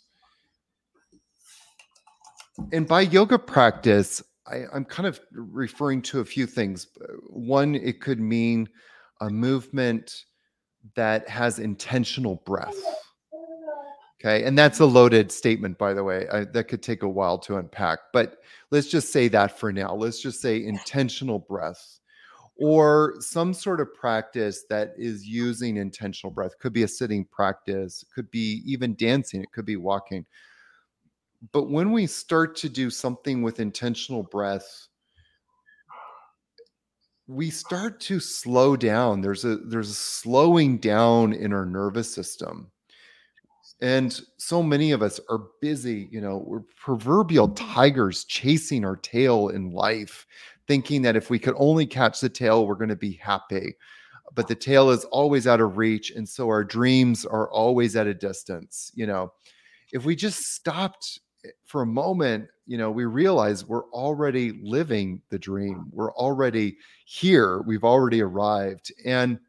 and 2.71 2.87
by 2.87 3.01
yoga 3.01 3.39
practice, 3.39 4.21
I, 4.45 4.65
am 4.71 4.85
kind 4.85 5.07
of 5.07 5.19
referring 5.31 6.03
to 6.03 6.19
a 6.19 6.25
few 6.25 6.45
things. 6.45 6.85
One, 7.29 7.73
it 7.73 7.99
could 7.99 8.19
mean 8.19 8.69
a 9.21 9.29
movement 9.31 10.25
that 10.95 11.27
has 11.27 11.57
intentional 11.57 12.35
breath. 12.45 12.77
Okay. 14.21 14.43
And 14.43 14.55
that's 14.55 14.81
a 14.81 14.85
loaded 14.85 15.31
statement, 15.31 15.79
by 15.79 15.95
the 15.95 16.03
way. 16.03 16.27
I, 16.31 16.43
that 16.43 16.65
could 16.65 16.83
take 16.83 17.01
a 17.01 17.09
while 17.09 17.39
to 17.39 17.57
unpack, 17.57 17.97
but 18.13 18.37
let's 18.69 18.87
just 18.87 19.11
say 19.11 19.29
that 19.29 19.57
for 19.57 19.73
now. 19.73 19.95
Let's 19.95 20.21
just 20.21 20.41
say 20.41 20.63
intentional 20.63 21.39
breath 21.39 21.98
or 22.59 23.15
some 23.19 23.53
sort 23.53 23.79
of 23.79 23.93
practice 23.93 24.65
that 24.69 24.93
is 24.97 25.25
using 25.25 25.77
intentional 25.77 26.31
breath. 26.31 26.57
Could 26.59 26.73
be 26.73 26.83
a 26.83 26.87
sitting 26.87 27.25
practice 27.25 28.03
could 28.13 28.29
be 28.31 28.61
even 28.65 28.95
dancing 28.95 29.41
it 29.41 29.51
could 29.51 29.65
be 29.65 29.77
walking. 29.77 30.25
But 31.53 31.69
when 31.69 31.91
we 31.91 32.05
start 32.05 32.55
to 32.57 32.69
do 32.69 32.89
something 32.89 33.41
with 33.41 33.59
intentional 33.59 34.23
breath 34.23 34.89
we 37.29 37.51
start 37.51 37.99
to 37.99 38.19
slow 38.19 38.75
down. 38.75 39.21
There's 39.21 39.45
a 39.45 39.57
there's 39.57 39.91
a 39.91 39.93
slowing 39.93 40.79
down 40.79 41.31
in 41.31 41.53
our 41.53 41.65
nervous 41.65 42.11
system. 42.13 42.71
And 43.81 44.19
so 44.37 44.63
many 44.63 44.91
of 44.91 45.03
us 45.03 45.19
are 45.29 45.43
busy 45.61 46.09
you 46.11 46.19
know 46.19 46.43
we're 46.45 46.63
proverbial 46.75 47.49
tigers 47.49 48.25
chasing 48.25 48.83
our 48.83 48.95
tail 48.95 49.49
in 49.49 49.71
life 49.71 50.25
thinking 50.69 51.01
that 51.01 51.15
if 51.15 51.31
we 51.31 51.39
could 51.39 51.55
only 51.57 51.87
catch 51.87 52.21
the 52.21 52.29
tail, 52.29 52.67
we're 52.67 52.75
going 52.75 52.89
to 52.89 52.95
be 52.95 53.13
happy. 53.13 53.75
But 54.35 54.47
the 54.47 54.53
tail 54.53 54.91
is 54.91 55.03
always 55.05 55.47
out 55.47 55.61
of 55.61 55.77
reach. 55.77 56.11
And 56.11 56.29
so 56.29 56.47
our 56.47 56.63
dreams 56.63 57.25
are 57.25 57.51
always 57.51 57.95
at 57.95 58.05
a 58.05 58.13
distance. 58.13 58.91
You 58.93 59.07
know, 59.07 59.33
if 59.91 60.05
we 60.05 60.15
just 60.15 60.53
stopped 60.53 61.21
eh, 61.43 61.49
for 61.65 61.81
a 61.81 61.87
moment, 61.87 62.49
you 62.67 62.77
know, 62.77 62.91
we 62.91 63.05
realize 63.05 63.65
we're 63.65 63.89
already 63.89 64.59
living 64.61 65.23
the 65.31 65.39
dream. 65.39 65.87
We're 65.91 66.13
already 66.13 66.77
here. 67.05 67.63
We've 67.63 67.83
already 67.83 68.21
arrived. 68.21 68.93
And 69.03 69.39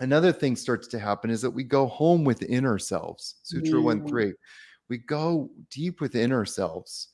another 0.00 0.32
thing 0.32 0.54
starts 0.54 0.86
to 0.88 0.98
happen 0.98 1.30
is 1.30 1.40
that 1.40 1.50
we 1.50 1.64
go 1.64 1.86
home 1.86 2.24
within 2.24 2.66
ourselves. 2.66 3.36
Sutra 3.42 3.80
1 3.80 4.06
3. 4.06 4.34
We 4.90 4.98
go 4.98 5.48
deep 5.70 6.02
within 6.02 6.30
ourselves 6.30 7.08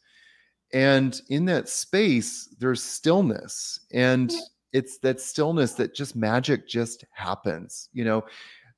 and 0.72 1.20
in 1.28 1.44
that 1.44 1.68
space 1.68 2.48
there's 2.58 2.82
stillness 2.82 3.80
and 3.92 4.32
it's 4.72 4.98
that 4.98 5.20
stillness 5.20 5.72
that 5.74 5.94
just 5.94 6.16
magic 6.16 6.66
just 6.68 7.04
happens 7.12 7.88
you 7.92 8.04
know? 8.04 8.24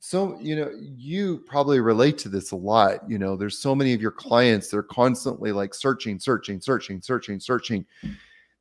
So 0.00 0.38
you 0.38 0.54
know 0.56 0.70
you 0.78 1.38
probably 1.46 1.80
relate 1.80 2.18
to 2.18 2.28
this 2.28 2.50
a 2.50 2.56
lot 2.56 3.08
you 3.08 3.18
know? 3.18 3.36
There's 3.36 3.58
so 3.58 3.74
many 3.74 3.94
of 3.94 4.02
your 4.02 4.10
clients 4.10 4.68
they're 4.68 4.82
constantly 4.82 5.52
like 5.52 5.72
searching 5.74 6.18
searching 6.18 6.60
searching 6.60 7.00
searching 7.00 7.40
searching. 7.40 7.86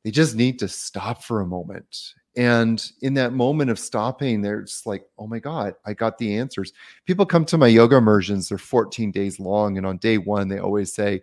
They 0.04 0.10
just 0.10 0.36
need 0.36 0.58
to 0.60 0.68
stop 0.68 1.22
for 1.22 1.40
a 1.40 1.46
moment. 1.46 2.14
And 2.36 2.84
in 3.00 3.14
that 3.14 3.32
moment 3.32 3.70
of 3.70 3.78
stopping 3.78 4.42
they're 4.42 4.62
just 4.62 4.86
like 4.86 5.04
oh 5.18 5.26
my 5.26 5.38
god 5.38 5.74
i 5.84 5.92
got 5.92 6.18
the 6.18 6.36
answers. 6.36 6.72
People 7.04 7.26
come 7.26 7.44
to 7.46 7.58
my 7.58 7.68
yoga 7.68 7.96
immersions 7.96 8.48
they're 8.48 8.58
14 8.58 9.10
days 9.10 9.38
long 9.38 9.76
and 9.76 9.86
on 9.86 9.98
day 9.98 10.18
one 10.18 10.48
they 10.48 10.58
always 10.58 10.92
say 10.94 11.20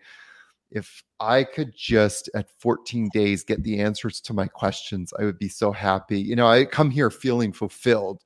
if 0.71 1.03
I 1.19 1.43
could 1.43 1.73
just 1.75 2.29
at 2.33 2.49
14 2.59 3.09
days 3.13 3.43
get 3.43 3.63
the 3.63 3.79
answers 3.79 4.21
to 4.21 4.33
my 4.33 4.47
questions, 4.47 5.13
I 5.19 5.25
would 5.25 5.37
be 5.37 5.49
so 5.49 5.71
happy. 5.71 6.19
You 6.19 6.35
know, 6.35 6.47
I 6.47 6.65
come 6.65 6.89
here 6.89 7.09
feeling 7.09 7.51
fulfilled. 7.51 8.23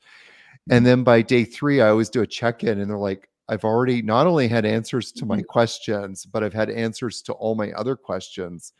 And 0.69 0.85
then 0.85 1.03
by 1.03 1.21
day 1.21 1.43
three, 1.43 1.81
I 1.81 1.89
always 1.89 2.09
do 2.09 2.21
a 2.21 2.27
check 2.27 2.63
in 2.63 2.79
and 2.79 2.89
they're 2.89 2.97
like, 2.97 3.29
I've 3.47 3.63
already 3.63 4.01
not 4.01 4.25
only 4.25 4.47
had 4.47 4.65
answers 4.65 5.11
to 5.13 5.25
my 5.25 5.37
mm-hmm. 5.37 5.45
questions, 5.45 6.25
but 6.25 6.43
I've 6.43 6.53
had 6.53 6.69
answers 6.69 7.21
to 7.23 7.33
all 7.33 7.55
my 7.55 7.71
other 7.73 7.95
questions. 7.95 8.73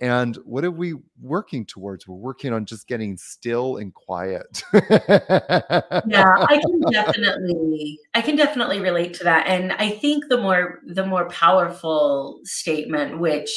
And 0.00 0.36
what 0.44 0.64
are 0.64 0.72
we 0.72 0.94
working 1.20 1.64
towards? 1.64 2.08
We're 2.08 2.16
working 2.16 2.52
on 2.52 2.66
just 2.66 2.88
getting 2.88 3.16
still 3.16 3.76
and 3.76 3.94
quiet. 3.94 4.62
yeah, 4.72 4.80
I 6.08 6.60
can 6.60 6.80
definitely 6.90 8.00
I 8.14 8.20
can 8.20 8.34
definitely 8.34 8.80
relate 8.80 9.14
to 9.14 9.24
that. 9.24 9.46
And 9.46 9.72
I 9.72 9.90
think 9.90 10.24
the 10.28 10.38
more 10.38 10.80
the 10.84 11.06
more 11.06 11.28
powerful 11.28 12.40
statement, 12.42 13.20
which 13.20 13.50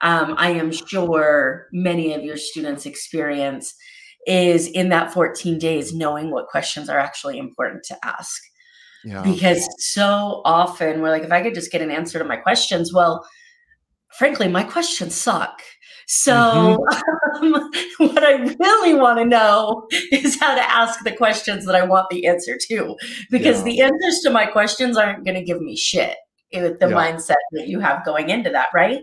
um, 0.00 0.34
I 0.38 0.50
am 0.50 0.70
sure 0.70 1.66
many 1.72 2.14
of 2.14 2.22
your 2.22 2.36
students 2.36 2.86
experience, 2.86 3.74
is 4.26 4.68
in 4.68 4.90
that 4.90 5.12
14 5.12 5.58
days 5.58 5.92
knowing 5.92 6.30
what 6.30 6.46
questions 6.46 6.88
are 6.88 6.98
actually 6.98 7.38
important 7.38 7.82
to 7.84 7.96
ask. 8.04 8.40
Yeah. 9.04 9.22
Because 9.22 9.66
so 9.78 10.42
often 10.44 11.00
we're 11.00 11.10
like, 11.10 11.22
if 11.22 11.32
I 11.32 11.42
could 11.42 11.54
just 11.54 11.72
get 11.72 11.82
an 11.82 11.90
answer 11.90 12.18
to 12.18 12.24
my 12.24 12.36
questions, 12.36 12.92
well, 12.92 13.26
frankly, 14.12 14.48
my 14.48 14.62
questions 14.62 15.14
suck. 15.14 15.62
So, 16.12 16.32
mm-hmm. 16.32 17.54
um, 17.54 17.70
what 17.98 18.24
I 18.24 18.32
really 18.32 18.94
want 18.94 19.20
to 19.20 19.24
know 19.24 19.86
is 20.10 20.40
how 20.40 20.56
to 20.56 20.70
ask 20.70 21.04
the 21.04 21.12
questions 21.12 21.64
that 21.66 21.76
I 21.76 21.84
want 21.84 22.10
the 22.10 22.26
answer 22.26 22.58
to, 22.66 22.96
because 23.30 23.58
yeah. 23.58 23.64
the 23.64 23.80
answers 23.82 24.18
to 24.24 24.30
my 24.30 24.44
questions 24.44 24.96
aren't 24.96 25.24
going 25.24 25.36
to 25.36 25.44
give 25.44 25.60
me 25.62 25.76
shit 25.76 26.16
with 26.52 26.80
the 26.80 26.88
yeah. 26.88 26.96
mindset 26.96 27.36
that 27.52 27.68
you 27.68 27.78
have 27.78 28.04
going 28.04 28.28
into 28.28 28.50
that, 28.50 28.70
right? 28.74 29.02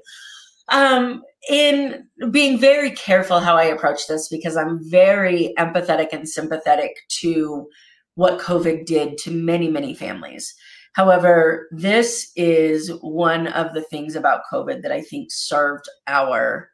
Um, 0.67 1.23
in 1.49 2.09
being 2.29 2.59
very 2.59 2.91
careful 2.91 3.39
how 3.39 3.55
I 3.55 3.63
approach 3.63 4.05
this, 4.09 4.27
because 4.27 4.57
I'm 4.57 4.77
very 4.91 5.53
empathetic 5.57 6.09
and 6.11 6.27
sympathetic 6.27 6.91
to 7.21 7.69
what 8.15 8.41
COVID 8.41 8.85
did 8.85 9.17
to 9.19 9.31
many, 9.31 9.69
many 9.69 9.95
families. 9.95 10.53
However, 10.91 11.69
this 11.71 12.33
is 12.35 12.91
one 12.99 13.47
of 13.47 13.73
the 13.73 13.83
things 13.83 14.17
about 14.17 14.41
COVID 14.51 14.81
that 14.81 14.91
I 14.91 14.99
think 14.99 15.29
served 15.31 15.85
our 16.07 16.69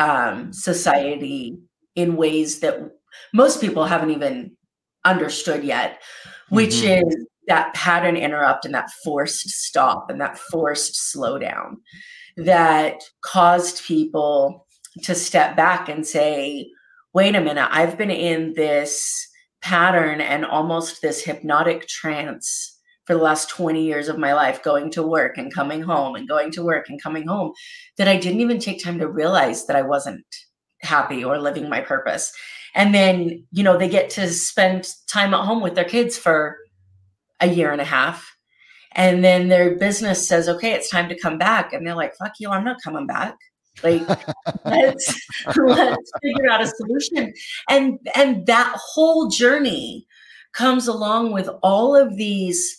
um, 0.00 0.52
society 0.52 1.56
in 1.94 2.16
ways 2.16 2.60
that 2.60 2.90
most 3.32 3.60
people 3.60 3.84
haven't 3.84 4.10
even 4.10 4.56
understood 5.04 5.62
yet, 5.62 6.02
which 6.48 6.76
mm-hmm. 6.76 7.06
is 7.08 7.26
that 7.46 7.74
pattern 7.74 8.16
interrupt 8.16 8.64
and 8.64 8.74
that 8.74 8.90
forced 9.04 9.48
stop 9.48 10.10
and 10.10 10.20
that 10.20 10.38
forced 10.38 10.94
slowdown 10.94 11.74
that 12.36 13.02
caused 13.22 13.84
people 13.84 14.66
to 15.02 15.14
step 15.14 15.56
back 15.56 15.88
and 15.88 16.06
say, 16.06 16.70
wait 17.12 17.34
a 17.34 17.40
minute, 17.40 17.68
I've 17.70 17.98
been 17.98 18.10
in 18.10 18.54
this 18.54 19.28
pattern 19.62 20.20
and 20.20 20.44
almost 20.44 21.02
this 21.02 21.22
hypnotic 21.22 21.86
trance 21.86 22.78
for 23.10 23.16
the 23.16 23.22
last 23.24 23.48
20 23.48 23.82
years 23.82 24.06
of 24.06 24.18
my 24.18 24.32
life 24.32 24.62
going 24.62 24.88
to 24.88 25.02
work 25.02 25.36
and 25.36 25.52
coming 25.52 25.82
home 25.82 26.14
and 26.14 26.28
going 26.28 26.52
to 26.52 26.62
work 26.62 26.88
and 26.88 27.02
coming 27.02 27.26
home 27.26 27.52
that 27.96 28.06
I 28.06 28.16
didn't 28.16 28.38
even 28.38 28.60
take 28.60 28.80
time 28.80 29.00
to 29.00 29.08
realize 29.08 29.66
that 29.66 29.74
I 29.74 29.82
wasn't 29.82 30.24
happy 30.82 31.24
or 31.24 31.36
living 31.36 31.68
my 31.68 31.80
purpose. 31.80 32.32
And 32.76 32.94
then, 32.94 33.44
you 33.50 33.64
know, 33.64 33.76
they 33.76 33.88
get 33.88 34.10
to 34.10 34.28
spend 34.28 34.94
time 35.08 35.34
at 35.34 35.44
home 35.44 35.60
with 35.60 35.74
their 35.74 35.84
kids 35.84 36.16
for 36.16 36.56
a 37.40 37.48
year 37.48 37.72
and 37.72 37.80
a 37.80 37.84
half. 37.84 38.32
And 38.92 39.24
then 39.24 39.48
their 39.48 39.74
business 39.74 40.28
says, 40.28 40.48
okay, 40.48 40.70
it's 40.70 40.88
time 40.88 41.08
to 41.08 41.18
come 41.18 41.36
back. 41.36 41.72
And 41.72 41.84
they're 41.84 41.96
like, 41.96 42.14
fuck 42.14 42.34
you, 42.38 42.50
I'm 42.50 42.62
not 42.62 42.80
coming 42.80 43.08
back. 43.08 43.36
Like 43.82 44.08
let's 44.64 45.20
let's 45.56 46.12
figure 46.22 46.48
out 46.48 46.62
a 46.62 46.68
solution. 46.68 47.34
And 47.68 47.98
and 48.14 48.46
that 48.46 48.72
whole 48.76 49.26
journey 49.26 50.06
comes 50.52 50.86
along 50.86 51.32
with 51.32 51.48
all 51.60 51.96
of 51.96 52.16
these 52.16 52.76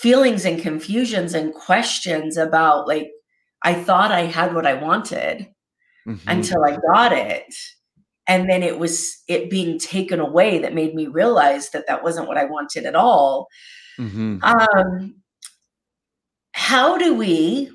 feelings 0.00 0.44
and 0.44 0.60
confusions 0.60 1.34
and 1.34 1.54
questions 1.54 2.36
about 2.36 2.88
like 2.88 3.10
I 3.62 3.74
thought 3.74 4.12
I 4.12 4.22
had 4.22 4.54
what 4.54 4.66
I 4.66 4.74
wanted 4.74 5.48
mm-hmm. 6.06 6.28
until 6.28 6.64
I 6.64 6.78
got 6.92 7.12
it. 7.12 7.54
And 8.26 8.48
then 8.48 8.62
it 8.62 8.78
was 8.78 9.22
it 9.28 9.50
being 9.50 9.78
taken 9.78 10.20
away 10.20 10.58
that 10.58 10.74
made 10.74 10.94
me 10.94 11.06
realize 11.06 11.70
that 11.70 11.86
that 11.88 12.02
wasn't 12.02 12.28
what 12.28 12.38
I 12.38 12.44
wanted 12.44 12.86
at 12.86 12.94
all. 12.94 13.48
Mm-hmm. 13.98 14.38
Um, 14.42 15.20
how 16.52 16.96
do 16.96 17.14
we 17.14 17.70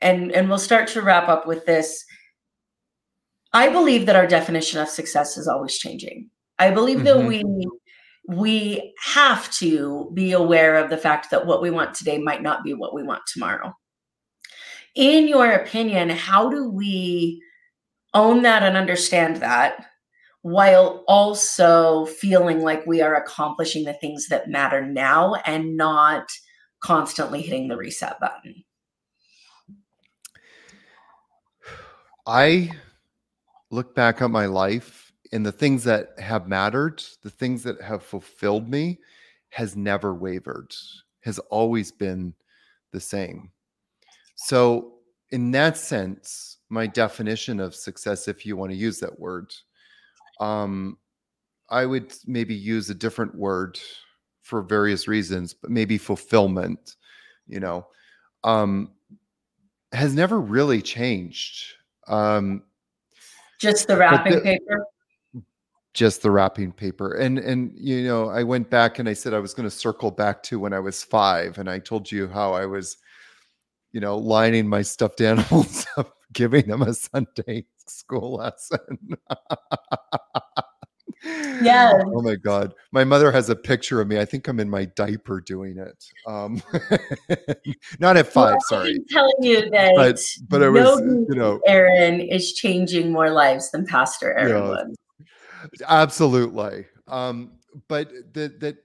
and 0.00 0.32
and 0.32 0.48
we'll 0.48 0.58
start 0.58 0.88
to 0.88 1.02
wrap 1.02 1.28
up 1.28 1.46
with 1.46 1.64
this 1.66 2.04
i 3.52 3.68
believe 3.68 4.06
that 4.06 4.16
our 4.16 4.26
definition 4.26 4.80
of 4.80 4.88
success 4.88 5.36
is 5.36 5.46
always 5.46 5.78
changing 5.78 6.28
i 6.58 6.70
believe 6.70 6.98
mm-hmm. 6.98 7.20
that 7.20 7.26
we 7.26 7.44
we 8.28 8.94
have 9.00 9.50
to 9.52 10.10
be 10.14 10.32
aware 10.32 10.76
of 10.76 10.90
the 10.90 10.96
fact 10.96 11.30
that 11.30 11.46
what 11.46 11.62
we 11.62 11.70
want 11.70 11.94
today 11.94 12.18
might 12.18 12.42
not 12.42 12.64
be 12.64 12.74
what 12.74 12.94
we 12.94 13.02
want 13.02 13.22
tomorrow. 13.26 13.72
In 14.94 15.28
your 15.28 15.52
opinion 15.52 16.08
how 16.08 16.50
do 16.50 16.68
we 16.68 17.42
own 18.14 18.42
that 18.42 18.62
and 18.62 18.76
understand 18.76 19.36
that 19.36 19.86
while 20.42 21.04
also 21.06 22.06
feeling 22.06 22.60
like 22.60 22.86
we 22.86 23.02
are 23.02 23.14
accomplishing 23.16 23.84
the 23.84 23.92
things 23.94 24.28
that 24.28 24.48
matter 24.48 24.84
now 24.84 25.34
and 25.44 25.76
not 25.76 26.28
constantly 26.80 27.42
hitting 27.42 27.68
the 27.68 27.76
reset 27.76 28.18
button? 28.20 28.64
I 32.26 32.70
look 33.70 33.94
back 33.94 34.22
at 34.22 34.30
my 34.30 34.46
life 34.46 35.05
and 35.36 35.44
the 35.44 35.52
things 35.52 35.84
that 35.84 36.18
have 36.18 36.48
mattered, 36.48 37.04
the 37.22 37.28
things 37.28 37.62
that 37.62 37.78
have 37.82 38.02
fulfilled 38.02 38.70
me, 38.70 38.98
has 39.50 39.76
never 39.76 40.14
wavered, 40.14 40.74
has 41.20 41.38
always 41.50 41.92
been 41.92 42.32
the 42.92 43.00
same. 43.00 43.50
So, 44.36 44.94
in 45.32 45.50
that 45.50 45.76
sense, 45.76 46.56
my 46.70 46.86
definition 46.86 47.60
of 47.60 47.74
success, 47.74 48.28
if 48.28 48.46
you 48.46 48.56
want 48.56 48.72
to 48.72 48.78
use 48.78 48.98
that 49.00 49.20
word, 49.20 49.52
um, 50.40 50.96
I 51.68 51.84
would 51.84 52.14
maybe 52.24 52.54
use 52.54 52.88
a 52.88 52.94
different 52.94 53.34
word 53.34 53.78
for 54.40 54.62
various 54.62 55.06
reasons, 55.06 55.52
but 55.52 55.70
maybe 55.70 55.98
fulfillment, 55.98 56.96
you 57.46 57.60
know, 57.60 57.86
um, 58.42 58.92
has 59.92 60.14
never 60.14 60.40
really 60.40 60.80
changed. 60.80 61.74
Um, 62.08 62.62
just 63.60 63.86
the 63.86 63.98
wrapping 63.98 64.36
the, 64.36 64.40
paper. 64.40 64.86
Just 65.96 66.20
the 66.20 66.30
wrapping 66.30 66.72
paper, 66.72 67.14
and 67.14 67.38
and 67.38 67.72
you 67.74 68.04
know, 68.04 68.28
I 68.28 68.42
went 68.42 68.68
back 68.68 68.98
and 68.98 69.08
I 69.08 69.14
said 69.14 69.32
I 69.32 69.38
was 69.38 69.54
going 69.54 69.66
to 69.66 69.74
circle 69.74 70.10
back 70.10 70.42
to 70.44 70.60
when 70.60 70.74
I 70.74 70.78
was 70.78 71.02
five, 71.02 71.56
and 71.56 71.70
I 71.70 71.78
told 71.78 72.12
you 72.12 72.28
how 72.28 72.52
I 72.52 72.66
was, 72.66 72.98
you 73.92 74.00
know, 74.00 74.18
lining 74.18 74.68
my 74.68 74.82
stuffed 74.82 75.20
animals 75.22 75.86
up, 75.96 76.14
giving 76.34 76.68
them 76.68 76.82
a 76.82 76.92
Sunday 76.92 77.64
school 77.86 78.34
lesson. 78.34 78.98
Yeah. 81.62 82.02
Oh 82.04 82.20
my 82.20 82.34
God. 82.34 82.74
My 82.92 83.02
mother 83.02 83.32
has 83.32 83.48
a 83.48 83.56
picture 83.56 84.00
of 84.02 84.08
me. 84.08 84.18
I 84.18 84.26
think 84.26 84.48
I'm 84.48 84.60
in 84.60 84.68
my 84.68 84.84
diaper 84.84 85.40
doing 85.40 85.78
it. 85.78 86.04
Um, 86.26 86.62
not 87.98 88.18
at 88.18 88.26
five, 88.26 88.52
well, 88.52 88.60
sorry. 88.68 88.90
I'm 88.90 89.04
telling 89.08 89.34
you 89.40 89.70
that 89.70 89.94
but, 89.96 90.20
but 90.48 90.62
it 90.62 90.70
was, 90.70 91.00
you 91.00 91.34
know, 91.34 91.60
Aaron 91.66 92.20
is 92.20 92.52
changing 92.52 93.10
more 93.10 93.30
lives 93.30 93.70
than 93.70 93.86
Pastor 93.86 94.36
Aaron 94.36 94.76
yeah. 94.76 94.84
Absolutely. 95.86 96.86
Um, 97.08 97.52
but 97.88 98.10
that, 98.34 98.60
that, 98.60 98.76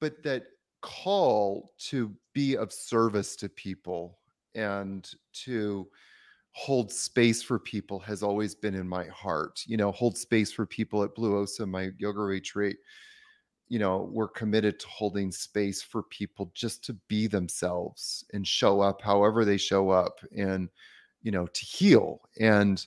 but 0.00 0.22
that 0.22 0.44
call 0.82 1.72
to 1.78 2.14
be 2.32 2.56
of 2.56 2.72
service 2.72 3.36
to 3.36 3.48
people 3.48 4.18
and 4.54 5.10
to, 5.44 5.88
hold 6.58 6.90
space 6.90 7.42
for 7.42 7.58
people 7.58 7.98
has 7.98 8.22
always 8.22 8.54
been 8.54 8.74
in 8.74 8.88
my 8.88 9.04
heart. 9.08 9.62
You 9.66 9.76
know, 9.76 9.92
hold 9.92 10.16
space 10.16 10.50
for 10.50 10.64
people 10.64 11.02
at 11.02 11.14
Blue 11.14 11.36
Osa, 11.36 11.66
my 11.66 11.90
yoga 11.98 12.20
retreat. 12.20 12.78
You 13.68 13.78
know, 13.78 14.08
we're 14.10 14.28
committed 14.28 14.80
to 14.80 14.86
holding 14.88 15.30
space 15.30 15.82
for 15.82 16.04
people 16.04 16.50
just 16.54 16.82
to 16.84 16.94
be 17.08 17.26
themselves 17.26 18.24
and 18.32 18.46
show 18.46 18.80
up 18.80 19.02
however 19.02 19.44
they 19.44 19.58
show 19.58 19.90
up 19.90 20.20
and, 20.34 20.70
you 21.22 21.30
know, 21.30 21.46
to 21.46 21.62
heal. 21.62 22.22
And, 22.40 22.86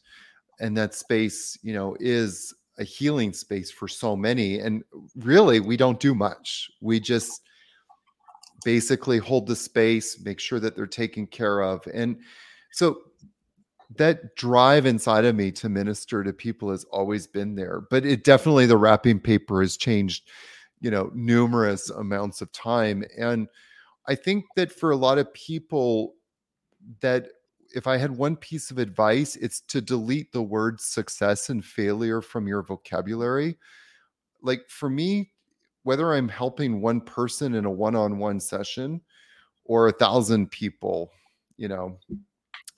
and 0.59 0.75
that 0.75 0.95
space, 0.95 1.55
you 1.61 1.73
know, 1.75 1.95
is 1.99 2.55
a 2.79 2.83
healing 2.83 3.33
space 3.33 3.69
for 3.69 3.87
so 3.87 4.15
many. 4.15 4.59
And 4.59 4.83
really, 5.15 5.59
we 5.59 5.77
don't 5.77 5.99
do 5.99 6.15
much. 6.15 6.71
We 6.81 6.99
just 6.99 7.41
basically 8.63 9.19
hold 9.19 9.47
the 9.47 9.55
space, 9.55 10.19
make 10.21 10.39
sure 10.39 10.59
that 10.59 10.75
they're 10.75 10.87
taken 10.87 11.27
care 11.27 11.61
of. 11.61 11.85
And 11.93 12.17
so 12.71 12.99
that 13.95 14.35
drive 14.35 14.85
inside 14.85 15.25
of 15.25 15.35
me 15.35 15.51
to 15.51 15.69
minister 15.69 16.23
to 16.23 16.31
people 16.31 16.69
has 16.69 16.83
always 16.85 17.25
been 17.25 17.55
there 17.55 17.81
but 17.89 18.05
it 18.05 18.23
definitely 18.23 18.65
the 18.65 18.77
wrapping 18.77 19.19
paper 19.19 19.61
has 19.61 19.77
changed 19.77 20.29
you 20.79 20.91
know 20.91 21.09
numerous 21.15 21.89
amounts 21.89 22.41
of 22.41 22.51
time 22.51 23.03
and 23.17 23.47
i 24.07 24.13
think 24.13 24.45
that 24.55 24.71
for 24.71 24.91
a 24.91 24.95
lot 24.95 25.17
of 25.17 25.33
people 25.33 26.13
that 27.01 27.27
if 27.73 27.87
I 27.87 27.97
had 27.97 28.11
one 28.11 28.35
piece 28.35 28.71
of 28.71 28.77
advice, 28.77 29.35
it's 29.35 29.61
to 29.61 29.81
delete 29.81 30.31
the 30.31 30.41
words 30.41 30.85
success 30.85 31.49
and 31.49 31.63
failure 31.63 32.21
from 32.21 32.47
your 32.47 32.63
vocabulary. 32.63 33.57
Like 34.41 34.61
for 34.69 34.89
me, 34.89 35.31
whether 35.83 36.13
I'm 36.13 36.29
helping 36.29 36.81
one 36.81 37.01
person 37.01 37.55
in 37.55 37.65
a 37.65 37.71
one 37.71 37.95
on 37.95 38.19
one 38.19 38.39
session 38.39 39.01
or 39.65 39.87
a 39.87 39.93
thousand 39.93 40.51
people, 40.51 41.11
you 41.57 41.67
know, 41.67 41.97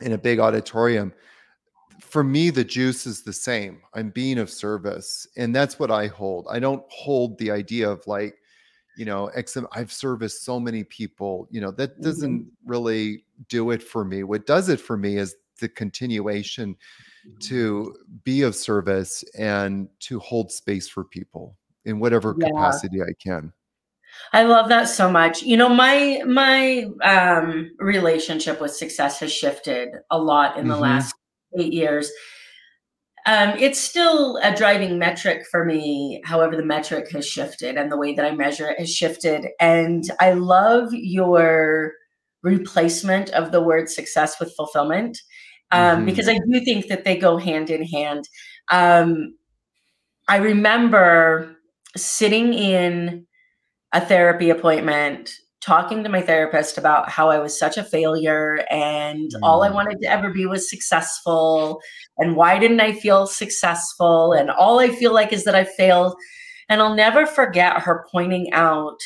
in 0.01 0.13
a 0.13 0.17
big 0.17 0.39
auditorium, 0.39 1.13
for 1.99 2.23
me, 2.23 2.49
the 2.49 2.63
juice 2.63 3.05
is 3.05 3.21
the 3.21 3.33
same. 3.33 3.81
I'm 3.93 4.09
being 4.09 4.39
of 4.39 4.49
service. 4.49 5.27
And 5.37 5.55
that's 5.55 5.77
what 5.77 5.91
I 5.91 6.07
hold. 6.07 6.47
I 6.49 6.59
don't 6.59 6.83
hold 6.89 7.37
the 7.37 7.51
idea 7.51 7.89
of 7.89 8.05
like, 8.07 8.35
you 8.97 9.05
know, 9.05 9.29
XM, 9.37 9.65
I've 9.71 9.91
serviced 9.91 10.43
so 10.43 10.59
many 10.59 10.83
people, 10.83 11.47
you 11.49 11.61
know, 11.61 11.71
that 11.71 12.01
doesn't 12.01 12.41
mm-hmm. 12.41 12.69
really 12.69 13.25
do 13.47 13.71
it 13.71 13.81
for 13.81 14.03
me. 14.03 14.23
What 14.23 14.45
does 14.45 14.69
it 14.69 14.79
for 14.79 14.97
me 14.97 15.17
is 15.17 15.35
the 15.59 15.69
continuation 15.69 16.75
to 17.39 17.95
be 18.23 18.41
of 18.41 18.55
service 18.55 19.23
and 19.37 19.87
to 19.99 20.19
hold 20.19 20.51
space 20.51 20.87
for 20.89 21.03
people 21.03 21.55
in 21.85 21.99
whatever 21.99 22.35
yeah. 22.39 22.47
capacity 22.47 23.01
I 23.01 23.13
can. 23.21 23.53
I 24.33 24.43
love 24.43 24.67
that 24.69 24.89
so 24.89 25.09
much. 25.09 25.41
You 25.41 25.55
know, 25.55 25.69
my 25.69 26.21
my 26.25 26.89
um 27.03 27.71
relationship 27.77 28.59
with 28.59 28.75
success 28.75 29.19
has 29.19 29.31
shifted 29.31 29.89
a 30.09 30.17
lot 30.17 30.57
in 30.57 30.67
the 30.67 30.73
mm-hmm. 30.73 30.83
last 30.83 31.15
8 31.57 31.71
years 31.71 32.11
um, 33.25 33.53
it's 33.59 33.79
still 33.79 34.37
a 34.37 34.55
driving 34.55 34.97
metric 34.97 35.43
for 35.49 35.63
me. 35.63 36.21
However, 36.25 36.55
the 36.55 36.65
metric 36.65 37.11
has 37.11 37.27
shifted 37.27 37.77
and 37.77 37.91
the 37.91 37.97
way 37.97 38.13
that 38.13 38.25
I 38.25 38.31
measure 38.31 38.69
it 38.69 38.79
has 38.79 38.93
shifted. 38.93 39.47
And 39.59 40.03
I 40.19 40.33
love 40.33 40.93
your 40.93 41.93
replacement 42.43 43.29
of 43.31 43.51
the 43.51 43.61
word 43.61 43.89
success 43.89 44.39
with 44.39 44.55
fulfillment 44.55 45.19
um, 45.71 45.97
mm-hmm. 45.97 46.05
because 46.05 46.27
I 46.27 46.39
do 46.39 46.59
think 46.65 46.87
that 46.87 47.05
they 47.05 47.15
go 47.15 47.37
hand 47.37 47.69
in 47.69 47.83
hand. 47.83 48.27
Um, 48.69 49.35
I 50.27 50.37
remember 50.37 51.55
sitting 51.95 52.53
in 52.53 53.27
a 53.93 54.01
therapy 54.01 54.49
appointment 54.49 55.31
talking 55.61 56.03
to 56.03 56.09
my 56.09 56.21
therapist 56.21 56.77
about 56.77 57.09
how 57.09 57.29
I 57.29 57.37
was 57.37 57.57
such 57.57 57.77
a 57.77 57.83
failure 57.83 58.65
and 58.71 59.31
mm. 59.31 59.39
all 59.43 59.63
I 59.63 59.69
mm. 59.69 59.75
wanted 59.75 60.01
to 60.01 60.09
ever 60.09 60.31
be 60.31 60.45
was 60.45 60.69
successful. 60.69 61.79
And 62.17 62.35
why 62.35 62.57
didn't 62.57 62.81
I 62.81 62.93
feel 62.93 63.27
successful? 63.27 64.33
And 64.33 64.49
all 64.49 64.79
I 64.79 64.89
feel 64.89 65.13
like 65.13 65.31
is 65.31 65.43
that 65.43 65.55
I 65.55 65.63
failed. 65.63 66.15
And 66.67 66.81
I'll 66.81 66.95
never 66.95 67.25
forget 67.25 67.79
her 67.79 68.05
pointing 68.11 68.51
out 68.53 68.97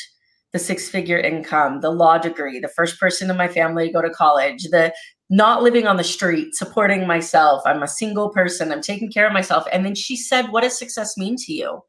the 0.52 0.58
six 0.58 0.88
figure 0.88 1.18
income, 1.18 1.80
the 1.80 1.90
law 1.90 2.16
degree, 2.16 2.58
the 2.58 2.68
first 2.68 2.98
person 2.98 3.28
in 3.28 3.36
my 3.36 3.48
family 3.48 3.88
to 3.88 3.92
go 3.92 4.00
to 4.00 4.10
college, 4.10 4.62
the 4.70 4.94
not 5.28 5.62
living 5.62 5.86
on 5.86 5.96
the 5.96 6.04
street, 6.04 6.54
supporting 6.54 7.06
myself. 7.06 7.62
I'm 7.66 7.82
a 7.82 7.88
single 7.88 8.30
person, 8.30 8.72
I'm 8.72 8.80
taking 8.80 9.10
care 9.10 9.26
of 9.26 9.32
myself. 9.32 9.64
And 9.72 9.84
then 9.84 9.94
she 9.94 10.16
said, 10.16 10.50
What 10.50 10.62
does 10.62 10.78
success 10.78 11.18
mean 11.18 11.36
to 11.38 11.52
you? 11.52 11.82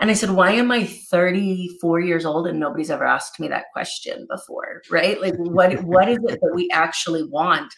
And 0.00 0.10
I 0.10 0.14
said, 0.14 0.30
why 0.30 0.52
am 0.52 0.72
I 0.72 0.84
34 0.84 2.00
years 2.00 2.24
old 2.24 2.46
and 2.46 2.58
nobody's 2.58 2.90
ever 2.90 3.06
asked 3.06 3.38
me 3.38 3.48
that 3.48 3.66
question 3.72 4.26
before? 4.28 4.82
Right? 4.90 5.20
Like 5.20 5.34
what 5.36 5.82
what 5.84 6.08
is 6.08 6.18
it 6.24 6.40
that 6.40 6.52
we 6.54 6.68
actually 6.72 7.22
want? 7.22 7.72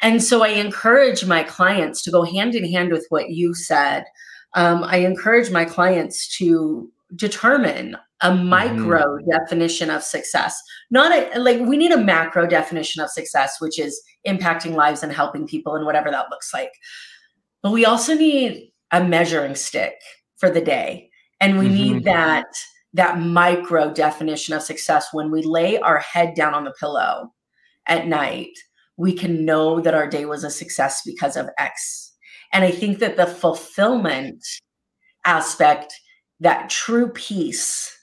And 0.00 0.22
so 0.22 0.42
I 0.42 0.48
encourage 0.48 1.24
my 1.24 1.42
clients 1.42 2.02
to 2.02 2.10
go 2.10 2.22
hand 2.24 2.54
in 2.54 2.70
hand 2.70 2.90
with 2.92 3.06
what 3.08 3.30
you 3.30 3.54
said. 3.54 4.04
Um, 4.54 4.84
I 4.84 4.98
encourage 4.98 5.50
my 5.50 5.64
clients 5.64 6.36
to 6.38 6.90
determine 7.14 7.96
a 8.22 8.34
micro 8.34 9.02
mm-hmm. 9.02 9.30
definition 9.30 9.90
of 9.90 10.02
success 10.02 10.60
not 10.90 11.12
a 11.12 11.38
like 11.38 11.60
we 11.60 11.76
need 11.76 11.92
a 11.92 11.98
macro 11.98 12.46
definition 12.46 13.02
of 13.02 13.10
success 13.10 13.60
which 13.60 13.78
is 13.78 14.00
impacting 14.26 14.74
lives 14.74 15.02
and 15.02 15.12
helping 15.12 15.46
people 15.46 15.74
and 15.74 15.84
whatever 15.84 16.10
that 16.10 16.30
looks 16.30 16.54
like 16.54 16.72
but 17.62 17.72
we 17.72 17.84
also 17.84 18.14
need 18.14 18.70
a 18.92 19.04
measuring 19.04 19.54
stick 19.54 19.94
for 20.36 20.48
the 20.48 20.60
day 20.60 21.10
and 21.42 21.58
we 21.58 21.66
mm-hmm. 21.66 21.74
need 21.74 22.04
that 22.04 22.46
that 22.94 23.18
micro 23.18 23.92
definition 23.92 24.54
of 24.54 24.62
success 24.62 25.08
when 25.12 25.30
we 25.30 25.42
lay 25.42 25.78
our 25.78 25.98
head 25.98 26.34
down 26.34 26.54
on 26.54 26.64
the 26.64 26.74
pillow 26.78 27.30
at 27.86 28.06
night 28.06 28.52
we 28.96 29.12
can 29.12 29.44
know 29.44 29.80
that 29.80 29.94
our 29.94 30.06
day 30.06 30.24
was 30.24 30.44
a 30.44 30.50
success 30.50 31.02
because 31.04 31.36
of 31.36 31.48
x 31.58 32.14
and 32.52 32.64
i 32.64 32.70
think 32.70 32.98
that 33.00 33.16
the 33.16 33.26
fulfillment 33.26 34.42
aspect 35.26 35.92
that 36.40 36.70
true 36.70 37.08
peace 37.08 37.94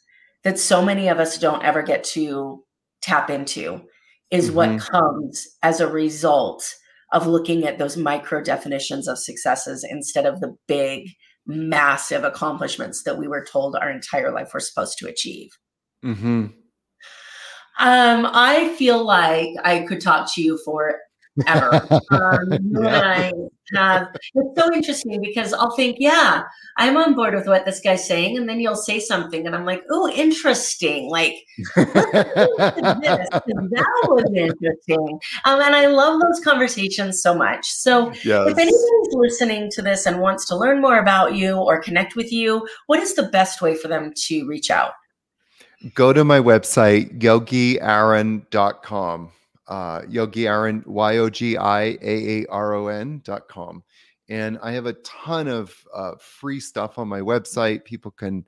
that 0.43 0.59
so 0.59 0.83
many 0.83 1.07
of 1.07 1.19
us 1.19 1.37
don't 1.37 1.63
ever 1.63 1.81
get 1.81 2.03
to 2.03 2.63
tap 3.01 3.29
into 3.29 3.81
is 4.31 4.47
mm-hmm. 4.47 4.55
what 4.55 4.79
comes 4.79 5.47
as 5.63 5.79
a 5.79 5.91
result 5.91 6.75
of 7.11 7.25
looking 7.25 7.65
at 7.65 7.79
those 7.79 7.97
micro 7.97 8.41
definitions 8.41 9.07
of 9.07 9.17
successes 9.17 9.85
instead 9.89 10.25
of 10.25 10.39
the 10.39 10.55
big 10.67 11.09
massive 11.49 12.23
accomplishments 12.23 13.03
that 13.03 13.17
we 13.17 13.27
were 13.27 13.43
told 13.43 13.75
our 13.75 13.89
entire 13.89 14.31
life 14.31 14.51
we're 14.53 14.59
supposed 14.59 14.97
to 14.99 15.07
achieve. 15.07 15.49
Mm-hmm. 16.05 16.45
Um, 17.79 18.27
I 18.31 18.75
feel 18.77 19.03
like 19.03 19.49
I 19.63 19.79
could 19.79 19.99
talk 19.99 20.33
to 20.35 20.43
you 20.43 20.59
for 20.63 20.97
ever. 21.47 21.75
um, 22.11 22.51
you 22.51 22.83
yeah. 22.83 22.87
and 22.87 23.49
I 23.75 23.75
have. 23.75 24.07
It's 24.33 24.59
so 24.59 24.73
interesting 24.73 25.21
because 25.21 25.53
I'll 25.53 25.75
think, 25.75 25.97
yeah, 25.99 26.43
I'm 26.77 26.97
on 26.97 27.15
board 27.15 27.33
with 27.33 27.47
what 27.47 27.65
this 27.65 27.79
guy's 27.79 28.07
saying, 28.07 28.37
and 28.37 28.47
then 28.47 28.59
you'll 28.59 28.75
say 28.75 28.99
something, 28.99 29.45
and 29.45 29.55
I'm 29.55 29.65
like, 29.65 29.83
oh, 29.89 30.09
interesting. 30.09 31.09
Like 31.09 31.35
that 31.75 33.19
was 34.07 34.31
interesting. 34.35 35.19
Um, 35.45 35.61
and 35.61 35.75
I 35.75 35.87
love 35.87 36.21
those 36.21 36.39
conversations 36.41 37.21
so 37.21 37.33
much. 37.33 37.65
So, 37.65 38.11
yes. 38.23 38.47
if 38.47 38.57
anybody's 38.57 39.13
listening 39.13 39.69
to 39.71 39.81
this 39.81 40.05
and 40.05 40.19
wants 40.19 40.45
to 40.47 40.55
learn 40.55 40.81
more 40.81 40.99
about 40.99 41.35
you 41.35 41.57
or 41.57 41.81
connect 41.81 42.15
with 42.15 42.31
you, 42.31 42.67
what 42.87 42.99
is 42.99 43.15
the 43.15 43.23
best 43.23 43.61
way 43.61 43.75
for 43.75 43.87
them 43.87 44.13
to 44.27 44.47
reach 44.47 44.71
out? 44.71 44.93
Go 45.93 46.11
to 46.11 46.25
my 46.25 46.39
website, 46.39 47.19
yogiaaron.com 47.19 49.31
uh, 49.69 50.01
Yogi 50.09 50.47
Aaron, 50.47 50.83
Y 50.85 51.17
O 51.17 51.29
G 51.29 51.55
I 51.55 51.81
A 52.01 52.41
A 52.41 52.45
R 52.47 52.73
O 52.73 52.87
N 52.87 53.21
dot 53.23 53.47
com. 53.47 53.83
And 54.27 54.59
I 54.61 54.71
have 54.71 54.85
a 54.85 54.93
ton 54.93 55.47
of 55.47 55.73
uh, 55.93 56.13
free 56.19 56.59
stuff 56.59 56.99
on 56.99 57.07
my 57.07 57.19
website. 57.19 57.85
People 57.85 58.11
can 58.11 58.45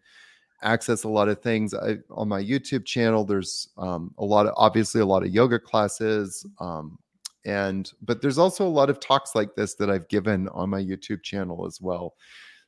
access 0.61 1.03
a 1.05 1.09
lot 1.09 1.27
of 1.27 1.41
things 1.41 1.73
I, 1.73 1.97
on 2.11 2.27
my 2.27 2.41
YouTube 2.41 2.85
channel. 2.85 3.23
There's 3.23 3.69
um, 3.77 4.13
a 4.17 4.25
lot 4.25 4.45
of, 4.45 4.53
obviously, 4.57 5.01
a 5.01 5.05
lot 5.05 5.23
of 5.23 5.29
yoga 5.29 5.59
classes. 5.59 6.45
Um, 6.59 6.99
and, 7.45 7.91
but 8.03 8.21
there's 8.21 8.37
also 8.37 8.67
a 8.67 8.69
lot 8.69 8.91
of 8.91 8.99
talks 8.99 9.33
like 9.33 9.55
this 9.55 9.73
that 9.75 9.89
I've 9.89 10.07
given 10.07 10.47
on 10.49 10.69
my 10.69 10.81
YouTube 10.81 11.23
channel 11.23 11.65
as 11.65 11.81
well. 11.81 12.13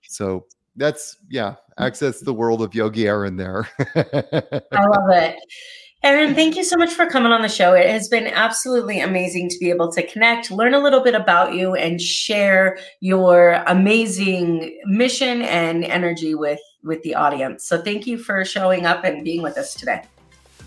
So 0.02 0.48
that's, 0.76 1.18
yeah, 1.30 1.56
access 1.78 2.20
the 2.20 2.34
world 2.34 2.64
of 2.64 2.74
Yogi 2.74 3.06
Aaron 3.08 3.36
there. 3.36 3.68
I 3.96 4.86
love 4.86 5.10
it. 5.12 5.36
Aaron, 6.06 6.36
thank 6.36 6.58
you 6.58 6.66
so 6.66 6.76
much 6.76 6.94
for 6.94 7.06
coming 7.06 7.32
on 7.32 7.42
the 7.42 7.48
show. 7.48 7.74
It 7.74 7.90
has 7.90 8.10
been 8.10 8.28
absolutely 8.28 9.00
amazing 9.00 9.48
to 9.48 9.58
be 9.58 9.70
able 9.70 9.90
to 9.94 10.06
connect, 10.06 10.52
learn 10.52 10.74
a 10.74 10.80
little 10.80 11.00
bit 11.00 11.16
about 11.16 11.54
you, 11.54 11.76
and 11.76 12.02
share 12.02 12.78
your 13.00 13.64
amazing 13.68 14.78
mission 14.84 15.44
and 15.44 15.86
energy 15.86 16.36
with 16.36 16.60
with 16.84 17.02
the 17.04 17.16
audience. 17.16 17.66
So 17.66 17.82
thank 17.82 18.06
you 18.06 18.18
for 18.18 18.44
showing 18.44 18.86
up 18.86 19.06
and 19.06 19.24
being 19.24 19.42
with 19.42 19.58
us 19.58 19.74
today. 19.74 20.04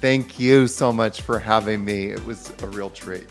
Thank 0.01 0.41
you 0.41 0.67
so 0.69 0.91
much 0.91 1.21
for 1.21 1.39
having 1.39 1.85
me. 1.85 2.07
It 2.07 2.25
was 2.25 2.55
a 2.63 2.67
real 2.69 2.89
treat. 2.89 3.27